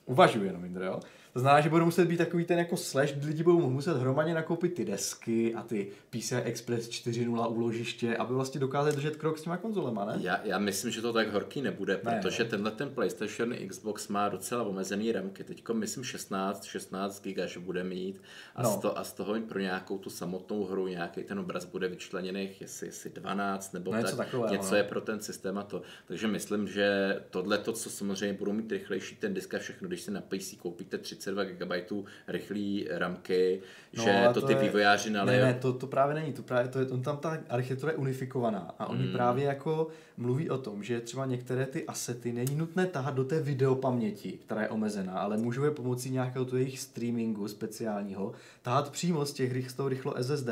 Uvažuji 0.04 0.44
jenom, 0.44 0.64
Indro, 0.64 0.84
jo? 0.84 1.00
To 1.36 1.40
znamená, 1.40 1.60
že 1.60 1.70
budou 1.70 1.84
muset 1.84 2.08
být 2.08 2.16
takový 2.16 2.44
ten 2.44 2.58
jako 2.58 2.76
slash, 2.76 3.12
kdy 3.12 3.26
lidi 3.26 3.42
budou 3.42 3.70
muset 3.70 3.96
hromadně 3.96 4.34
nakoupit 4.34 4.74
ty 4.74 4.84
desky 4.84 5.54
a 5.54 5.62
ty 5.62 5.90
PCI 6.10 6.36
Express 6.36 6.88
4.0 6.88 7.52
úložiště, 7.52 8.16
aby 8.16 8.34
vlastně 8.34 8.60
dokázali 8.60 8.96
držet 8.96 9.16
krok 9.16 9.38
s 9.38 9.42
těma 9.42 9.56
konzolema, 9.56 10.04
ne? 10.04 10.16
Já, 10.20 10.40
já 10.44 10.58
myslím, 10.58 10.92
že 10.92 11.02
to 11.02 11.12
tak 11.12 11.32
horký 11.32 11.62
nebude, 11.62 12.00
ne, 12.04 12.20
protože 12.20 12.44
ne. 12.44 12.50
tenhle 12.50 12.70
ten 12.70 12.90
PlayStation 12.90 13.54
Xbox 13.68 14.08
má 14.08 14.28
docela 14.28 14.62
omezený 14.62 15.12
ramky. 15.12 15.44
Teďko 15.44 15.74
myslím 15.74 16.04
16, 16.04 16.64
16 16.64 17.22
giga, 17.22 17.46
že 17.46 17.60
bude 17.60 17.84
mít 17.84 18.22
a, 18.54 18.62
no. 18.62 18.70
z, 18.70 18.76
to, 18.76 18.98
a 18.98 19.04
z 19.04 19.12
toho 19.12 19.40
pro 19.40 19.58
nějakou 19.58 19.98
tu 19.98 20.10
samotnou 20.10 20.64
hru 20.64 20.86
nějaký 20.86 21.22
ten 21.22 21.38
obraz 21.38 21.64
bude 21.64 21.88
vyčleněný, 21.88 22.50
jestli, 22.60 22.86
jestli 22.86 23.10
12 23.10 23.72
nebo 23.72 23.90
no, 23.90 23.96
tak, 23.96 24.04
něco, 24.04 24.16
takové, 24.16 24.50
něco 24.50 24.70
no. 24.70 24.76
je 24.76 24.84
pro 24.84 25.00
ten 25.00 25.20
systém 25.20 25.58
a 25.58 25.62
to. 25.62 25.82
Takže 26.06 26.26
myslím, 26.26 26.68
že 26.68 27.16
tohle 27.30 27.58
to, 27.58 27.72
co 27.72 27.90
samozřejmě 27.90 28.38
budou 28.38 28.52
mít 28.52 28.72
rychlejší 28.72 29.16
ten 29.16 29.34
disk 29.34 29.54
a 29.54 29.58
všechno, 29.58 29.88
když 29.88 30.00
si 30.00 30.10
na 30.10 30.20
PC 30.20 30.54
koupíte 30.58 30.98
30 30.98 31.25
32 31.26 31.44
GB 31.44 32.06
rychlé 32.28 32.98
ramky, 32.98 33.60
no, 33.96 34.04
že 34.04 34.28
to, 34.34 34.40
to 34.40 34.46
ty 34.46 34.52
je, 34.52 34.58
vývojáři 34.58 35.10
nalejou. 35.10 35.40
Ne, 35.40 35.46
ne, 35.46 35.54
to, 35.54 35.72
to 35.72 35.86
právě 35.86 36.14
není, 36.14 36.32
to 36.32 36.42
právě, 36.42 36.68
to 36.68 36.78
je, 36.78 36.86
on 36.86 37.02
tam 37.02 37.16
ta 37.16 37.38
architektura 37.48 37.92
je 37.92 37.98
unifikovaná 37.98 38.74
a 38.78 38.86
oni 38.86 39.06
mm. 39.06 39.12
právě 39.12 39.44
jako 39.44 39.88
mluví 40.16 40.50
o 40.50 40.58
tom, 40.58 40.82
že 40.82 41.00
třeba 41.00 41.26
některé 41.26 41.66
ty 41.66 41.86
asety 41.86 42.32
není 42.32 42.54
nutné 42.54 42.86
tahat 42.86 43.14
do 43.14 43.24
té 43.24 43.40
videopaměti, 43.40 44.32
která 44.32 44.62
je 44.62 44.68
omezená, 44.68 45.12
ale 45.12 45.36
můžou 45.36 45.64
je 45.64 45.70
pomocí 45.70 46.10
nějakého 46.10 46.44
to 46.44 46.56
jejich 46.56 46.80
streamingu 46.80 47.48
speciálního 47.48 48.32
tahat 48.62 48.90
přímo 48.90 49.26
z 49.26 49.32
těch 49.32 49.70
z 49.70 49.74
toho 49.74 49.88
rychlo 49.88 50.14
SSD. 50.22 50.48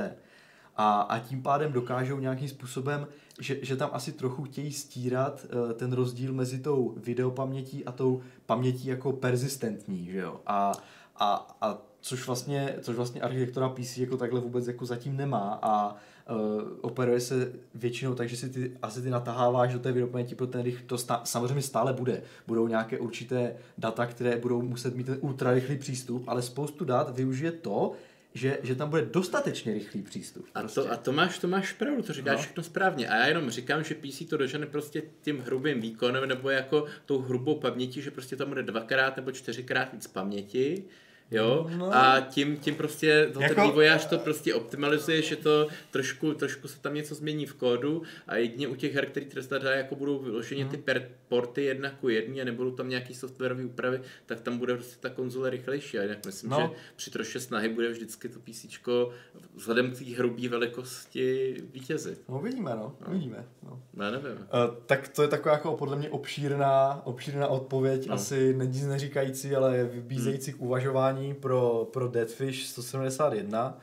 A, 0.76 1.00
a 1.00 1.18
tím 1.18 1.42
pádem 1.42 1.72
dokážou 1.72 2.18
nějakým 2.18 2.48
způsobem 2.48 3.06
že, 3.40 3.58
že 3.62 3.76
tam 3.76 3.90
asi 3.92 4.12
trochu 4.12 4.42
chtějí 4.44 4.72
stírat 4.72 5.46
uh, 5.46 5.72
ten 5.72 5.92
rozdíl 5.92 6.32
mezi 6.32 6.58
tou 6.58 6.94
videopamětí 6.96 7.84
a 7.84 7.92
tou 7.92 8.20
pamětí 8.46 8.88
jako 8.88 9.12
persistentní, 9.12 10.08
že 10.10 10.18
jo. 10.18 10.40
A, 10.46 10.72
A, 11.16 11.56
a 11.60 11.78
což 12.00 12.26
vlastně, 12.26 12.76
což 12.80 12.96
vlastně 12.96 13.20
architektura 13.20 13.68
PC 13.68 13.98
jako 13.98 14.16
takhle 14.16 14.40
vůbec 14.40 14.66
jako 14.66 14.86
zatím 14.86 15.16
nemá 15.16 15.58
a 15.62 15.94
uh, 15.94 16.62
operuje 16.80 17.20
se 17.20 17.52
většinou 17.74 18.14
tak, 18.14 18.28
že 18.28 18.36
si 18.36 18.50
ty 18.50 18.76
asi 18.82 19.02
ty 19.02 19.10
nataháváš 19.10 19.72
do 19.72 19.78
té 19.78 19.92
výroby 19.92 20.24
pro 20.36 20.46
ten 20.46 20.62
rych, 20.62 20.82
to 20.86 20.98
stá, 20.98 21.20
samozřejmě 21.24 21.62
stále 21.62 21.92
bude. 21.92 22.22
Budou 22.46 22.68
nějaké 22.68 22.98
určité 22.98 23.56
data, 23.78 24.06
které 24.06 24.36
budou 24.36 24.62
muset 24.62 24.96
mít 24.96 25.06
ten 25.06 25.18
ultra 25.20 25.52
rychlý 25.52 25.78
přístup, 25.78 26.24
ale 26.26 26.42
spoustu 26.42 26.84
dat 26.84 27.16
využije 27.16 27.52
to, 27.52 27.92
že, 28.34 28.58
že 28.62 28.74
tam 28.74 28.90
bude 28.90 29.02
dostatečně 29.02 29.74
rychlý 29.74 30.02
přístup. 30.02 30.46
A, 30.54 30.60
prostě. 30.60 30.80
to, 30.80 30.92
a 30.92 30.96
to, 30.96 31.12
máš, 31.12 31.38
to 31.38 31.48
máš 31.48 31.72
pravdu, 31.72 32.02
to 32.02 32.12
říkáš 32.12 32.36
no. 32.36 32.42
všechno 32.42 32.62
správně. 32.62 33.08
A 33.08 33.16
já 33.16 33.26
jenom 33.26 33.50
říkám, 33.50 33.84
že 33.84 33.94
PC 33.94 34.28
to 34.30 34.36
dožene 34.36 34.66
prostě 34.66 35.02
tím 35.20 35.38
hrubým 35.38 35.80
výkonem 35.80 36.28
nebo 36.28 36.50
jako 36.50 36.86
tou 37.06 37.18
hrubou 37.18 37.60
pamětí, 37.60 38.02
že 38.02 38.10
prostě 38.10 38.36
tam 38.36 38.48
bude 38.48 38.62
dvakrát 38.62 39.16
nebo 39.16 39.32
čtyřikrát 39.32 39.92
víc 39.92 40.06
paměti 40.06 40.84
jo, 41.34 41.70
no. 41.76 41.94
a 41.94 42.20
tím, 42.20 42.56
tím 42.56 42.74
prostě 42.74 43.30
to 43.32 43.40
jako... 43.40 43.54
ten 43.54 43.64
vývojář 43.64 44.06
to 44.06 44.18
prostě 44.18 44.54
optimalizuje, 44.54 45.22
že 45.22 45.36
to 45.36 45.68
trošku, 45.90 46.34
trošku 46.34 46.68
se 46.68 46.80
tam 46.80 46.94
něco 46.94 47.14
změní 47.14 47.46
v 47.46 47.54
kódu 47.54 48.02
a 48.26 48.36
jedině 48.36 48.68
u 48.68 48.74
těch 48.74 48.94
her, 48.94 49.06
který 49.06 49.26
trestá 49.26 49.70
jako 49.70 49.94
budou 49.96 50.18
vyloženě 50.18 50.64
ty 50.64 50.76
per, 50.76 51.08
porty 51.28 51.64
jedna 51.64 51.90
ku 51.90 52.08
jedně, 52.08 52.44
nebudou 52.44 52.70
tam 52.70 52.88
nějaký 52.88 53.14
softwarové 53.14 53.64
úpravy, 53.64 54.00
tak 54.26 54.40
tam 54.40 54.58
bude 54.58 54.74
prostě 54.74 54.96
ta 55.00 55.10
konzole 55.10 55.50
rychlejší 55.50 55.98
a 55.98 56.02
jinak 56.02 56.26
myslím, 56.26 56.50
no. 56.50 56.58
že 56.60 56.80
při 56.96 57.10
troše 57.10 57.40
snahy 57.40 57.68
bude 57.68 57.90
vždycky 57.90 58.28
to 58.28 58.38
PC 58.40 58.66
vzhledem 59.54 59.90
k 59.90 59.98
té 59.98 60.04
hrubé 60.04 60.48
velikosti 60.48 61.56
vítězit. 61.72 62.22
No 62.28 62.38
vidíme, 62.38 62.70
no, 62.70 62.96
no. 63.06 63.12
vidíme. 63.12 63.44
No. 63.62 63.82
Já 64.04 64.10
nevím. 64.10 64.32
Uh, 64.32 64.74
tak 64.86 65.08
to 65.08 65.22
je 65.22 65.28
taková 65.28 65.54
jako 65.54 65.76
podle 65.76 65.96
mě 65.96 66.10
obšírná, 66.10 67.02
obšírná 67.04 67.46
odpověď, 67.46 68.06
no. 68.06 68.14
asi 68.14 68.56
nic 68.64 68.86
neříkající, 68.86 69.54
ale 69.54 69.84
vybízející 69.84 70.50
hmm. 70.50 70.58
k 70.58 70.62
uvažování 70.62 71.23
vydání 71.24 71.34
pro, 71.34 71.88
pro 71.92 72.08
Deadfish 72.08 72.66
171. 72.66 73.78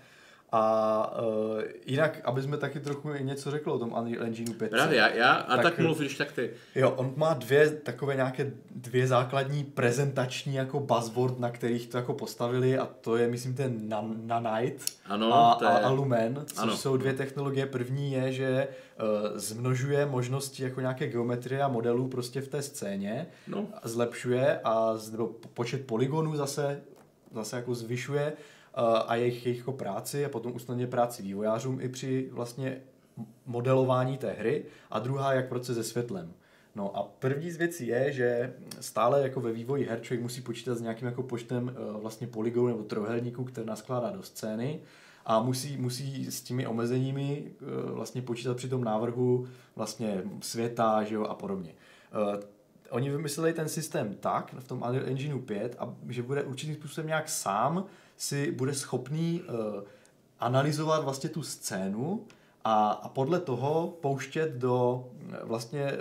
A 0.54 1.14
uh, 1.22 1.62
jinak, 1.86 2.22
aby 2.24 2.42
jsme 2.42 2.58
taky 2.58 2.80
trochu 2.80 3.10
něco 3.14 3.52
řekli 3.52 3.72
o 3.72 3.80
tom 3.80 3.94
Unreal 3.94 4.24
Engineu 4.24 4.54
5. 4.54 4.70
Právě, 4.70 4.98
já, 4.98 5.10
já 5.10 5.34
a 5.34 5.56
tak, 5.56 5.64
tak 5.64 5.80
mluvíš, 5.80 6.18
tak 6.18 6.32
ty. 6.32 6.50
Jo, 6.76 6.92
on 6.92 7.14
má 7.16 7.34
dvě 7.34 7.70
takové 7.70 8.16
nějaké 8.16 8.52
dvě 8.76 9.08
základní 9.08 9.64
prezentační 9.64 10.56
jako 10.56 10.80
buzzword, 10.80 11.40
na 11.40 11.50
kterých 11.50 11.88
to 11.88 11.98
jako 11.98 12.14
postavili 12.14 12.78
a 12.78 12.86
to 13.02 13.18
je, 13.18 13.28
myslím, 13.28 13.56
ten 13.56 13.90
Nanite 14.28 14.84
ano, 15.06 15.34
a, 15.34 15.58
je... 15.62 15.68
a, 15.68 15.90
Lumen, 15.90 16.44
což 16.46 16.58
ano. 16.58 16.78
jsou 16.78 16.98
dvě 16.98 17.14
technologie. 17.14 17.66
První 17.66 18.12
je, 18.12 18.32
že 18.32 18.68
uh, 19.02 19.38
zmnožuje 19.38 20.06
možnosti 20.06 20.64
jako 20.64 20.82
nějaké 20.82 21.08
geometrie 21.08 21.64
a 21.64 21.68
modelů 21.68 22.08
prostě 22.08 22.42
v 22.42 22.48
té 22.48 22.62
scéně, 22.62 23.28
no. 23.48 23.68
zlepšuje 23.84 24.60
a 24.64 24.94
nebo 25.12 25.28
počet 25.54 25.86
polygonů 25.86 26.36
zase 26.36 26.82
zase 27.34 27.56
jako 27.56 27.76
zvyšuje 27.76 28.34
uh, 28.34 28.84
a 29.08 29.16
jejich, 29.16 29.46
jejich 29.46 29.58
jako 29.58 29.72
práci 29.72 30.26
a 30.26 30.30
potom 30.30 30.56
usnadňuje 30.56 30.88
práci 30.88 31.24
vývojářům 31.24 31.82
i 31.82 31.90
při 31.90 32.30
vlastně 32.32 32.82
modelování 33.46 34.18
té 34.18 34.32
hry 34.32 34.66
a 34.92 35.00
druhá 35.00 35.34
jak 35.34 35.50
proces 35.50 35.78
se 35.78 35.84
světlem. 35.84 36.34
No 36.76 36.98
a 36.98 37.04
první 37.20 37.52
z 37.52 37.58
věcí 37.58 37.88
je, 37.88 38.12
že 38.12 38.54
stále 38.80 39.22
jako 39.22 39.42
ve 39.42 39.52
vývoji 39.52 39.86
her 39.86 40.02
člověk 40.02 40.22
musí 40.22 40.42
počítat 40.42 40.76
s 40.76 40.82
nějakým 40.82 41.08
jako 41.08 41.24
počtem 41.24 41.64
uh, 41.64 42.02
vlastně 42.02 42.28
polygonů 42.28 42.68
nebo 42.68 42.84
trojuhelníků, 42.84 43.44
které 43.44 43.68
naskládá 43.68 44.10
do 44.10 44.24
scény 44.24 44.80
a 45.26 45.42
musí, 45.42 45.78
musí 45.78 46.32
s 46.32 46.42
těmi 46.42 46.68
omezeními 46.68 47.52
uh, 47.62 47.92
vlastně 47.92 48.22
počítat 48.22 48.58
při 48.58 48.70
tom 48.70 48.84
návrhu 48.84 49.48
vlastně 49.76 50.24
světa 50.42 51.04
že 51.04 51.16
jo, 51.16 51.24
a 51.24 51.36
podobně. 51.36 51.74
Oni 52.92 53.10
vymysleli 53.10 53.54
ten 53.54 53.70
systém 53.70 54.16
tak 54.20 54.56
v 54.60 54.68
tom 54.68 54.84
Unreal 54.88 55.08
Engineu 55.08 55.40
5, 55.40 55.76
a 55.80 55.94
že 56.10 56.24
bude 56.24 56.44
určitým 56.44 56.76
způsobem 56.76 57.08
nějak 57.08 57.30
sám 57.30 57.86
si 58.18 58.52
bude 58.52 58.74
schopný 58.74 59.42
uh, 59.42 59.84
analyzovat 60.40 61.04
vlastně 61.04 61.30
tu 61.30 61.44
scénu 61.44 62.26
a, 62.64 62.92
a 62.92 63.10
podle 63.10 63.40
toho 63.40 63.98
pouštět 64.02 64.52
do 64.52 65.06
vlastně 65.44 65.98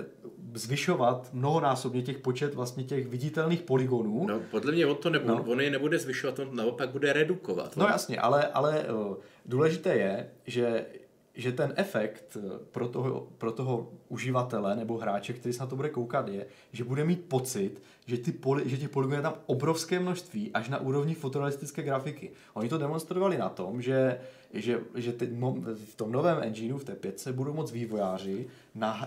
zvyšovat 0.55 1.31
mnohonásobně 1.33 2.03
těch 2.03 2.19
počet 2.19 2.55
vlastně 2.55 2.85
těch 2.85 3.07
viditelných 3.07 3.63
poligonů. 3.63 4.27
No, 4.27 4.41
podle 4.51 4.73
mě 4.73 4.87
on 4.87 4.97
to 4.97 5.11
nebude, 5.11 5.35
no. 5.35 5.45
on 5.49 5.61
je 5.61 5.71
nebude 5.71 5.99
zvyšovat, 5.99 6.39
on 6.39 6.57
naopak 6.57 6.91
bude 6.91 7.13
redukovat. 7.13 7.77
No, 7.77 7.85
no 7.85 7.93
jasně, 7.93 8.21
ale, 8.21 8.47
ale 8.47 8.85
uh, 8.85 9.17
důležité 9.47 9.95
je, 9.95 10.31
že 10.47 10.87
že 11.35 11.53
ten 11.53 11.73
efekt 11.77 12.37
eh, 12.37 12.59
pro 12.71 12.89
toho, 12.89 13.29
pro 13.39 13.53
toho 13.53 13.91
uživatele 14.09 14.77
nebo 14.77 14.99
hráče, 14.99 15.33
který 15.33 15.53
se 15.53 15.61
na 15.61 15.67
to 15.67 15.77
bude 15.77 15.89
koukat, 15.89 16.29
je, 16.29 16.47
že 16.73 16.85
bude 16.85 17.05
mít 17.05 17.25
pocit, 17.25 17.83
že, 18.07 18.19
ty 18.19 18.33
poli, 18.33 18.69
že 18.69 18.77
těch 18.77 18.89
polygonů 18.89 19.17
je 19.17 19.23
tam 19.23 19.35
obrovské 19.47 20.01
množství, 20.01 20.51
až 20.55 20.69
na 20.69 20.79
úrovni 20.79 21.15
fotorealistické 21.15 21.83
grafiky. 21.83 22.31
Oni 22.55 22.69
to 22.69 22.79
demonstrovali 22.79 23.39
na 23.39 23.49
tom, 23.49 23.83
že, 23.83 24.21
že, 24.55 24.81
že 24.95 25.13
teď 25.13 25.31
v 25.75 25.95
tom 25.97 26.13
novém 26.13 26.39
engineu, 26.43 26.79
v 26.79 26.85
té 26.85 26.95
5 26.95 27.29
budou 27.33 27.53
moc 27.53 27.73
vývojáři 27.73 28.47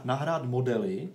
nahrát 0.03 0.45
modely, 0.45 1.09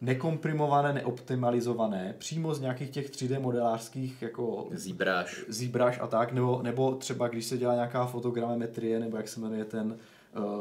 nekomprimované, 0.00 0.92
neoptimalizované, 0.92 2.14
přímo 2.18 2.54
z 2.54 2.60
nějakých 2.60 2.90
těch 2.90 3.10
3D 3.10 3.40
modelářských 3.40 4.22
jako 4.22 4.68
zíbráš. 4.70 5.40
zíbráš 5.48 5.98
a 6.00 6.06
tak, 6.06 6.32
nebo, 6.32 6.60
nebo 6.62 6.94
třeba 6.94 7.28
když 7.28 7.46
se 7.46 7.58
dělá 7.58 7.74
nějaká 7.74 8.06
fotogrametrie, 8.06 9.00
nebo 9.00 9.16
jak 9.16 9.28
se 9.28 9.40
jmenuje 9.40 9.64
ten 9.64 9.96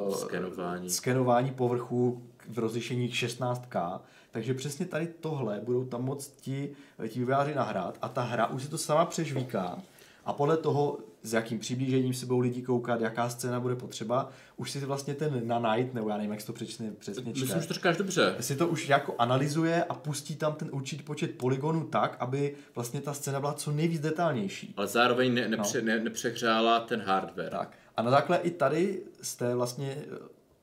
uh, 0.08 0.16
skenování. 0.16 0.90
skenování 0.90 1.52
povrchu 1.52 2.24
v 2.50 2.60
rozlišení 2.60 3.10
16K. 3.10 4.00
Takže 4.32 4.54
přesně 4.54 4.86
tady 4.86 5.08
tohle 5.08 5.62
budou 5.64 5.86
tam 5.86 6.04
moc 6.04 6.28
ti, 6.28 6.76
ti 7.08 7.20
vývojáři 7.20 7.56
nahrát 7.56 7.98
a 8.02 8.10
ta 8.10 8.22
hra 8.22 8.48
už 8.48 8.64
si 8.64 8.70
to 8.70 8.78
sama 8.78 9.06
přežvíká 9.06 9.80
a 10.26 10.34
podle 10.34 10.58
toho, 10.58 10.98
s 11.24 11.34
jakým 11.34 11.60
přiblížením 11.60 12.14
se 12.14 12.26
budou 12.26 12.40
lidi 12.40 12.62
koukat, 12.62 13.02
jaká 13.02 13.30
scéna 13.30 13.60
bude 13.60 13.76
potřeba, 13.76 14.32
už 14.58 14.72
si 14.72 14.80
vlastně 14.80 15.14
ten 15.14 15.48
na 15.48 15.76
night, 15.76 15.94
nebo 15.94 16.10
já 16.10 16.18
nevím, 16.18 16.32
jak 16.32 16.44
to 16.44 16.54
přesně, 16.54 16.92
přesně 17.00 17.34
čte. 17.34 17.42
Myslím, 17.42 17.62
že 17.62 17.68
to 17.68 17.74
říkáš 17.74 17.98
dobře. 17.98 18.36
Si 18.40 18.56
to 18.56 18.68
už 18.68 18.90
jako 18.90 19.16
analyzuje 19.18 19.84
a 19.84 19.94
pustí 19.94 20.36
tam 20.36 20.54
ten 20.54 20.70
určitý 20.72 21.04
počet 21.04 21.38
polygonů 21.38 21.88
tak, 21.88 22.18
aby 22.20 22.56
vlastně 22.76 23.02
ta 23.02 23.14
scéna 23.14 23.40
byla 23.40 23.54
co 23.54 23.72
nejvíc 23.72 24.02
detailnější. 24.02 24.74
Ale 24.78 24.88
zároveň 24.88 25.34
ne, 25.34 25.48
nepře, 25.48 25.82
no. 25.82 25.88
ne, 25.88 26.00
nepřehřála 26.00 26.80
ten 26.80 27.02
hardware. 27.02 27.52
Tak. 27.52 27.78
A 27.98 28.02
na 28.02 28.12
základě 28.12 28.44
i 28.44 28.52
tady 28.52 29.02
jste 29.22 29.56
vlastně, 29.56 29.98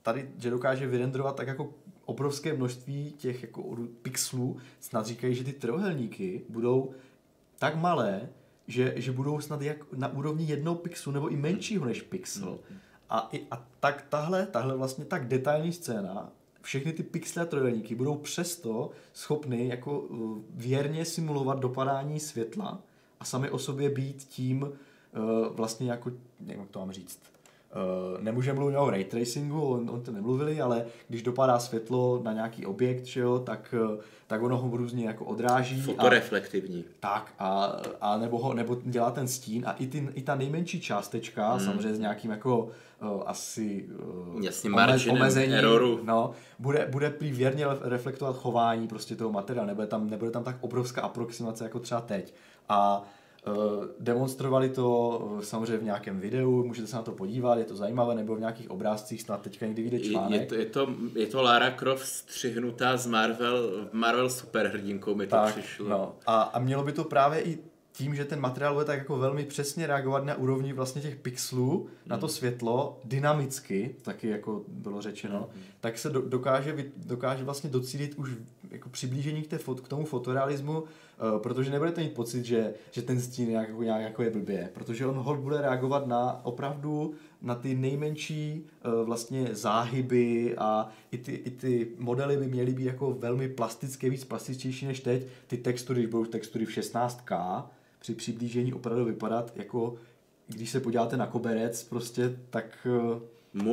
tady, 0.02 0.30
že 0.38 0.50
dokáže 0.50 0.86
vyrendrovat 0.86 1.36
tak 1.36 1.48
jako 1.48 1.74
obrovské 2.04 2.54
množství 2.54 3.12
těch 3.18 3.42
jako 3.42 3.76
pixelů, 4.02 4.57
snad 4.80 5.07
říkají, 5.07 5.34
že 5.34 5.44
ty 5.44 5.52
trojuhelníky 5.52 6.42
budou 6.48 6.90
tak 7.59 7.76
malé, 7.76 8.28
že, 8.67 8.95
že 8.97 9.12
budou 9.12 9.41
snad 9.41 9.62
jak 9.62 9.93
na 9.93 10.09
úrovni 10.09 10.45
jednoho 10.45 10.77
pixelu 10.77 11.14
nebo 11.14 11.29
i 11.29 11.37
menšího 11.37 11.85
než 11.85 12.03
pixel. 12.03 12.59
Mm. 12.71 12.79
A, 13.11 13.29
i, 13.33 13.47
a 13.51 13.67
tak 13.81 14.07
tahle, 14.09 14.47
tahle 14.47 14.77
vlastně 14.77 15.05
tak 15.05 15.29
detailní 15.29 15.73
scéna, 15.73 16.33
všechny 16.62 16.93
ty 16.93 17.03
pixely 17.03 17.47
a 17.47 17.51
trojuhelníky 17.51 17.95
budou 17.95 18.17
přesto 18.17 18.91
schopny 19.12 19.69
jako 19.69 20.01
uh, 20.01 20.39
věrně 20.51 21.05
simulovat 21.05 21.59
dopadání 21.59 22.21
světla 22.21 22.83
a 23.21 23.25
sami 23.25 23.51
o 23.51 23.59
sobě 23.59 23.91
být 23.91 24.17
tím 24.17 24.73
Eh, 25.17 25.49
vlastně 25.51 25.91
jako, 25.91 26.11
nevím, 26.41 26.61
jak 26.61 26.71
to 26.71 26.79
mám 26.79 26.93
říct, 26.93 27.21
Uh, 27.21 27.36
nemůžeme 28.20 28.59
mluvit 28.59 28.77
o 28.77 28.91
ray 28.91 29.05
tracingu, 29.05 29.62
on, 29.62 29.91
on 29.91 30.03
to 30.03 30.12
nemluvili, 30.12 30.61
ale 30.61 30.85
když 31.09 31.22
dopadá 31.22 31.59
světlo 31.59 32.20
na 32.24 32.33
nějaký 32.33 32.66
objekt, 32.66 33.05
že 33.05 33.20
jo, 33.20 33.39
tak, 33.39 33.74
eh, 33.95 33.99
tak 34.27 34.43
ono 34.43 34.57
ho 34.57 34.77
různě 34.77 35.07
jako 35.07 35.24
odráží. 35.24 35.83
Fotoreflektivní. 35.83 36.85
A, 36.89 36.93
tak, 37.01 37.35
a, 37.39 37.77
a 38.01 38.16
nebo, 38.16 38.39
ho, 38.39 38.55
nebo 38.55 38.77
dělá 38.85 39.11
ten 39.11 39.29
stín 39.29 39.62
a 39.66 39.72
i, 39.72 39.87
ty, 39.87 40.09
i 40.14 40.22
ta 40.22 40.35
nejmenší 40.35 40.81
částečka, 40.81 41.51
hmm. 41.51 41.61
samozřejmě 41.61 41.95
s 41.95 41.99
nějakým 41.99 42.31
jako 42.31 42.59
uh, 42.59 43.22
asi 43.27 43.85
uh, 44.35 44.45
Jasně, 44.45 44.70
omezení, 45.11 45.55
erroru. 45.55 46.01
No, 46.03 46.31
bude, 46.59 46.89
bude 46.91 47.11
prý 47.11 47.33
věrně 47.33 47.66
reflektovat 47.81 48.37
chování 48.37 48.89
prostě 48.89 49.16
toho 49.16 49.33
materiálu, 49.33 49.68
nebude 49.68 49.87
tam, 49.87 50.11
nebude 50.11 50.31
tam 50.31 50.45
tak 50.45 50.57
obrovská 50.61 51.03
aproximace 51.03 51.64
jako 51.64 51.79
třeba 51.79 52.01
teď. 52.01 52.35
A 52.68 53.03
Eh, 53.03 53.16
demonstrovali 54.01 54.68
to 54.68 55.20
eh, 55.38 55.44
samozřejmě 55.44 55.78
v 55.78 55.84
nějakém 55.84 56.20
videu, 56.20 56.64
můžete 56.64 56.88
se 56.88 56.97
na 56.97 57.03
to 57.03 57.12
podívat, 57.12 57.59
je 57.59 57.64
to 57.64 57.76
zajímavé, 57.76 58.14
nebo 58.14 58.36
v 58.36 58.40
nějakých 58.40 58.70
obrázcích, 58.70 59.22
snad 59.22 59.42
teďka 59.42 59.66
někdy 59.66 59.82
vyjde 59.82 60.01
článek. 60.01 60.40
Je, 60.40 60.47
to, 60.47 60.55
je, 60.55 60.66
to, 60.66 60.88
je 61.14 61.26
to 61.26 61.42
Lara 61.42 61.70
Croft 61.70 62.07
střihnutá 62.07 62.97
z 62.97 63.07
Marvel, 63.07 63.88
Marvel 63.92 64.30
superhrdinkou 64.30 65.14
mi 65.14 65.26
to 65.26 65.36
tak, 65.36 65.53
přišlo. 65.53 65.88
No. 65.88 66.14
A, 66.26 66.42
a 66.42 66.59
mělo 66.59 66.82
by 66.82 66.92
to 66.92 67.05
právě 67.05 67.42
i 67.42 67.59
tím, 67.97 68.14
že 68.14 68.24
ten 68.24 68.40
materiál 68.40 68.74
bude 68.74 68.84
tak 68.84 68.99
jako 68.99 69.18
velmi 69.18 69.44
přesně 69.44 69.86
reagovat 69.86 70.24
na 70.24 70.34
úrovni 70.34 70.72
vlastně 70.72 71.03
těch 71.03 71.16
pixelů, 71.16 71.78
mm. 71.78 71.88
na 72.07 72.18
to 72.18 72.26
hmm. 72.26 72.34
světlo, 72.34 73.01
dynamicky, 73.05 73.94
taky 74.03 74.28
jako 74.28 74.62
bylo 74.68 75.03
řečeno, 75.03 75.49
mm. 75.55 75.62
tak 75.80 75.99
se 75.99 76.11
do, 76.11 76.20
dokáže, 76.20 76.76
dokáže 76.97 77.44
vlastně 77.44 77.70
docílit 77.70 78.14
už 78.14 78.30
jako 78.70 78.88
přiblížení 78.88 79.42
k, 79.42 79.47
té 79.47 79.59
fot, 79.59 79.80
k 79.80 79.88
tomu 79.88 80.05
fotorealismu, 80.05 80.80
uh, 80.80 80.86
protože 81.42 81.70
nebudete 81.70 82.01
mít 82.01 82.14
pocit, 82.14 82.44
že, 82.44 82.74
že 82.90 83.03
ten 83.03 83.20
stín 83.20 83.49
nějak, 83.49 83.68
jako, 83.68 83.82
nějak 83.82 84.03
jako 84.03 84.22
je 84.22 84.30
blbě, 84.30 84.70
protože 84.74 85.07
on 85.07 85.16
hod 85.16 85.38
bude 85.38 85.61
reagovat 85.61 86.07
na 86.07 86.40
opravdu 86.44 87.14
na 87.42 87.55
ty 87.55 87.74
nejmenší 87.74 88.64
uh, 88.86 89.07
vlastně 89.07 89.49
záhyby 89.53 90.57
a 90.59 90.88
i 91.11 91.18
ty, 91.18 91.32
i 91.32 91.51
ty 91.51 91.88
modely 91.99 92.36
by 92.36 92.47
měly 92.47 92.72
být 92.72 92.84
jako 92.84 93.12
velmi 93.12 93.49
plastické, 93.49 94.11
víc 94.11 94.24
plastičtější 94.24 94.86
než 94.86 95.01
teď. 95.01 95.26
Ty 95.47 95.57
textury, 95.57 96.01
když 96.01 96.11
budou 96.11 96.24
textury 96.24 96.64
v 96.64 96.70
16K, 96.70 97.64
při 98.07 98.14
přiblížení 98.14 98.72
opravdu 98.72 99.04
vypadat 99.04 99.52
jako 99.57 99.94
když 100.46 100.70
se 100.70 100.80
podíváte 100.80 101.16
na 101.16 101.26
koberec, 101.26 101.84
prostě 101.84 102.36
tak 102.50 102.86
uh, 103.12 103.22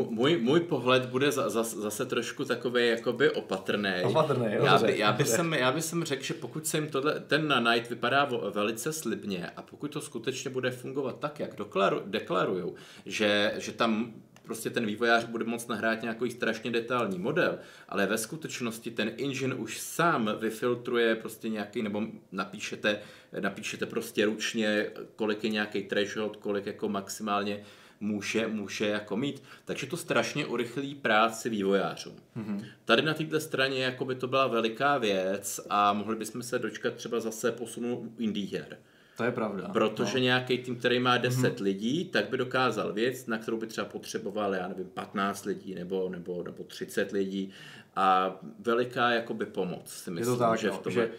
můj, 0.09 0.37
můj 0.37 0.59
pohled 0.59 1.05
bude 1.05 1.31
za, 1.31 1.49
za, 1.49 1.63
zase 1.63 2.05
trošku 2.05 2.45
takový 2.45 2.87
jakoby 2.87 3.29
opatrný. 3.29 3.91
Opatrný, 4.03 4.45
já, 4.49 4.77
by, 4.77 4.99
já, 4.99 5.11
by 5.11 5.25
jsem, 5.25 5.53
já 5.53 5.71
bych 5.71 5.83
jsem 5.83 6.03
řekl, 6.03 6.23
že 6.23 6.33
pokud 6.33 6.67
se 6.67 6.77
jim 6.77 6.87
tohle, 6.87 7.19
ten 7.19 7.47
na 7.47 7.73
Night 7.73 7.89
vypadá 7.89 8.29
velice 8.53 8.93
slibně 8.93 9.49
a 9.49 9.61
pokud 9.61 9.91
to 9.91 10.01
skutečně 10.01 10.51
bude 10.51 10.71
fungovat 10.71 11.19
tak, 11.19 11.39
jak 11.39 11.55
deklaru, 11.55 12.01
deklarují, 12.05 12.73
že, 13.05 13.53
že 13.57 13.71
tam 13.71 14.13
prostě 14.43 14.69
ten 14.69 14.85
vývojář 14.85 15.25
bude 15.25 15.45
moct 15.45 15.67
nahrát 15.67 16.01
nějaký 16.01 16.31
strašně 16.31 16.71
detailní 16.71 17.19
model, 17.19 17.59
ale 17.89 18.05
ve 18.05 18.17
skutečnosti 18.17 18.91
ten 18.91 19.11
engine 19.19 19.55
už 19.55 19.79
sám 19.79 20.29
vyfiltruje 20.39 21.15
prostě 21.15 21.49
nějaký, 21.49 21.81
nebo 21.81 22.01
napíšete, 22.31 22.99
napíšete 23.39 23.85
prostě 23.85 24.25
ručně, 24.25 24.89
kolik 25.15 25.43
je 25.43 25.49
nějaký 25.49 25.83
threshold, 25.83 26.37
kolik 26.37 26.65
jako 26.65 26.89
maximálně 26.89 27.63
může, 27.99 28.47
může 28.47 28.87
jako 28.87 29.17
mít. 29.17 29.43
Takže 29.65 29.87
to 29.87 29.97
strašně 29.97 30.45
urychlí 30.45 30.95
práci 30.95 31.49
vývojářů. 31.49 32.15
Mm-hmm. 32.37 32.65
Tady 32.85 33.01
na 33.01 33.13
této 33.13 33.39
straně 33.39 33.83
jako 33.83 34.05
by 34.05 34.15
to 34.15 34.27
byla 34.27 34.47
veliká 34.47 34.97
věc 34.97 35.59
a 35.69 35.93
mohli 35.93 36.15
bychom 36.15 36.43
se 36.43 36.59
dočkat 36.59 36.93
třeba 36.93 37.19
zase 37.19 37.51
posunu 37.51 38.13
indie 38.17 38.47
her. 38.61 38.77
To 39.17 39.23
je 39.23 39.31
pravda. 39.31 39.69
Protože 39.73 40.17
no. 40.17 40.23
nějaký 40.23 40.57
tým, 40.57 40.75
který 40.75 40.99
má 40.99 41.17
10 41.17 41.41
mm-hmm. 41.41 41.63
lidí, 41.63 42.05
tak 42.05 42.29
by 42.29 42.37
dokázal 42.37 42.93
věc, 42.93 43.25
na 43.25 43.37
kterou 43.37 43.57
by 43.57 43.67
třeba 43.67 43.87
potřeboval, 43.87 44.55
já 44.55 44.67
nevím, 44.67 44.89
15 44.89 45.45
lidí 45.45 45.75
nebo, 45.75 46.09
nebo, 46.09 46.43
nebo 46.43 46.63
30 46.63 47.11
lidí 47.11 47.51
a 47.95 48.35
veliká 48.59 49.11
jakoby 49.11 49.45
pomoc, 49.45 49.89
si 49.89 50.11
myslím. 50.11 50.33
Je 50.33 50.37
to 50.37 50.43
tak, 50.43 50.59
že, 50.59 50.67
no, 50.67 50.73
v 50.73 50.79
tom... 50.79 50.93
že, 50.93 51.09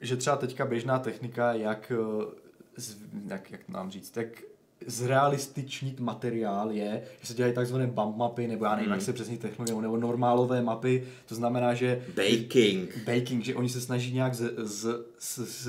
že 0.00 0.16
třeba 0.16 0.36
teďka 0.36 0.66
běžná 0.66 0.98
technika, 0.98 1.52
jak, 1.52 1.92
eh, 1.94 2.82
jak, 3.28 3.50
jak 3.50 3.68
nám 3.68 3.90
říct, 3.90 4.10
tak 4.10 4.26
zrealističnit 4.86 6.00
materiál 6.00 6.70
je, 6.72 7.02
že 7.20 7.26
se 7.26 7.34
dělají 7.34 7.54
takzvané 7.54 7.86
bump 7.86 8.16
mapy, 8.16 8.48
nebo 8.48 8.64
já 8.64 8.70
nevím, 8.70 8.84
hmm. 8.84 8.92
jak 8.92 9.02
se 9.02 9.12
přesně 9.12 9.38
technologie, 9.38 9.82
nebo 9.82 9.96
normálové 9.96 10.62
mapy, 10.62 11.06
to 11.26 11.34
znamená, 11.34 11.74
že... 11.74 12.04
Baking. 12.14 12.96
Baking, 13.04 13.44
že 13.44 13.54
oni 13.54 13.68
se 13.68 13.80
snaží 13.80 14.14
nějak 14.14 14.34
z, 14.34 14.54
z, 14.58 15.06
z, 15.18 15.38
z 15.38 15.68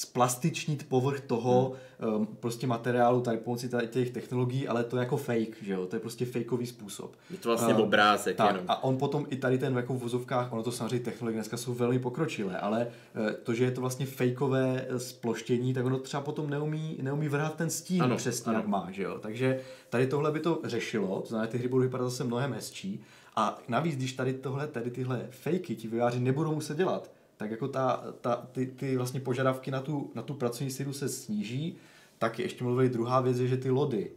splastičnit 0.00 0.88
povrch 0.88 1.20
toho 1.20 1.72
hmm. 1.98 2.14
um, 2.14 2.26
prostě 2.26 2.66
materiálu 2.66 3.20
tady 3.20 3.38
pomocí 3.38 3.68
tady 3.68 3.88
těch 3.88 4.10
technologií, 4.10 4.68
ale 4.68 4.84
to 4.84 4.96
je 4.96 5.00
jako 5.00 5.16
fake, 5.16 5.62
že 5.62 5.72
jo, 5.72 5.86
to 5.86 5.96
je 5.96 6.00
prostě 6.00 6.24
fakeový 6.24 6.66
způsob. 6.66 7.12
Je 7.30 7.36
to 7.36 7.48
vlastně 7.48 7.74
uh, 7.74 7.80
obrázek 7.80 8.36
tak, 8.36 8.50
jenom. 8.50 8.64
A 8.68 8.84
on 8.84 8.96
potom 8.96 9.26
i 9.30 9.36
tady 9.36 9.58
ten 9.58 9.76
jako 9.76 9.94
v 9.94 9.98
vozovkách, 9.98 10.52
ono 10.52 10.62
to 10.62 10.72
samozřejmě 10.72 11.00
technologie 11.00 11.36
dneska 11.36 11.56
jsou 11.56 11.74
velmi 11.74 11.98
pokročilé, 11.98 12.58
ale 12.58 12.86
uh, 12.86 13.30
to, 13.30 13.54
že 13.54 13.64
je 13.64 13.70
to 13.70 13.80
vlastně 13.80 14.06
fakeové 14.06 14.86
eh, 14.88 14.98
sploštění, 14.98 15.74
tak 15.74 15.84
ono 15.84 15.98
třeba 15.98 16.22
potom 16.22 16.50
neumí, 16.50 16.98
neumí 17.02 17.28
vrhat 17.28 17.54
ten 17.54 17.70
stín 17.70 18.02
ano, 18.02 18.16
přesně 18.16 18.50
ano. 18.50 18.58
jak 18.58 18.66
má, 18.66 18.88
že 18.90 19.02
jo. 19.02 19.18
Takže 19.18 19.60
tady 19.90 20.06
tohle 20.06 20.32
by 20.32 20.40
to 20.40 20.60
řešilo, 20.64 21.20
to 21.20 21.28
znamená, 21.28 21.50
ty 21.50 21.58
hry 21.58 21.68
budou 21.68 21.82
vypadat 21.82 22.04
zase 22.04 22.24
mnohem 22.24 22.52
hezčí. 22.52 23.00
A 23.36 23.58
navíc, 23.68 23.96
když 23.96 24.12
tady 24.12 24.32
tohle, 24.32 24.66
tady 24.66 24.90
tyhle 24.90 25.26
fakey 25.30 25.76
ti 25.76 25.88
výváři 25.88 26.20
nebudou 26.20 26.54
muset 26.54 26.76
dělat, 26.76 27.10
tak 27.40 27.50
jako 27.50 27.68
ta, 27.68 28.04
ta, 28.20 28.36
ty, 28.52 28.66
ty 28.66 28.96
vlastně 28.96 29.20
požadavky 29.20 29.70
na 29.70 29.80
tu, 29.80 30.10
na 30.14 30.22
tu 30.22 30.34
pracovní 30.34 30.70
sílu 30.70 30.92
se 30.92 31.08
sníží, 31.08 31.76
tak 32.18 32.38
ještě 32.38 32.64
mluvili 32.64 32.88
druhá 32.88 33.20
věc 33.20 33.38
je, 33.38 33.46
že 33.46 33.56
ty 33.56 33.70
lody, 33.70 34.10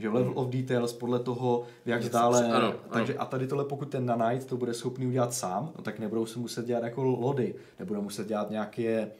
že 0.00 0.08
level 0.08 0.32
of 0.34 0.48
details 0.48 0.92
podle 0.92 1.18
toho, 1.18 1.64
jak 1.86 2.02
zdále, 2.02 2.52
ano, 2.52 2.74
takže 2.92 3.14
ano. 3.14 3.22
a 3.22 3.26
tady 3.26 3.46
tohle 3.46 3.64
pokud 3.64 3.88
ten 3.88 4.06
Nanite 4.06 4.44
to 4.44 4.56
bude 4.56 4.74
schopný 4.74 5.06
udělat 5.06 5.34
sám, 5.34 5.72
no, 5.76 5.82
tak 5.82 5.98
nebudou 5.98 6.26
se 6.26 6.38
muset 6.38 6.66
dělat 6.66 6.84
jako 6.84 7.04
lody, 7.04 7.54
nebudou 7.78 8.02
muset 8.02 8.28
dělat 8.28 8.50
nějaké 8.50 9.10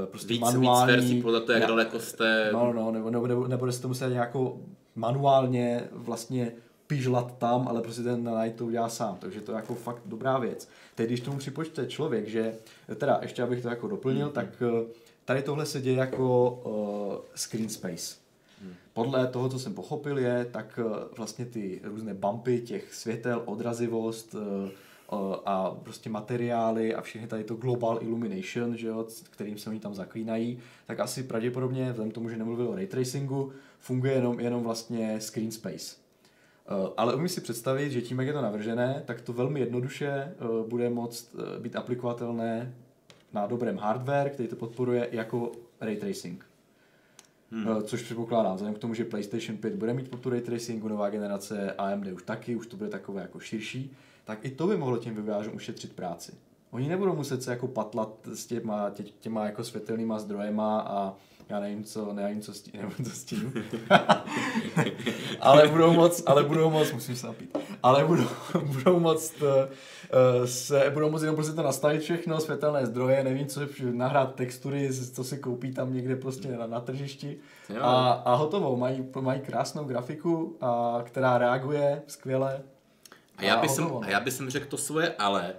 uh, 0.00 0.06
prostě 0.06 0.28
víc, 0.28 0.40
manuální... 0.40 0.92
Víc 0.92 1.00
verzí 1.00 1.22
podle 1.22 1.40
toho, 1.40 1.58
jak 1.58 1.68
daleko 1.68 2.00
jste... 2.00 2.50
No, 2.52 2.72
no, 2.72 2.90
nebo, 2.90 3.10
nebo, 3.10 3.26
nebo, 3.26 3.48
nebude 3.48 3.72
se 3.72 3.82
to 3.82 3.88
muset 3.88 4.08
nějakou 4.08 4.62
manuálně 4.94 5.88
vlastně 5.92 6.52
pižlat 6.90 7.38
tam, 7.38 7.68
ale 7.68 7.82
prostě 7.82 8.02
ten 8.02 8.30
Night 8.40 8.58
to 8.58 8.66
udělá 8.66 8.88
sám, 8.88 9.16
takže 9.20 9.40
to 9.40 9.52
je 9.52 9.56
jako 9.56 9.74
fakt 9.74 10.02
dobrá 10.06 10.38
věc. 10.38 10.68
Teď 10.94 11.06
když 11.06 11.20
tomu 11.20 11.38
připočte 11.38 11.86
člověk, 11.86 12.28
že, 12.28 12.54
teda 12.96 13.18
ještě 13.22 13.42
abych 13.42 13.62
to 13.62 13.68
jako 13.68 13.88
doplnil, 13.88 14.26
mm. 14.26 14.32
tak 14.32 14.62
eh, 14.62 14.86
tady 15.24 15.42
tohle 15.42 15.66
se 15.66 15.80
děje 15.80 15.96
jako 15.96 16.50
uh, 16.50 17.24
screen 17.34 17.68
space. 17.68 18.16
Mm. 18.62 18.74
Podle 18.92 19.26
toho, 19.26 19.48
co 19.48 19.58
jsem 19.58 19.74
pochopil, 19.74 20.18
je, 20.18 20.46
tak 20.50 20.78
uh, 20.84 20.92
vlastně 21.16 21.44
ty 21.44 21.80
různé 21.84 22.14
bumpy 22.14 22.60
těch 22.60 22.94
světel, 22.94 23.42
odrazivost 23.44 24.34
uh, 24.34 24.40
uh, 24.40 25.36
a 25.46 25.70
prostě 25.70 26.10
materiály 26.10 26.94
a 26.94 27.00
všechny 27.00 27.28
tady 27.28 27.44
to 27.44 27.54
global 27.54 27.98
illumination, 28.02 28.76
že 28.76 28.86
jo, 28.86 29.06
kterým 29.30 29.58
se 29.58 29.70
oni 29.70 29.80
tam 29.80 29.94
zaklínají, 29.94 30.58
tak 30.86 31.00
asi 31.00 31.22
pravděpodobně, 31.22 31.90
vzhledem 31.90 32.10
k 32.10 32.14
tomu, 32.14 32.28
že 32.28 32.36
nemluvil 32.36 32.68
o 32.68 32.74
ray 32.74 32.86
tracingu, 32.86 33.52
funguje 33.80 34.12
jenom, 34.12 34.40
jenom 34.40 34.62
vlastně 34.62 35.20
screen 35.20 35.50
space. 35.50 35.99
Eh, 36.68 36.92
ale 36.96 37.14
umím 37.14 37.28
si 37.28 37.40
představit, 37.40 37.90
že 37.90 38.02
tím, 38.02 38.18
jak 38.18 38.26
je 38.26 38.32
to 38.32 38.42
navržené, 38.42 39.02
tak 39.06 39.20
to 39.20 39.32
velmi 39.32 39.60
jednoduše 39.60 40.08
eh, 40.10 40.34
bude 40.68 40.90
moct 40.90 41.34
eh, 41.34 41.60
být 41.60 41.76
aplikovatelné 41.76 42.74
na 43.32 43.46
dobrém 43.46 43.76
hardware, 43.76 44.30
který 44.30 44.48
to 44.48 44.56
podporuje 44.56 45.08
jako 45.12 45.52
ray 45.80 45.96
tracing. 45.96 46.46
Hmm. 47.52 47.82
Což 47.82 48.02
předpokládám, 48.02 48.54
vzhledem 48.54 48.74
k 48.74 48.78
tomu, 48.78 48.94
že 48.94 49.04
PlayStation 49.04 49.58
5 49.58 49.74
bude 49.74 49.94
mít 49.94 50.10
podporu 50.10 50.32
ray 50.32 50.42
tracingu, 50.42 50.88
nová 50.88 51.10
generace 51.10 51.72
AMD 51.72 52.06
už 52.06 52.22
taky, 52.22 52.56
už 52.56 52.66
to 52.66 52.76
bude 52.76 52.90
takové 52.90 53.22
jako 53.22 53.40
širší, 53.40 53.96
tak 54.24 54.44
i 54.44 54.50
to 54.50 54.66
by 54.66 54.76
mohlo 54.76 54.98
těm 54.98 55.14
vývojářům 55.14 55.54
ušetřit 55.54 55.92
práci. 55.92 56.32
Oni 56.70 56.88
nebudou 56.88 57.16
muset 57.16 57.42
se 57.42 57.50
jako 57.50 57.68
patlat 57.68 58.08
s 58.34 58.46
těma, 58.46 58.90
tě, 58.90 59.02
těma 59.02 59.46
jako 59.46 59.64
světelnýma 59.64 60.18
zdrojema 60.18 60.80
a 60.80 61.14
já 61.50 61.60
nevím 61.60 61.84
co, 61.84 62.12
nevím 62.12 62.40
co 62.40 62.54
stínu, 62.54 62.82
nevím 62.82 63.04
co 63.06 63.10
stínu. 63.10 63.52
ale 65.40 65.68
budou 65.68 65.92
moc, 65.92 66.22
ale 66.26 66.44
budou 66.44 66.70
moc, 66.70 66.92
musím 66.92 67.16
se 67.16 67.26
napít, 67.26 67.58
ale 67.82 68.04
budou, 68.04 68.28
budou 68.62 69.00
moc, 69.00 69.34
uh, 69.42 69.48
se, 70.44 70.90
budou 70.94 71.10
moc 71.10 71.22
jenom 71.22 71.36
prostě 71.36 71.52
to 71.52 71.62
nastavit 71.62 72.02
všechno, 72.02 72.40
světelné 72.40 72.86
zdroje, 72.86 73.24
nevím 73.24 73.46
co, 73.46 73.60
nahrát 73.92 74.34
textury, 74.34 74.90
co 75.12 75.24
si 75.24 75.38
koupí 75.38 75.72
tam 75.72 75.94
někde 75.94 76.16
prostě 76.16 76.48
na, 76.48 76.66
na 76.66 76.80
tržišti. 76.80 77.36
A, 77.80 78.10
a 78.10 78.34
hotovo, 78.34 78.76
mají, 78.76 79.04
mají 79.20 79.40
krásnou 79.40 79.84
grafiku, 79.84 80.56
a, 80.60 81.00
která 81.04 81.38
reaguje 81.38 82.02
skvěle. 82.06 82.62
A 83.36 83.44
já, 83.44 83.56
bych 83.56 83.70
jsem, 83.70 83.90
a 84.02 84.10
já 84.10 84.20
bych 84.20 84.34
řekl 84.48 84.66
to 84.66 84.76
svoje 84.76 85.14
ale, 85.18 85.54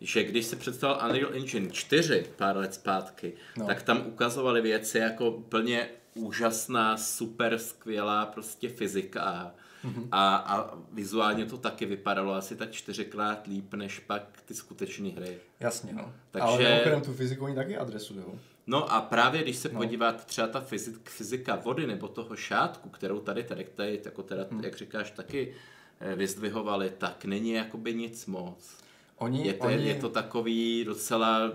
že 0.00 0.24
když 0.24 0.46
se 0.46 0.56
představil 0.56 0.98
Unreal 1.08 1.34
Engine 1.34 1.70
4 1.70 2.26
pár 2.36 2.56
let 2.56 2.74
zpátky, 2.74 3.32
no. 3.56 3.66
tak 3.66 3.82
tam 3.82 4.06
ukazovali 4.06 4.60
věci 4.60 4.98
jako 4.98 5.30
plně 5.30 5.88
úžasná, 6.14 6.96
super 6.96 7.58
skvělá 7.58 8.26
prostě 8.26 8.68
fyzika 8.68 9.54
mm-hmm. 9.84 10.08
a, 10.12 10.36
a 10.36 10.78
vizuálně 10.92 11.46
to 11.46 11.58
taky 11.58 11.86
vypadalo 11.86 12.34
asi 12.34 12.56
tak 12.56 12.72
čtyřikrát 12.72 13.46
líp 13.46 13.74
než 13.74 13.98
pak 13.98 14.22
ty 14.44 14.54
skutečné 14.54 15.08
hry. 15.08 15.38
Jasně, 15.60 15.92
no. 15.92 16.12
Takže... 16.30 16.82
Ale 16.84 17.00
tu 17.00 17.12
fyziku 17.12 17.44
oni 17.44 17.54
taky 17.54 17.76
adresují. 17.76 18.20
No 18.66 18.92
a 18.92 19.00
právě 19.00 19.42
když 19.42 19.56
se 19.56 19.68
no. 19.68 19.80
podíváte 19.80 20.24
třeba 20.24 20.46
ta 20.46 20.60
fyzik, 20.60 21.10
fyzika 21.10 21.56
vody 21.56 21.86
nebo 21.86 22.08
toho 22.08 22.36
šátku, 22.36 22.88
kterou 22.88 23.20
tady, 23.20 23.44
tady, 23.44 23.64
tady 23.64 24.00
jako 24.04 24.22
teda, 24.22 24.46
hmm. 24.50 24.64
jak 24.64 24.76
říkáš, 24.76 25.10
taky 25.10 25.54
eh, 26.00 26.14
vyzdvihovali, 26.14 26.92
tak 26.98 27.24
není 27.24 27.50
jakoby 27.50 27.94
nic 27.94 28.26
moc. 28.26 28.85
Oni, 29.18 29.46
je, 29.46 29.54
to, 29.54 29.66
oni... 29.66 29.86
je 29.86 29.94
to 29.94 30.08
takový 30.08 30.84
docela 30.84 31.52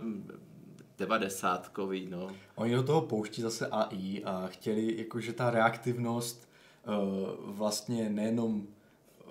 devadesátkový, 0.98 2.08
no. 2.10 2.28
Oni 2.56 2.76
do 2.76 2.84
toho 2.84 3.02
pouští 3.02 3.42
zase 3.42 3.68
AI 3.68 4.24
a 4.24 4.48
chtěli, 4.48 4.98
jakože 4.98 5.34
ta 5.34 5.50
reaktivnost 5.50 6.50
uh, 6.88 6.94
vlastně 7.56 8.10
nejenom 8.10 8.64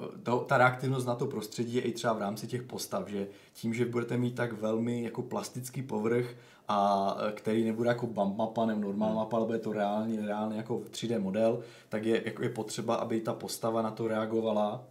eh, 0.03 0.19
to, 0.23 0.39
ta 0.39 0.59
reaktivnost 0.59 1.07
na 1.07 1.15
to 1.15 1.27
prostředí 1.27 1.75
je 1.75 1.83
i 1.83 1.93
třeba 1.93 2.13
v 2.13 2.19
rámci 2.19 2.47
těch 2.47 2.63
postav, 2.63 3.09
že 3.09 3.29
tím, 3.53 3.75
že 3.75 3.87
budete 3.87 4.17
mít 4.17 4.35
tak 4.35 4.53
velmi 4.53 5.03
jako 5.03 5.23
plastický 5.23 5.83
povrch 5.83 6.37
a 6.69 7.17
eh, 7.29 7.33
který 7.33 7.65
nebude 7.65 7.89
jako 7.89 8.07
bump 8.07 8.37
mapa 8.37 8.67
nebo 8.67 8.81
normál 8.81 9.09
hmm. 9.09 9.19
mapa, 9.19 9.37
ale 9.37 9.47
bude 9.47 9.59
to 9.59 9.73
reálně, 9.73 10.27
reálně 10.27 10.57
jako 10.57 10.77
3D 10.79 11.21
model, 11.21 11.61
tak 11.89 12.05
je, 12.05 12.23
jako 12.25 12.43
je 12.43 12.49
potřeba, 12.49 12.95
aby 12.95 13.21
ta 13.21 13.35
postava 13.35 13.83
na 13.83 13.91
to 13.91 14.09
reagovala 14.09 14.85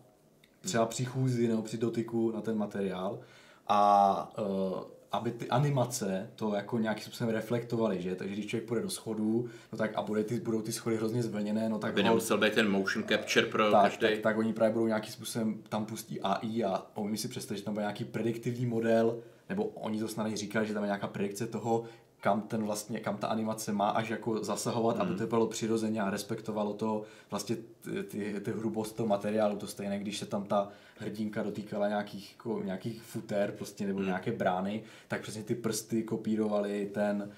třeba 0.61 0.85
při 0.85 1.05
chůzi 1.05 1.47
nebo 1.47 1.61
při 1.61 1.77
dotyku 1.77 2.31
na 2.31 2.41
ten 2.41 2.57
materiál 2.57 3.19
a 3.67 4.33
uh, 4.37 4.83
aby 5.11 5.31
ty 5.31 5.49
animace 5.49 6.29
to 6.35 6.55
jako 6.55 6.77
nějakým 6.77 7.03
způsobem 7.03 7.35
reflektovaly, 7.35 8.01
že? 8.01 8.15
Takže 8.15 8.33
když 8.33 8.45
člověk 8.45 8.67
půjde 8.67 8.81
do 8.81 8.89
schodů, 8.89 9.49
no 9.71 9.77
tak 9.77 9.91
a 9.95 10.01
bude 10.01 10.23
ty, 10.23 10.39
budou 10.39 10.61
ty 10.61 10.71
schody 10.71 10.95
hrozně 10.97 11.23
zvlněné, 11.23 11.69
no 11.69 11.79
tak... 11.79 11.93
By 11.93 12.03
nemusel 12.03 12.37
být 12.37 12.53
ten 12.53 12.71
motion 12.71 13.05
capture 13.09 13.45
pro 13.45 13.71
tak, 13.71 13.81
každý. 13.81 14.07
Tak, 14.07 14.17
tak, 14.19 14.37
oni 14.37 14.53
právě 14.53 14.73
budou 14.73 14.87
nějakým 14.87 15.13
způsobem, 15.13 15.63
tam 15.69 15.85
pustí 15.85 16.21
AI 16.21 16.63
a 16.63 16.85
umím 16.95 17.17
si 17.17 17.27
představit, 17.27 17.57
že 17.57 17.65
tam 17.65 17.73
bude 17.73 17.83
nějaký 17.83 18.05
prediktivní 18.05 18.65
model, 18.65 19.17
nebo 19.49 19.63
oni 19.63 19.99
to 19.99 20.07
snad 20.07 20.33
říkali, 20.33 20.67
že 20.67 20.73
tam 20.73 20.83
je 20.83 20.87
nějaká 20.87 21.07
predikce 21.07 21.47
toho, 21.47 21.83
kam 22.21 22.41
ten 22.41 22.63
vlastně, 22.63 22.99
kam 22.99 23.17
ta 23.17 23.27
animace 23.27 23.73
má 23.73 23.89
až 23.89 24.09
jako 24.09 24.43
zasahovat, 24.43 24.95
mm. 24.95 25.01
aby 25.01 25.15
to 25.15 25.27
bylo 25.27 25.47
přirozeně 25.47 26.01
a 26.01 26.09
respektovalo 26.09 26.73
to 26.73 27.03
vlastně 27.29 27.55
ty, 27.55 28.03
ty, 28.03 28.39
ty 28.39 28.51
hrubost 28.51 28.95
toho 28.95 29.07
materiálu, 29.07 29.57
to 29.57 29.67
stejné, 29.67 29.99
když 29.99 30.17
se 30.17 30.25
tam 30.25 30.43
ta 30.43 30.69
hrdinka 30.97 31.43
dotýkala 31.43 31.87
nějakých, 31.87 32.31
jako, 32.31 32.61
nějakých 32.63 33.01
futer 33.01 33.51
prostě 33.51 33.87
nebo 33.87 33.99
mm. 33.99 34.05
nějaké 34.05 34.31
brány, 34.31 34.83
tak 35.07 35.21
přesně 35.21 35.43
ty 35.43 35.55
prsty 35.55 36.03
kopírovaly 36.03 36.89
ten 36.93 37.31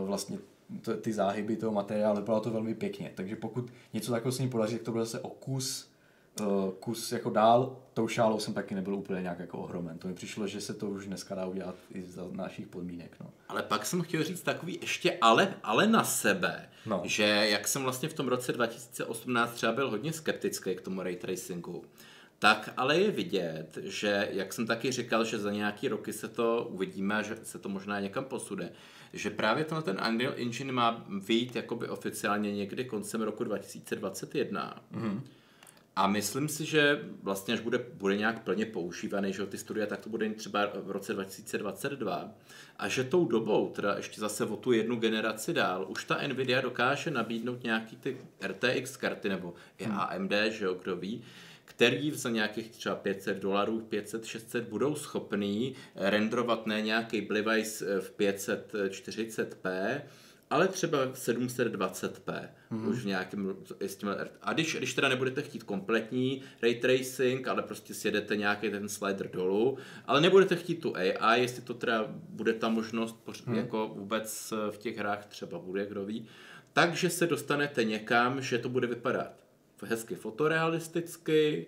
uh, 0.00 0.06
vlastně 0.08 0.38
ty 1.00 1.12
záhyby 1.12 1.56
toho 1.56 1.72
materiálu, 1.72 2.16
vypadalo 2.16 2.40
to 2.40 2.50
velmi 2.50 2.74
pěkně. 2.74 3.12
Takže 3.14 3.36
pokud 3.36 3.70
něco 3.92 4.12
takového 4.12 4.32
se 4.32 4.42
mi 4.42 4.48
podaří, 4.48 4.74
tak 4.74 4.84
to 4.84 4.92
bude 4.92 5.04
zase 5.04 5.20
o 5.20 5.28
kus 6.38 6.46
uh, 6.46 6.70
kus 6.80 7.12
jako 7.12 7.30
dál, 7.30 7.76
tou 7.94 8.08
šálou 8.08 8.40
jsem 8.40 8.54
taky 8.54 8.74
nebyl 8.74 8.94
úplně 8.94 9.22
nějak 9.22 9.38
jako 9.38 9.58
ohromen. 9.58 9.98
To 9.98 10.08
mi 10.08 10.14
přišlo, 10.14 10.46
že 10.46 10.60
se 10.60 10.74
to 10.74 10.86
už 10.86 11.06
dneska 11.06 11.34
dá 11.34 11.46
udělat 11.46 11.74
i 11.94 12.02
za 12.02 12.22
našich 12.32 12.66
podmínek. 12.66 13.16
No. 13.20 13.30
Ale 13.48 13.62
pak 13.62 13.86
jsem 13.86 14.02
chtěl 14.02 14.24
říct 14.24 14.42
takový 14.42 14.78
ještě 14.80 15.18
ale, 15.20 15.54
ale 15.62 15.86
na 15.86 16.04
sebe, 16.04 16.68
no. 16.86 17.02
že 17.04 17.24
jak 17.24 17.68
jsem 17.68 17.82
vlastně 17.82 18.08
v 18.08 18.14
tom 18.14 18.28
roce 18.28 18.52
2018 18.52 19.54
třeba 19.54 19.72
byl 19.72 19.90
hodně 19.90 20.12
skeptický 20.12 20.74
k 20.74 20.80
tomu 20.80 21.02
ray 21.02 21.16
tracingu, 21.16 21.84
tak 22.38 22.72
ale 22.76 22.98
je 22.98 23.10
vidět, 23.10 23.78
že 23.82 24.28
jak 24.32 24.52
jsem 24.52 24.66
taky 24.66 24.92
říkal, 24.92 25.24
že 25.24 25.38
za 25.38 25.52
nějaký 25.52 25.88
roky 25.88 26.12
se 26.12 26.28
to 26.28 26.68
uvidíme 26.70 27.24
že 27.24 27.36
se 27.42 27.58
to 27.58 27.68
možná 27.68 28.00
někam 28.00 28.24
posude, 28.24 28.72
že 29.12 29.30
právě 29.30 29.64
tenhle 29.64 29.82
ten 29.82 30.00
Unreal 30.08 30.34
Engine 30.36 30.72
má 30.72 31.04
vyjít 31.26 31.56
jakoby 31.56 31.88
oficiálně 31.88 32.52
někdy 32.52 32.84
koncem 32.84 33.22
roku 33.22 33.44
2021. 33.44 34.82
Mm-hmm. 34.92 35.20
A 35.96 36.06
myslím 36.06 36.48
si, 36.48 36.64
že 36.64 37.00
vlastně 37.22 37.54
až 37.54 37.60
bude, 37.60 37.86
bude 37.94 38.16
nějak 38.16 38.44
plně 38.44 38.66
používaný, 38.66 39.32
že 39.32 39.46
ty 39.46 39.58
studia, 39.58 39.86
tak 39.86 40.00
to 40.00 40.10
bude 40.10 40.30
třeba 40.30 40.66
v 40.74 40.90
roce 40.90 41.12
2022. 41.12 42.30
A 42.76 42.88
že 42.88 43.04
tou 43.04 43.24
dobou, 43.24 43.68
teda 43.68 43.96
ještě 43.96 44.20
zase 44.20 44.44
o 44.44 44.56
tu 44.56 44.72
jednu 44.72 44.96
generaci 44.96 45.52
dál, 45.52 45.86
už 45.88 46.04
ta 46.04 46.26
Nvidia 46.26 46.60
dokáže 46.60 47.10
nabídnout 47.10 47.62
nějaký 47.62 47.96
ty 47.96 48.16
RTX 48.46 48.96
karty 48.96 49.28
nebo 49.28 49.54
i 49.78 49.84
hmm. 49.84 49.98
AMD, 49.98 50.32
že 50.50 50.64
jo, 50.64 50.74
kdo 50.74 50.96
ví, 50.96 51.22
který 51.64 52.10
za 52.10 52.30
nějakých 52.30 52.70
třeba 52.70 52.94
500 52.94 53.38
dolarů, 53.38 53.80
500, 53.80 54.24
600 54.24 54.68
budou 54.68 54.94
schopný 54.94 55.74
renderovat 55.94 56.66
ne 56.66 56.82
nějaký 56.82 57.20
Blivice 57.20 58.00
v 58.00 58.18
540p, 58.18 60.00
ale 60.52 60.68
třeba 60.68 61.06
720p, 61.06 62.48
mm-hmm. 62.72 62.88
už 62.88 63.02
v 63.02 63.06
nějakém, 63.06 63.56
s 63.80 63.96
tím, 63.96 64.08
a 64.42 64.52
když, 64.52 64.76
když 64.76 64.94
teda 64.94 65.08
nebudete 65.08 65.42
chtít 65.42 65.62
kompletní 65.62 66.42
ray 66.62 66.74
tracing, 66.74 67.48
ale 67.48 67.62
prostě 67.62 67.94
sjedete 67.94 68.36
nějaký 68.36 68.70
ten 68.70 68.88
slider 68.88 69.30
dolů, 69.30 69.78
ale 70.06 70.20
nebudete 70.20 70.56
chtít 70.56 70.80
tu 70.80 70.96
AI, 70.96 71.40
jestli 71.40 71.62
to 71.62 71.74
teda 71.74 72.04
bude 72.08 72.52
ta 72.52 72.68
možnost 72.68 73.16
mm. 73.46 73.54
jako 73.54 73.92
vůbec 73.96 74.52
v 74.70 74.78
těch 74.78 74.98
hrách 74.98 75.26
třeba 75.26 75.58
bude, 75.58 75.86
kdo 75.86 76.04
ví, 76.04 76.26
takže 76.72 77.10
se 77.10 77.26
dostanete 77.26 77.84
někam, 77.84 78.42
že 78.42 78.58
to 78.58 78.68
bude 78.68 78.86
vypadat 78.86 79.32
hezky 79.82 80.14
fotorealisticky, 80.14 81.66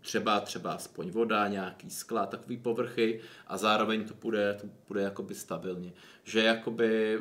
třeba 0.00 0.40
třeba 0.40 0.72
aspoň 0.72 1.10
voda, 1.10 1.48
nějaký 1.48 1.90
skla, 1.90 2.26
takový 2.26 2.56
povrchy 2.56 3.20
a 3.46 3.56
zároveň 3.56 4.04
to 4.04 4.14
bude, 4.14 4.54
to 4.60 4.66
bude 4.88 5.02
jakoby 5.02 5.34
stabilně. 5.34 5.92
Že 6.24 6.42
jakoby 6.42 7.18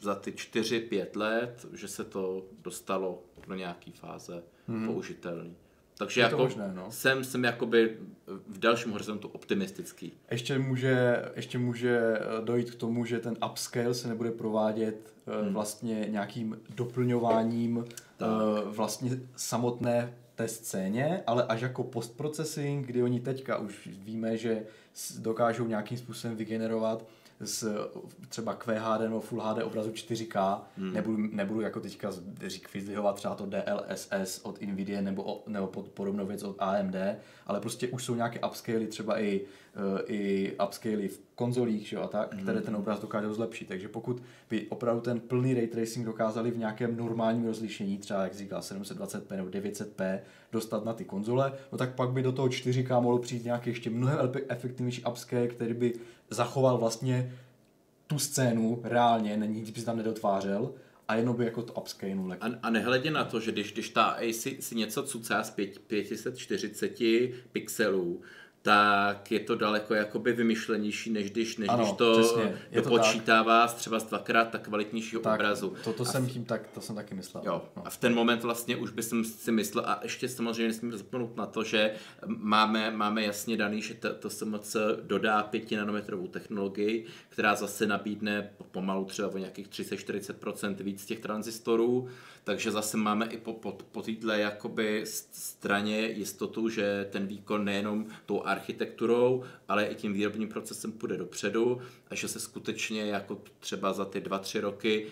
za 0.00 0.14
ty 0.14 0.30
4-5 0.30 1.06
let, 1.16 1.66
že 1.72 1.88
se 1.88 2.04
to 2.04 2.44
dostalo 2.62 3.22
do 3.48 3.54
nějaké 3.54 3.90
fáze 3.90 4.42
hmm. 4.68 4.86
použitelný. 4.86 5.56
Takže 5.98 6.20
jako 6.20 6.38
možné, 6.38 6.72
no. 6.74 6.90
jsem, 6.90 7.24
jsem 7.24 7.44
jakoby 7.44 7.96
v 8.48 8.58
dalším 8.58 8.92
horizontu 8.92 9.28
optimistický. 9.28 10.12
Ještě 10.30 10.58
může, 10.58 11.24
ještě 11.36 11.58
může 11.58 11.98
eh, 11.98 12.44
dojít 12.44 12.70
k 12.70 12.74
tomu, 12.74 13.04
že 13.04 13.18
ten 13.18 13.36
upscale 13.50 13.94
se 13.94 14.08
nebude 14.08 14.30
provádět 14.30 15.14
hmm. 15.26 15.52
vlastně 15.54 16.06
nějakým 16.08 16.60
doplňováním 16.74 17.84
tak. 18.16 18.28
Eh, 18.28 18.70
vlastně 18.70 19.20
samotné 19.36 20.14
té 20.34 20.48
scéně, 20.48 21.22
ale 21.26 21.44
až 21.44 21.60
jako 21.60 21.84
postprocessing, 21.84 22.86
kdy 22.86 23.02
oni 23.02 23.20
teďka 23.20 23.58
už 23.58 23.86
víme, 23.86 24.36
že 24.36 24.62
dokážou 25.18 25.66
nějakým 25.66 25.98
způsobem 25.98 26.36
vygenerovat 26.36 27.06
z 27.40 27.64
třeba 28.28 28.54
QHD 28.54 29.00
nebo 29.00 29.20
Full 29.20 29.40
HD 29.40 29.62
obrazu 29.62 29.90
4K, 29.90 30.60
hmm. 30.76 30.92
nebudu, 30.92 31.16
nebudu 31.32 31.60
jako 31.60 31.80
teďka 31.80 32.10
řík 32.46 32.74
vyzdvihovat 32.74 33.16
třeba 33.16 33.34
to 33.34 33.46
DLSS 33.46 34.40
od 34.42 34.62
Nvidia 34.62 35.00
nebo, 35.00 35.42
nebo 35.46 35.66
pod 35.66 35.88
podobnou 35.88 36.26
věc 36.26 36.42
od 36.42 36.56
AMD, 36.58 36.96
ale 37.46 37.60
prostě 37.60 37.88
už 37.88 38.04
jsou 38.04 38.14
nějaké 38.14 38.40
upscaly 38.40 38.86
třeba 38.86 39.20
i, 39.20 39.40
uh, 39.40 40.00
i 40.06 40.52
upscaly 40.66 41.08
v 41.08 41.20
konzolích, 41.34 41.88
že 41.88 41.96
a 41.96 42.06
tak, 42.06 42.34
hmm. 42.34 42.42
které 42.42 42.60
ten 42.60 42.76
obraz 42.76 43.00
dokážou 43.00 43.34
zlepšit. 43.34 43.68
Takže 43.68 43.88
pokud 43.88 44.22
by 44.50 44.66
opravdu 44.68 45.00
ten 45.00 45.20
plný 45.20 45.54
ray 45.54 45.66
tracing 45.66 46.06
dokázali 46.06 46.50
v 46.50 46.58
nějakém 46.58 46.96
normálním 46.96 47.46
rozlišení, 47.46 47.98
třeba 47.98 48.22
jak 48.22 48.34
říkal 48.34 48.60
720p 48.60 49.36
nebo 49.36 49.48
900p, 49.48 50.20
dostat 50.52 50.84
na 50.84 50.92
ty 50.92 51.04
konzole, 51.04 51.52
no 51.72 51.78
tak 51.78 51.94
pak 51.94 52.10
by 52.10 52.22
do 52.22 52.32
toho 52.32 52.48
4K 52.48 53.00
mohlo 53.00 53.18
přijít 53.18 53.44
nějaký 53.44 53.70
ještě 53.70 53.90
mnohem 53.90 54.30
efektivnější 54.48 55.04
upscale, 55.04 55.46
který 55.46 55.74
by 55.74 55.92
zachoval 56.30 56.78
vlastně 56.78 57.38
tu 58.06 58.18
scénu 58.18 58.80
reálně, 58.84 59.36
není, 59.36 59.72
by 59.72 59.80
se 59.80 59.86
tam 59.86 59.96
nedotvářel, 59.96 60.74
a 61.08 61.14
jenom 61.14 61.36
by 61.36 61.44
jako 61.44 61.62
to 61.62 61.72
upscale. 61.72 62.36
A, 62.40 62.46
a 62.62 62.70
nehledě 62.70 63.10
na 63.10 63.24
to, 63.24 63.40
že 63.40 63.52
když, 63.52 63.72
když 63.72 63.88
ta 63.88 64.04
AC 64.04 64.36
si, 64.36 64.56
si 64.60 64.74
něco 64.74 65.02
cucá 65.02 65.42
z 65.42 65.50
5, 65.50 65.78
540 65.78 66.98
pixelů, 67.52 68.20
tak 68.68 69.32
je 69.32 69.40
to 69.40 69.54
daleko 69.54 69.94
jakoby 69.94 70.32
vymyšlenější, 70.32 71.10
než 71.10 71.30
když, 71.30 71.56
než 71.56 71.68
ano, 71.68 71.84
když 71.84 71.92
to, 71.92 72.18
přesně, 72.20 72.58
to, 72.74 72.82
to 72.82 72.88
počítává 72.88 73.66
tak. 73.66 73.76
třeba 73.76 74.00
z 74.00 74.04
dvakrát 74.04 74.50
tak 74.50 74.62
kvalitnějšího 74.62 75.22
tak, 75.22 75.34
obrazu. 75.34 75.74
To, 75.84 75.92
to, 75.92 76.04
jsem 76.04 76.26
tím 76.26 76.44
tak, 76.44 76.68
to 76.68 76.80
jsem 76.80 76.96
taky 76.96 77.14
myslel. 77.14 77.42
Jo, 77.46 77.62
no. 77.76 77.86
A 77.86 77.90
v 77.90 77.96
ten 77.96 78.14
moment 78.14 78.42
vlastně 78.42 78.76
už 78.76 78.90
bych 78.90 79.04
si 79.22 79.52
myslel, 79.52 79.84
a 79.86 80.00
ještě 80.02 80.28
samozřejmě 80.28 80.66
nesmím 80.66 80.92
zapomenout 80.92 81.36
na 81.36 81.46
to, 81.46 81.64
že 81.64 81.92
máme, 82.26 82.90
máme 82.90 83.22
jasně 83.22 83.56
daný, 83.56 83.82
že 83.82 83.94
to, 83.94 84.14
to 84.14 84.30
SMC 84.30 84.76
dodá 85.02 85.42
5 85.42 85.70
nanometrovou 85.70 86.26
technologii, 86.26 87.06
která 87.28 87.54
zase 87.54 87.86
nabídne 87.86 88.50
pomalu 88.70 89.04
třeba 89.04 89.28
o 89.28 89.38
nějakých 89.38 89.68
30-40% 89.68 90.74
víc 90.82 91.04
těch 91.04 91.20
tranzistorů, 91.20 92.08
takže 92.44 92.70
zase 92.70 92.96
máme 92.96 93.26
i 93.26 93.36
po, 93.36 93.52
po, 93.52 93.72
po 93.92 94.02
této 94.02 94.30
jakoby 94.30 95.02
straně 95.32 96.08
jistotu, 96.08 96.68
že 96.68 97.08
ten 97.10 97.26
výkon 97.26 97.64
nejenom 97.64 98.06
tou 98.26 98.42
architekturou, 98.58 99.44
ale 99.68 99.86
i 99.86 99.94
tím 99.94 100.12
výrobním 100.12 100.48
procesem 100.48 100.92
půjde 100.92 101.16
dopředu 101.16 101.80
a 102.10 102.14
že 102.14 102.28
se 102.28 102.40
skutečně 102.40 103.02
jako 103.02 103.42
třeba 103.58 103.92
za 103.92 104.04
ty 104.04 104.20
dva, 104.20 104.38
tři 104.38 104.60
roky 104.60 105.06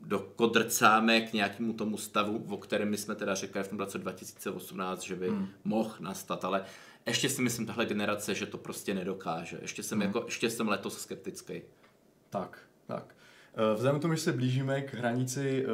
dokodrcáme 0.00 1.20
k 1.20 1.32
nějakému 1.32 1.72
tomu 1.72 1.96
stavu, 1.96 2.44
o 2.48 2.56
kterém 2.56 2.90
my 2.90 2.96
jsme 2.96 3.14
teda 3.14 3.34
řekli 3.34 3.62
v 3.62 3.68
tom 3.68 3.78
roce 3.78 3.98
2018, 3.98 5.02
že 5.02 5.16
by 5.16 5.28
hmm. 5.28 5.48
mohl 5.64 5.94
nastat, 6.00 6.44
ale 6.44 6.64
ještě 7.06 7.28
si 7.28 7.42
myslím 7.42 7.66
tahle 7.66 7.86
generace, 7.86 8.34
že 8.34 8.46
to 8.46 8.58
prostě 8.58 8.94
nedokáže. 8.94 9.58
Ještě 9.62 9.82
jsem, 9.82 9.98
hmm. 9.98 10.06
jako, 10.06 10.22
ještě 10.26 10.50
jsem 10.50 10.68
letos 10.68 10.98
skeptický. 10.98 11.62
Tak, 12.30 12.58
tak. 12.86 13.14
Eh, 13.54 13.74
vzhledem 13.74 13.98
k 13.98 14.02
tomu, 14.02 14.14
že 14.14 14.20
se 14.20 14.32
blížíme 14.32 14.82
k 14.82 14.94
hranici 14.94 15.66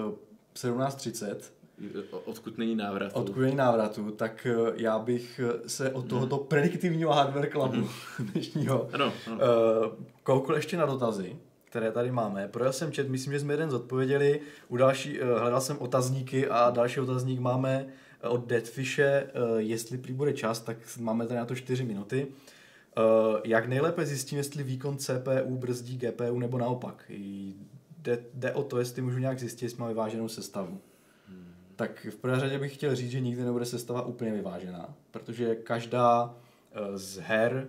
17.30, 0.54 1.36
eh, 1.36 1.57
Odkud 2.24 2.58
není 2.58 2.76
návratu. 2.76 3.18
Odkud 3.18 3.40
není 3.40 3.56
návratu, 3.56 4.10
tak 4.10 4.46
eh, 4.46 4.72
já 4.76 4.98
bych 4.98 5.40
se 5.66 5.90
od 5.90 6.08
tohoto 6.08 6.36
hmm. 6.36 6.46
prediktivního 6.46 7.12
hardware 7.12 7.50
clubu 7.50 7.74
hmm. 7.74 7.88
dnešního 8.32 8.88
ano, 8.92 9.12
ano. 9.26 9.38
koukl 10.22 10.54
ještě 10.54 10.76
na 10.76 10.86
dotazy, 10.86 11.36
které 11.64 11.92
tady 11.92 12.10
máme. 12.10 12.48
Projel 12.48 12.72
jsem 12.72 12.92
čet, 12.92 13.08
myslím, 13.08 13.32
že 13.32 13.40
jsme 13.40 13.52
jeden 13.52 13.70
zodpověděli. 13.70 14.40
U 14.68 14.76
další, 14.76 15.18
hledal 15.38 15.60
jsem 15.60 15.78
otazníky 15.78 16.48
a 16.48 16.70
další 16.70 17.00
otazník 17.00 17.40
máme 17.40 17.86
od 18.28 18.46
Deadfishe, 18.46 19.30
jestli 19.56 19.98
prý 19.98 20.12
bude 20.12 20.32
čas, 20.32 20.60
tak 20.60 20.76
máme 21.00 21.26
tady 21.26 21.38
na 21.38 21.44
to 21.44 21.54
4 21.54 21.84
minuty. 21.84 22.26
Jak 23.44 23.68
nejlépe 23.68 24.06
zjistím, 24.06 24.38
jestli 24.38 24.62
výkon 24.62 24.96
CPU 24.96 25.56
brzdí 25.56 25.98
GPU 25.98 26.38
nebo 26.38 26.58
naopak? 26.58 27.04
Jde, 27.08 28.18
jde 28.34 28.52
o 28.52 28.62
to, 28.62 28.78
jestli 28.78 29.02
můžu 29.02 29.18
nějak 29.18 29.38
zjistit, 29.38 29.64
jestli 29.64 29.80
má 29.80 29.88
vyváženou 29.88 30.28
sestavu. 30.28 30.80
Tak 31.78 32.06
v 32.10 32.16
prvé 32.16 32.40
řadě 32.40 32.58
bych 32.58 32.74
chtěl 32.74 32.94
říct, 32.94 33.10
že 33.10 33.20
nikdy 33.20 33.44
nebude 33.44 33.64
sestava 33.64 34.02
úplně 34.02 34.32
vyvážená, 34.32 34.94
protože 35.10 35.54
každá 35.54 36.24
uh, 36.24 36.96
z 36.96 37.18
her, 37.18 37.68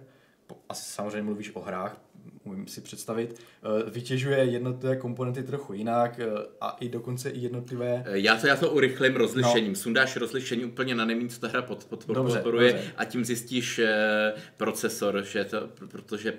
asi 0.70 0.93
samozřejmě 0.93 1.22
mluvíš 1.22 1.55
o 1.55 1.62
hrách, 1.62 2.01
umím 2.43 2.68
si 2.68 2.82
představit, 2.82 3.36
eh, 3.39 3.89
vytěžuje 3.89 4.38
jednotlivé 4.38 4.95
komponenty 4.95 5.43
trochu 5.43 5.74
jinak 5.74 6.20
eh, 6.20 6.28
a 6.62 6.78
i 6.80 6.89
dokonce 6.89 7.30
i 7.30 7.39
jednotlivé... 7.39 8.03
Eh, 8.07 8.20
já 8.20 8.38
to, 8.38 8.47
já 8.47 8.55
to 8.55 8.72
urychlím 8.72 9.16
rozlišením. 9.16 9.72
No. 9.72 9.76
Sundáš 9.76 10.16
rozlišení 10.16 10.66
úplně 10.66 10.95
na 10.95 11.05
nevím, 11.05 11.30
co 11.30 11.39
ta 11.39 11.47
hra 11.47 11.62
pod, 11.62 11.86
pod, 11.86 12.07
dobře, 12.07 12.36
podporuje 12.36 12.74
dobře. 12.74 12.93
a 12.97 13.05
tím 13.05 13.26
zjistíš 13.26 13.82
procesor, 14.57 15.24
že 15.24 15.45
to, 15.45 15.70
protože 15.88 16.34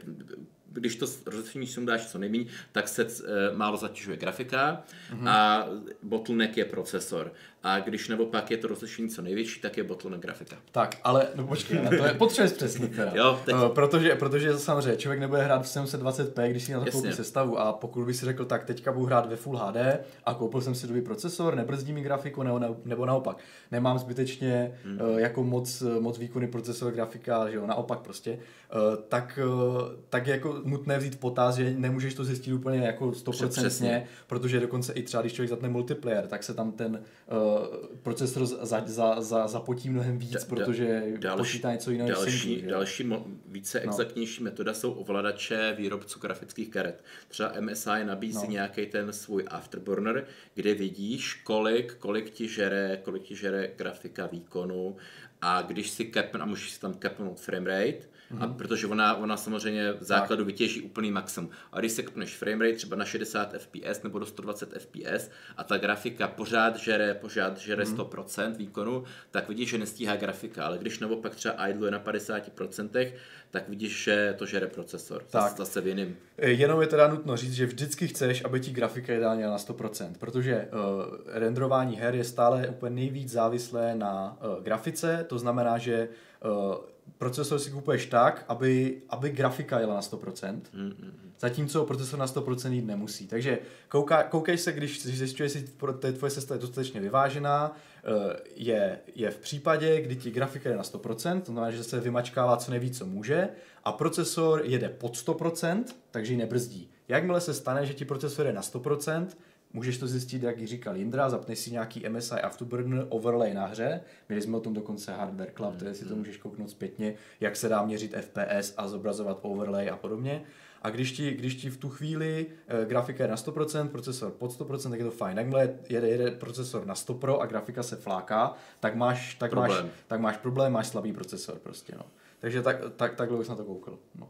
když 0.72 0.96
to 0.96 1.06
rozlišení 1.26 1.66
sundáš 1.66 2.06
co 2.06 2.18
nejméně, 2.18 2.44
tak 2.72 2.88
se 2.88 3.06
málo 3.54 3.76
zatěžuje 3.76 4.16
grafika 4.16 4.82
mm-hmm. 5.12 5.28
a 5.28 5.68
bottleneck 6.02 6.56
je 6.56 6.64
procesor. 6.64 7.32
a 7.62 7.80
když 7.80 8.08
naopak 8.08 8.50
je 8.50 8.56
to 8.56 8.68
rozlišení 8.68 9.08
co 9.08 9.22
největší, 9.22 9.60
tak 9.60 9.76
je 9.76 9.84
bottleneck 9.84 10.22
grafika. 10.22 10.56
Tak, 10.72 10.96
ale 11.04 11.28
no 11.34 11.46
počkej, 11.46 11.78
to 11.98 12.04
je 12.04 12.14
potřebuješ 12.14 12.52
přesně 12.52 12.86
teda. 12.88 13.12
jo, 13.14 13.40
teď... 13.44 13.54
uh, 13.54 13.68
protože, 13.68 14.14
protože 14.14 14.58
samozřejmě 14.58 14.96
člověk 14.96 15.20
nebude 15.20 15.42
hrát 15.42 15.62
v 15.62 15.66
720p, 15.66 16.50
když 16.50 16.64
si 16.64 16.72
na 16.72 16.84
to 16.84 16.90
koupí 16.90 17.12
sestavu 17.12 17.58
a 17.58 17.72
pokud 17.72 18.04
by 18.04 18.14
si 18.14 18.24
řekl, 18.24 18.44
tak 18.44 18.64
teďka 18.64 18.92
budu 18.92 19.06
hrát 19.06 19.28
ve 19.28 19.36
Full 19.36 19.56
HD 19.56 19.76
a 20.24 20.34
koupil 20.34 20.60
jsem 20.60 20.74
si 20.74 20.86
nový 20.86 21.00
procesor, 21.02 21.54
nebrzdí 21.54 21.92
mi 21.92 22.00
grafiku 22.00 22.42
nebo, 22.42 22.60
nebo 22.84 23.06
naopak, 23.06 23.38
nemám 23.70 23.98
zbytečně 23.98 24.78
hmm. 24.84 25.00
uh, 25.00 25.18
jako 25.18 25.44
moc, 25.44 25.82
moc 26.00 26.18
výkony 26.18 26.46
procesor 26.46 26.92
grafika, 26.92 27.50
že 27.50 27.56
jo, 27.56 27.66
naopak 27.66 27.98
prostě, 27.98 28.38
uh, 28.74 29.02
tak, 29.08 29.38
uh, 29.46 29.82
tak 30.08 30.26
jako 30.26 30.59
nutné 30.64 30.98
vzít 30.98 31.20
potaz, 31.20 31.56
že 31.56 31.74
nemůžeš 31.76 32.14
to 32.14 32.24
zjistit 32.24 32.52
úplně 32.52 32.78
jako 32.78 33.10
100%, 33.10 34.02
protože 34.26 34.60
dokonce 34.60 34.92
i 34.92 35.02
třeba, 35.02 35.20
když 35.20 35.32
člověk 35.32 35.50
zapne 35.50 35.68
multiplayer, 35.68 36.26
tak 36.26 36.42
se 36.42 36.54
tam 36.54 36.72
ten 36.72 36.94
uh, 36.94 37.66
procesor 38.02 38.46
za, 38.46 38.82
za, 38.86 39.20
za, 39.20 39.48
zapotí 39.48 39.90
mnohem 39.90 40.18
víc, 40.18 40.32
da, 40.32 40.40
protože 40.48 41.02
další, 41.18 41.38
počítá 41.38 41.72
něco 41.72 41.90
jiného. 41.90 42.10
Další, 42.10 42.54
synku, 42.54 42.70
další 42.70 43.04
mo, 43.04 43.26
více 43.46 43.82
no. 43.84 43.84
exaktnější 43.84 44.42
metoda 44.42 44.74
jsou 44.74 44.92
ovladače 44.92 45.74
výrobců 45.78 46.20
grafických 46.20 46.70
karet. 46.70 47.04
Třeba 47.28 47.52
MSI 47.60 48.04
nabízí 48.04 48.46
no. 48.46 48.52
nějaký 48.52 48.86
ten 48.86 49.12
svůj 49.12 49.44
afterburner, 49.48 50.26
kde 50.54 50.74
vidíš, 50.74 51.34
kolik, 51.34 51.94
kolik 51.94 52.30
ti 52.30 52.48
žere, 52.48 53.00
kolik 53.02 53.22
ti 53.22 53.36
žere 53.36 53.70
grafika 53.76 54.26
výkonu 54.26 54.96
a 55.42 55.62
když 55.62 55.90
si 55.90 56.10
capn, 56.14 56.42
a 56.42 56.46
můžeš 56.46 56.70
si 56.70 56.80
tam 56.80 56.94
capnout 56.94 57.40
framerate, 57.40 58.08
Mm-hmm. 58.30 58.44
A 58.44 58.46
protože 58.46 58.86
ona, 58.86 59.16
ona 59.16 59.36
samozřejmě 59.36 59.92
v 59.92 60.02
základu 60.02 60.42
tak. 60.42 60.46
vytěží 60.46 60.82
úplný 60.82 61.10
maximum. 61.10 61.50
A 61.72 61.80
když 61.80 61.92
se 61.92 62.02
kpneš 62.02 62.36
framerate 62.36 62.76
třeba 62.76 62.96
na 62.96 63.04
60 63.04 63.54
fps 63.58 64.02
nebo 64.02 64.18
do 64.18 64.26
120 64.26 64.72
fps 64.78 65.30
a 65.56 65.64
ta 65.64 65.78
grafika 65.78 66.28
pořád 66.28 66.76
žere, 66.76 67.14
pořád 67.14 67.58
žere 67.58 67.84
mm-hmm. 67.84 68.06
100% 68.06 68.56
výkonu, 68.56 69.04
tak 69.30 69.48
vidíš, 69.48 69.70
že 69.70 69.78
nestíhá 69.78 70.16
grafika. 70.16 70.64
Ale 70.64 70.78
když 70.78 70.98
naopak 70.98 71.34
třeba 71.34 71.68
idle 71.68 71.86
je 71.86 71.90
na 71.90 72.00
50%, 72.00 73.12
tak 73.50 73.68
vidíš, 73.68 74.04
že 74.04 74.34
to 74.38 74.46
žere 74.46 74.66
procesor. 74.66 75.22
Tak. 75.30 75.56
Zase 75.56 75.80
v 75.80 75.86
jiným. 75.86 76.16
E, 76.38 76.50
jenom 76.50 76.80
je 76.80 76.86
teda 76.86 77.08
nutno 77.08 77.36
říct, 77.36 77.52
že 77.52 77.66
vždycky 77.66 78.08
chceš, 78.08 78.44
aby 78.44 78.60
ti 78.60 78.70
grafika 78.70 79.12
ideálně 79.12 79.46
na 79.46 79.56
100%, 79.56 80.12
protože 80.18 80.68
uh, 80.72 81.16
renderování 81.26 81.96
her 81.96 82.14
je 82.14 82.24
stále 82.24 82.68
úplně 82.68 82.94
nejvíc 82.94 83.30
závislé 83.30 83.94
na 83.94 84.38
uh, 84.40 84.64
grafice, 84.64 85.26
to 85.28 85.38
znamená, 85.38 85.78
že 85.78 86.08
uh, 86.44 86.74
procesor 87.18 87.58
si 87.58 87.70
kupuješ 87.70 88.06
tak, 88.06 88.44
aby, 88.48 89.02
aby 89.08 89.30
grafika 89.30 89.80
jela 89.80 89.94
na 89.94 90.00
100%, 90.00 90.60
mm-hmm. 90.74 91.12
zatímco 91.38 91.84
procesor 91.84 92.18
na 92.18 92.26
100% 92.26 92.72
jít 92.72 92.86
nemusí. 92.86 93.26
Takže 93.26 93.58
kouka, 93.88 94.22
koukej 94.22 94.58
se, 94.58 94.72
když 94.72 95.02
zjišťuješ, 95.02 95.54
jestli 95.54 96.12
tvoje 96.12 96.30
sestava 96.30 96.56
je 96.56 96.60
dostatečně 96.60 97.00
vyvážená, 97.00 97.76
eh, 98.04 98.36
je, 98.56 98.98
je 99.14 99.30
v 99.30 99.38
případě, 99.38 100.00
kdy 100.00 100.16
ti 100.16 100.30
grafika 100.30 100.70
je 100.70 100.76
na 100.76 100.82
100%, 100.82 101.40
to 101.40 101.52
znamená, 101.52 101.70
že 101.70 101.84
se 101.84 102.00
vymačkává 102.00 102.56
co 102.56 102.70
nejvíc, 102.70 102.98
co 102.98 103.06
může, 103.06 103.48
a 103.84 103.92
procesor 103.92 104.62
jede 104.64 104.88
pod 104.88 105.16
100%, 105.16 105.84
takže 106.10 106.32
ji 106.32 106.38
nebrzdí. 106.38 106.90
Jakmile 107.08 107.40
se 107.40 107.54
stane, 107.54 107.86
že 107.86 107.94
ti 107.94 108.04
procesor 108.04 108.46
je 108.46 108.52
na 108.52 108.62
100%, 108.62 109.26
Můžeš 109.72 109.98
to 109.98 110.06
zjistit, 110.06 110.42
jak 110.42 110.66
říkal 110.66 110.96
Jindra, 110.96 111.30
zapneš 111.30 111.58
si 111.58 111.70
nějaký 111.70 112.08
MSI 112.08 112.34
Afterburner 112.34 113.06
overlay 113.08 113.54
na 113.54 113.66
hře. 113.66 114.00
Měli 114.28 114.42
jsme 114.42 114.56
o 114.56 114.60
tom 114.60 114.74
dokonce 114.74 115.12
Hardware 115.12 115.52
Club, 115.56 115.82
mm, 115.82 115.94
si 115.94 116.04
to 116.04 116.16
můžeš 116.16 116.36
kouknout 116.36 116.70
zpětně, 116.70 117.14
jak 117.40 117.56
se 117.56 117.68
dá 117.68 117.84
měřit 117.84 118.14
FPS 118.20 118.74
a 118.76 118.88
zobrazovat 118.88 119.38
overlay 119.42 119.90
a 119.90 119.96
podobně. 119.96 120.42
A 120.82 120.90
když 120.90 121.12
ti, 121.12 121.30
když 121.30 121.54
ti 121.54 121.70
v 121.70 121.76
tu 121.76 121.88
chvíli 121.88 122.46
e, 122.68 122.86
grafika 122.86 123.24
je 123.24 123.30
na 123.30 123.36
100%, 123.36 123.88
procesor 123.88 124.30
pod 124.30 124.60
100%, 124.60 124.90
tak 124.90 124.98
je 124.98 125.04
to 125.04 125.10
fajn. 125.10 125.38
Jakmile 125.38 125.74
jede, 125.88 126.08
jede 126.08 126.30
procesor 126.30 126.86
na 126.86 126.94
100 126.94 127.14
Pro 127.14 127.40
a 127.40 127.46
grafika 127.46 127.82
se 127.82 127.96
fláká, 127.96 128.54
tak 128.80 128.94
máš, 128.94 129.34
tak 129.34 129.52
máš, 129.52 129.72
tak 130.06 130.20
máš 130.20 130.36
problém, 130.36 130.72
máš 130.72 130.86
slabý 130.86 131.12
procesor 131.12 131.58
prostě. 131.58 131.92
No. 131.98 132.04
Takže 132.38 132.62
tak, 132.62 132.76
tak, 132.96 133.14
takhle 133.14 133.38
bych 133.38 133.48
na 133.48 133.56
to 133.56 133.64
koukal. 133.64 133.98
No. 134.14 134.28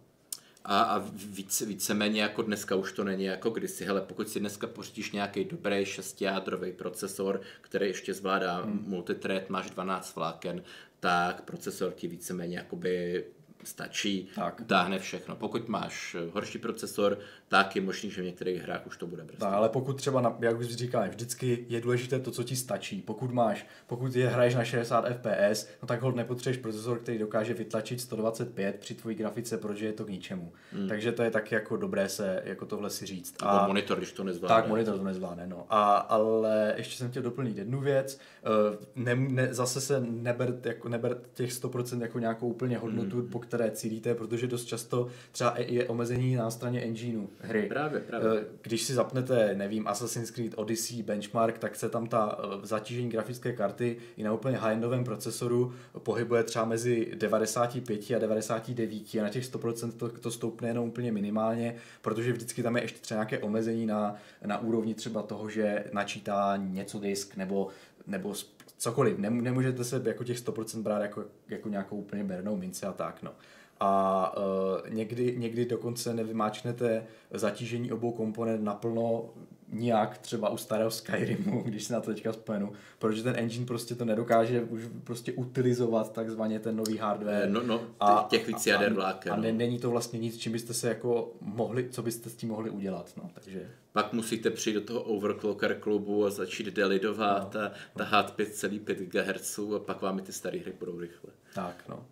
A, 0.65 0.81
a 0.81 0.99
více, 1.15 1.67
víceméně 1.67 2.23
jako 2.23 2.43
dneska 2.43 2.75
už 2.75 2.93
to 2.93 3.05
není 3.05 3.25
jako 3.25 3.51
kdysi. 3.51 3.85
Hele, 3.85 4.01
pokud 4.01 4.29
si 4.29 4.41
dneska 4.41 4.67
pořídíš 4.67 5.13
nějaký 5.13 5.45
dobrý 5.45 5.85
šestijádrový 5.85 6.73
procesor, 6.73 7.41
který 7.61 7.87
ještě 7.87 8.15
zvládá 8.15 8.61
hmm. 8.61 8.85
multithread, 8.87 9.51
máš 9.51 9.71
12 9.71 10.17
vláken, 10.17 10.63
tak 11.01 11.43
procesor 11.43 11.93
ti 11.93 12.09
víceméně 12.09 12.57
jakoby 12.57 13.25
stačí, 13.65 14.29
tak. 14.35 14.63
táhne 14.67 14.99
všechno. 14.99 15.37
Pokud 15.37 15.69
máš 15.69 16.17
eh, 16.19 16.31
horší 16.33 16.59
procesor, 16.59 17.19
tak 17.49 17.77
je 17.77 17.83
možný, 17.83 18.11
že 18.11 18.23
v 18.23 18.25
některých 18.25 18.63
hrách 18.63 18.87
už 18.87 18.97
to 18.97 19.07
bude 19.07 19.25
brzdit. 19.25 19.43
ale 19.43 19.69
pokud 19.69 19.93
třeba, 19.93 20.21
na, 20.21 20.37
jak 20.41 20.59
už 20.59 20.67
říkal, 20.67 21.09
vždycky 21.09 21.67
je 21.69 21.81
důležité 21.81 22.19
to, 22.19 22.31
co 22.31 22.43
ti 22.43 22.57
stačí. 22.57 23.03
Pokud 23.03 23.31
máš, 23.31 23.67
pokud 23.87 24.17
je 24.17 24.29
hraješ 24.29 24.55
na 24.55 24.65
60 24.65 25.05
fps, 25.09 25.69
no 25.83 25.89
tak 25.89 26.03
hod 26.03 26.17
nepotřebuješ 26.17 26.63
procesor, 26.63 26.99
který 26.99 27.19
dokáže 27.19 27.55
vytlačit 27.55 28.01
125 28.01 28.77
při 28.77 28.95
tvojí 28.95 29.17
grafice, 29.17 29.59
protože 29.59 29.87
je 29.87 29.93
to 29.93 30.05
k 30.05 30.09
ničemu. 30.09 30.53
Hmm. 30.73 30.89
Takže 30.89 31.13
to 31.13 31.23
je 31.23 31.31
tak 31.31 31.53
jako 31.53 31.77
dobré 31.77 32.09
se 32.09 32.43
jako 32.45 32.67
tohle 32.67 32.91
si 32.91 33.07
říct. 33.07 33.35
A 33.43 33.67
monitor, 33.67 33.99
když 33.99 34.13
to 34.13 34.25
nezvládne. 34.25 34.57
Tak, 34.57 34.69
monitor 34.69 34.99
to 34.99 35.05
nezvládne, 35.05 35.47
no. 35.47 35.67
A, 35.71 35.97
ale 35.97 36.75
ještě 36.77 36.97
jsem 36.97 37.11
chtěl 37.11 37.23
doplnit 37.23 37.59
jednu 37.59 37.81
věc. 37.81 38.19
Eh, 38.45 38.77
ne, 38.95 39.15
ne, 39.15 39.55
zase 39.55 39.81
se 39.81 40.01
neber, 40.01 40.61
jako, 40.65 40.89
neber 40.89 41.21
těch 41.33 41.53
100% 41.53 42.03
jako 42.03 42.19
nějakou 42.19 42.49
úplně 42.49 42.79
hodnotu, 42.79 43.17
hmm. 43.17 43.29
Které 43.51 43.71
cílíte, 43.71 44.15
protože 44.15 44.47
dost 44.47 44.65
často 44.65 45.09
třeba 45.33 45.55
je 45.59 45.89
omezení 45.89 46.35
na 46.35 46.51
straně 46.51 46.81
engineu 46.81 47.29
hry. 47.41 47.67
Právě, 47.69 48.01
právě. 48.01 48.41
Eh, 48.41 48.45
když 48.63 48.83
si 48.83 48.95
zapnete, 48.95 49.55
nevím, 49.55 49.89
Assassin's 49.89 50.31
Creed 50.31 50.53
Odyssey 50.57 51.03
benchmark, 51.03 51.59
tak 51.59 51.77
se 51.77 51.89
tam 51.89 52.07
ta 52.07 52.39
eh, 52.39 52.67
zatížení 52.67 53.09
grafické 53.09 53.53
karty 53.53 53.97
i 54.17 54.23
na 54.23 54.33
úplně 54.33 54.57
high-endovém 54.57 55.05
procesoru 55.05 55.73
pohybuje 55.99 56.43
třeba 56.43 56.65
mezi 56.65 57.13
95 57.15 58.11
a 58.17 58.19
99 58.19 59.15
a 59.15 59.23
na 59.23 59.29
těch 59.29 59.45
100% 59.45 59.93
to, 59.93 60.09
to 60.09 60.31
stoupne 60.31 60.69
jenom 60.69 60.89
úplně 60.89 61.13
minimálně, 61.13 61.75
protože 62.03 62.33
vždycky 62.33 62.63
tam 62.63 62.77
je 62.77 62.83
ještě 62.83 63.01
třeba 63.01 63.17
nějaké 63.17 63.39
omezení 63.39 63.87
na, 63.87 64.15
na 64.45 64.59
úrovni 64.59 64.95
třeba 64.95 65.23
toho, 65.23 65.49
že 65.51 65.85
načítá 65.93 66.57
něco 66.57 66.99
disk 66.99 67.37
nebo 67.37 67.69
nebo 68.07 68.35
cokoliv. 68.81 69.19
Nemůžete 69.19 69.85
se 69.85 70.03
jako 70.05 70.25
těch 70.25 70.39
100% 70.39 70.83
brát 70.83 71.03
jako, 71.03 71.25
jako 71.49 71.69
nějakou 71.69 71.97
úplně 71.97 72.25
bernou 72.25 72.57
minci 72.57 72.87
a 72.87 72.93
tak. 72.93 73.23
No 73.23 73.33
a 73.81 74.35
uh, 74.37 74.95
někdy, 74.95 75.35
někdy 75.39 75.65
dokonce 75.65 76.15
nevymáčknete 76.15 77.07
zatížení 77.31 77.93
obou 77.93 78.13
komponent 78.13 78.65
naplno 78.65 79.31
nijak, 79.73 80.19
třeba 80.19 80.49
u 80.49 80.57
starého 80.57 80.91
Skyrimu, 80.91 81.63
když 81.65 81.85
se 81.85 81.93
na 81.93 82.01
to 82.01 82.15
teďka 82.15 82.33
spomenu, 82.33 82.73
protože 82.99 83.23
ten 83.23 83.35
engine 83.37 83.67
prostě 83.67 83.95
to 83.95 84.05
nedokáže 84.05 84.63
už 84.63 84.83
prostě 85.05 85.33
utilizovat 85.33 86.13
takzvaně 86.13 86.61
ten 86.61 86.77
nový 86.77 86.99
hardware. 86.99 87.51
No, 87.51 87.63
no, 87.63 87.81
a, 88.01 88.27
těch 88.31 88.47
víc 88.47 88.67
jader 88.67 88.93
vláken. 88.93 89.33
A, 89.33 89.35
a 89.35 89.39
ne, 89.39 89.53
není 89.53 89.79
to 89.79 89.91
vlastně 89.91 90.19
nic, 90.19 90.37
čím 90.37 90.53
byste 90.53 90.75
se 90.75 90.89
jako 90.89 91.33
mohli, 91.41 91.89
co 91.89 92.03
byste 92.03 92.31
s 92.31 92.37
tím 92.37 92.49
mohli 92.49 92.71
udělat, 92.71 93.13
no, 93.17 93.31
takže... 93.35 93.71
Pak 93.93 94.13
musíte 94.13 94.51
přijít 94.51 94.75
do 94.75 94.81
toho 94.81 95.03
overclocker 95.03 95.75
klubu 95.81 96.27
a 96.27 96.31
začít 96.31 96.67
delidovat 96.67 97.55
no, 97.55 97.61
a 97.61 97.73
tahat 97.97 98.39
5,5 98.39 98.95
GHz 98.95 99.59
a 99.59 99.79
pak 99.79 100.03
vám 100.03 100.19
i 100.19 100.23
ty 100.23 100.33
staré 100.33 100.59
hry 100.59 100.73
budou 100.79 100.99
rychle. 101.01 101.31
Tak, 101.55 101.85
no. 101.89 102.07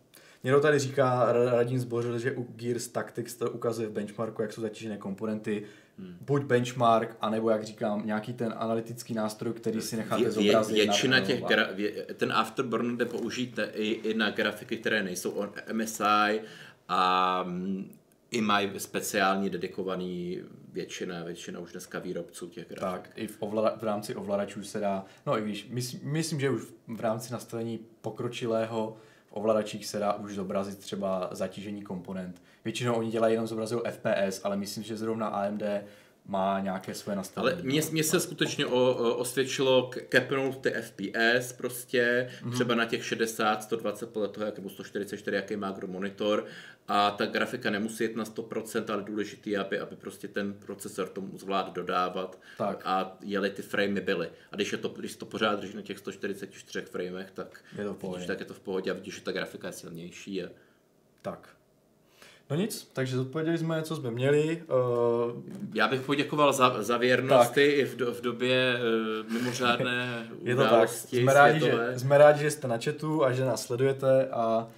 Někdo 0.44 0.60
tady 0.60 0.78
říká, 0.78 1.32
Radim 1.32 1.78
zbořil, 1.78 2.18
že 2.18 2.32
u 2.32 2.42
Gears 2.42 2.88
Tactics 2.88 3.34
to 3.34 3.50
ukazuje 3.50 3.88
v 3.88 3.92
benchmarku, 3.92 4.42
jak 4.42 4.52
jsou 4.52 4.62
zatížené 4.62 4.96
komponenty. 4.96 5.62
Hmm. 5.98 6.16
Buď 6.20 6.44
benchmark, 6.44 7.16
anebo 7.20 7.50
jak 7.50 7.64
říkám, 7.64 8.06
nějaký 8.06 8.32
ten 8.32 8.54
analytický 8.56 9.14
nástroj, 9.14 9.52
který 9.52 9.80
si 9.80 9.96
necháte 9.96 10.22
vě, 10.22 10.30
zobrazit. 10.30 10.76
Většina 10.76 11.20
těch, 11.20 11.44
gra, 11.44 11.68
vě, 11.74 11.90
ten 11.90 12.32
Afterburner 12.32 12.96
jde 12.96 13.04
použít 13.04 13.58
i, 13.72 13.88
i 13.88 14.14
na 14.14 14.30
grafiky, 14.30 14.76
které 14.76 15.02
nejsou 15.02 15.30
on 15.30 15.52
MSI 15.72 16.40
a 16.88 17.42
mm, 17.42 17.97
i 18.30 18.40
mají 18.40 18.70
speciální 18.80 19.50
dedikovaný 19.50 20.40
většina, 20.72 21.24
většina 21.24 21.60
už 21.60 21.72
dneska 21.72 21.98
výrobců 21.98 22.48
těch 22.48 22.68
grafik. 22.68 23.02
Tak, 23.02 23.10
i 23.14 23.26
v, 23.26 23.36
ovlada, 23.40 23.76
v 23.76 23.82
rámci 23.82 24.14
ovladačů 24.14 24.64
se 24.64 24.80
dá, 24.80 25.04
no 25.26 25.38
i 25.38 25.42
když, 25.42 25.68
myslím, 25.70 26.00
myslím, 26.02 26.40
že 26.40 26.50
už 26.50 26.62
v 26.88 27.00
rámci 27.00 27.32
nastavení 27.32 27.80
pokročilého 28.00 28.96
v 29.26 29.32
ovladačích 29.32 29.86
se 29.86 29.98
dá 29.98 30.12
už 30.12 30.34
zobrazit 30.34 30.78
třeba 30.78 31.28
zatížení 31.32 31.82
komponent. 31.82 32.42
Většinou 32.64 32.94
oni 32.94 33.10
dělají 33.10 33.34
jenom 33.34 33.46
zobrazují 33.46 33.82
FPS, 33.90 34.40
ale 34.44 34.56
myslím, 34.56 34.84
že 34.84 34.96
zrovna 34.96 35.26
AMD 35.26 35.62
má 36.26 36.60
nějaké 36.60 36.94
své 36.94 37.16
nastavení. 37.16 37.54
Ale 37.54 37.62
mně, 37.62 37.80
mně 37.92 38.04
se 38.04 38.20
skutečně 38.20 38.66
o, 38.66 38.94
o, 38.94 39.14
osvědčilo 39.14 39.90
kepnout 40.08 40.58
ty 40.58 40.70
FPS 40.70 41.52
prostě, 41.52 42.30
mm-hmm. 42.42 42.52
třeba 42.52 42.74
na 42.74 42.84
těch 42.84 43.04
60, 43.04 43.62
120 43.62 44.12
podle 44.12 44.28
toho, 44.28 44.46
jak, 44.46 44.56
nebo 44.56 44.70
144, 44.70 45.36
jaký 45.36 45.56
má 45.56 45.70
kdo 45.70 45.86
monitor 45.86 46.46
a 46.88 47.10
ta 47.10 47.26
grafika 47.26 47.70
nemusí 47.70 48.04
jít 48.04 48.16
na 48.16 48.24
100%, 48.24 48.92
ale 48.92 49.02
důležitý 49.02 49.50
je, 49.50 49.58
aby, 49.58 49.78
aby 49.78 49.96
prostě 49.96 50.28
ten 50.28 50.52
procesor 50.52 51.08
tomu 51.08 51.38
zvládl 51.38 51.70
dodávat 51.72 52.38
tak. 52.58 52.82
a 52.84 53.16
jeli 53.22 53.50
ty 53.50 53.62
framey 53.62 54.00
byly. 54.00 54.30
A 54.52 54.56
když, 54.56 54.72
je 54.72 54.78
to, 54.78 54.88
když 54.88 55.16
to 55.16 55.26
pořád 55.26 55.60
drží 55.60 55.76
na 55.76 55.82
těch 55.82 55.98
144 55.98 56.86
framech, 56.86 57.30
tak 57.30 57.64
je 57.78 57.84
to, 57.84 58.10
vidíš, 58.10 58.26
tak 58.26 58.40
je 58.40 58.46
to 58.46 58.54
v 58.54 58.60
pohodě 58.60 58.90
a 58.90 58.94
vidíš, 58.94 59.14
že 59.14 59.20
ta 59.20 59.32
grafika 59.32 59.66
je 59.66 59.72
silnější. 59.72 60.44
A... 60.44 60.48
Tak. 61.22 61.48
No 62.50 62.56
nic, 62.56 62.90
takže 62.92 63.18
odpověděli 63.18 63.58
jsme, 63.58 63.82
co 63.82 63.96
jsme 63.96 64.10
měli. 64.10 64.62
Uh... 64.68 65.42
Já 65.74 65.88
bych 65.88 66.00
poděkoval 66.00 66.52
za, 66.52 66.82
za 66.82 66.96
věrnost 66.96 67.56
i 67.56 67.84
v, 67.84 67.96
do, 67.96 68.14
v 68.14 68.20
době 68.20 68.80
uh, 69.24 69.32
mimořádné 69.32 70.28
Je 70.42 70.56
to 70.56 70.64
tak. 70.64 70.88
Jsme 70.88 71.34
rádi, 71.34 71.60
že, 71.60 71.98
jsme 71.98 72.18
rádi, 72.18 72.42
že 72.42 72.50
jste 72.50 72.68
na 72.68 72.78
chatu 72.78 73.24
a 73.24 73.32
že 73.32 73.44
nás 73.44 73.62
sledujete 73.62 74.28
a 74.28 74.68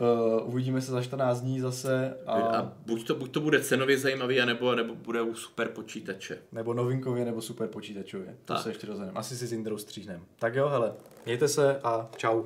Uh, 0.00 0.48
uvidíme 0.48 0.80
se 0.80 0.92
za 0.92 1.02
14 1.02 1.40
dní 1.40 1.60
zase. 1.60 2.16
A, 2.26 2.32
a 2.32 2.72
buď, 2.86 3.06
to, 3.06 3.14
buď 3.14 3.30
to 3.30 3.40
bude 3.40 3.60
cenově 3.60 3.98
zajímavý, 3.98 4.40
anebo, 4.40 4.74
nebo 4.74 4.94
bude 4.94 5.22
u 5.22 5.34
super 5.34 5.68
počítače. 5.68 6.38
Nebo 6.52 6.74
novinkově, 6.74 7.24
nebo 7.24 7.40
super 7.40 7.68
počítačově. 7.68 8.36
Tak. 8.44 8.56
To 8.56 8.62
se 8.62 8.70
ještě 8.70 8.86
rozhodneme. 8.86 9.18
Asi 9.18 9.36
si 9.36 9.46
s 9.46 9.52
Indrou 9.52 9.78
stříhneme. 9.78 10.20
Tak 10.38 10.54
jo, 10.54 10.68
hele, 10.68 10.92
mějte 11.26 11.48
se 11.48 11.80
a 11.80 12.10
čau. 12.16 12.42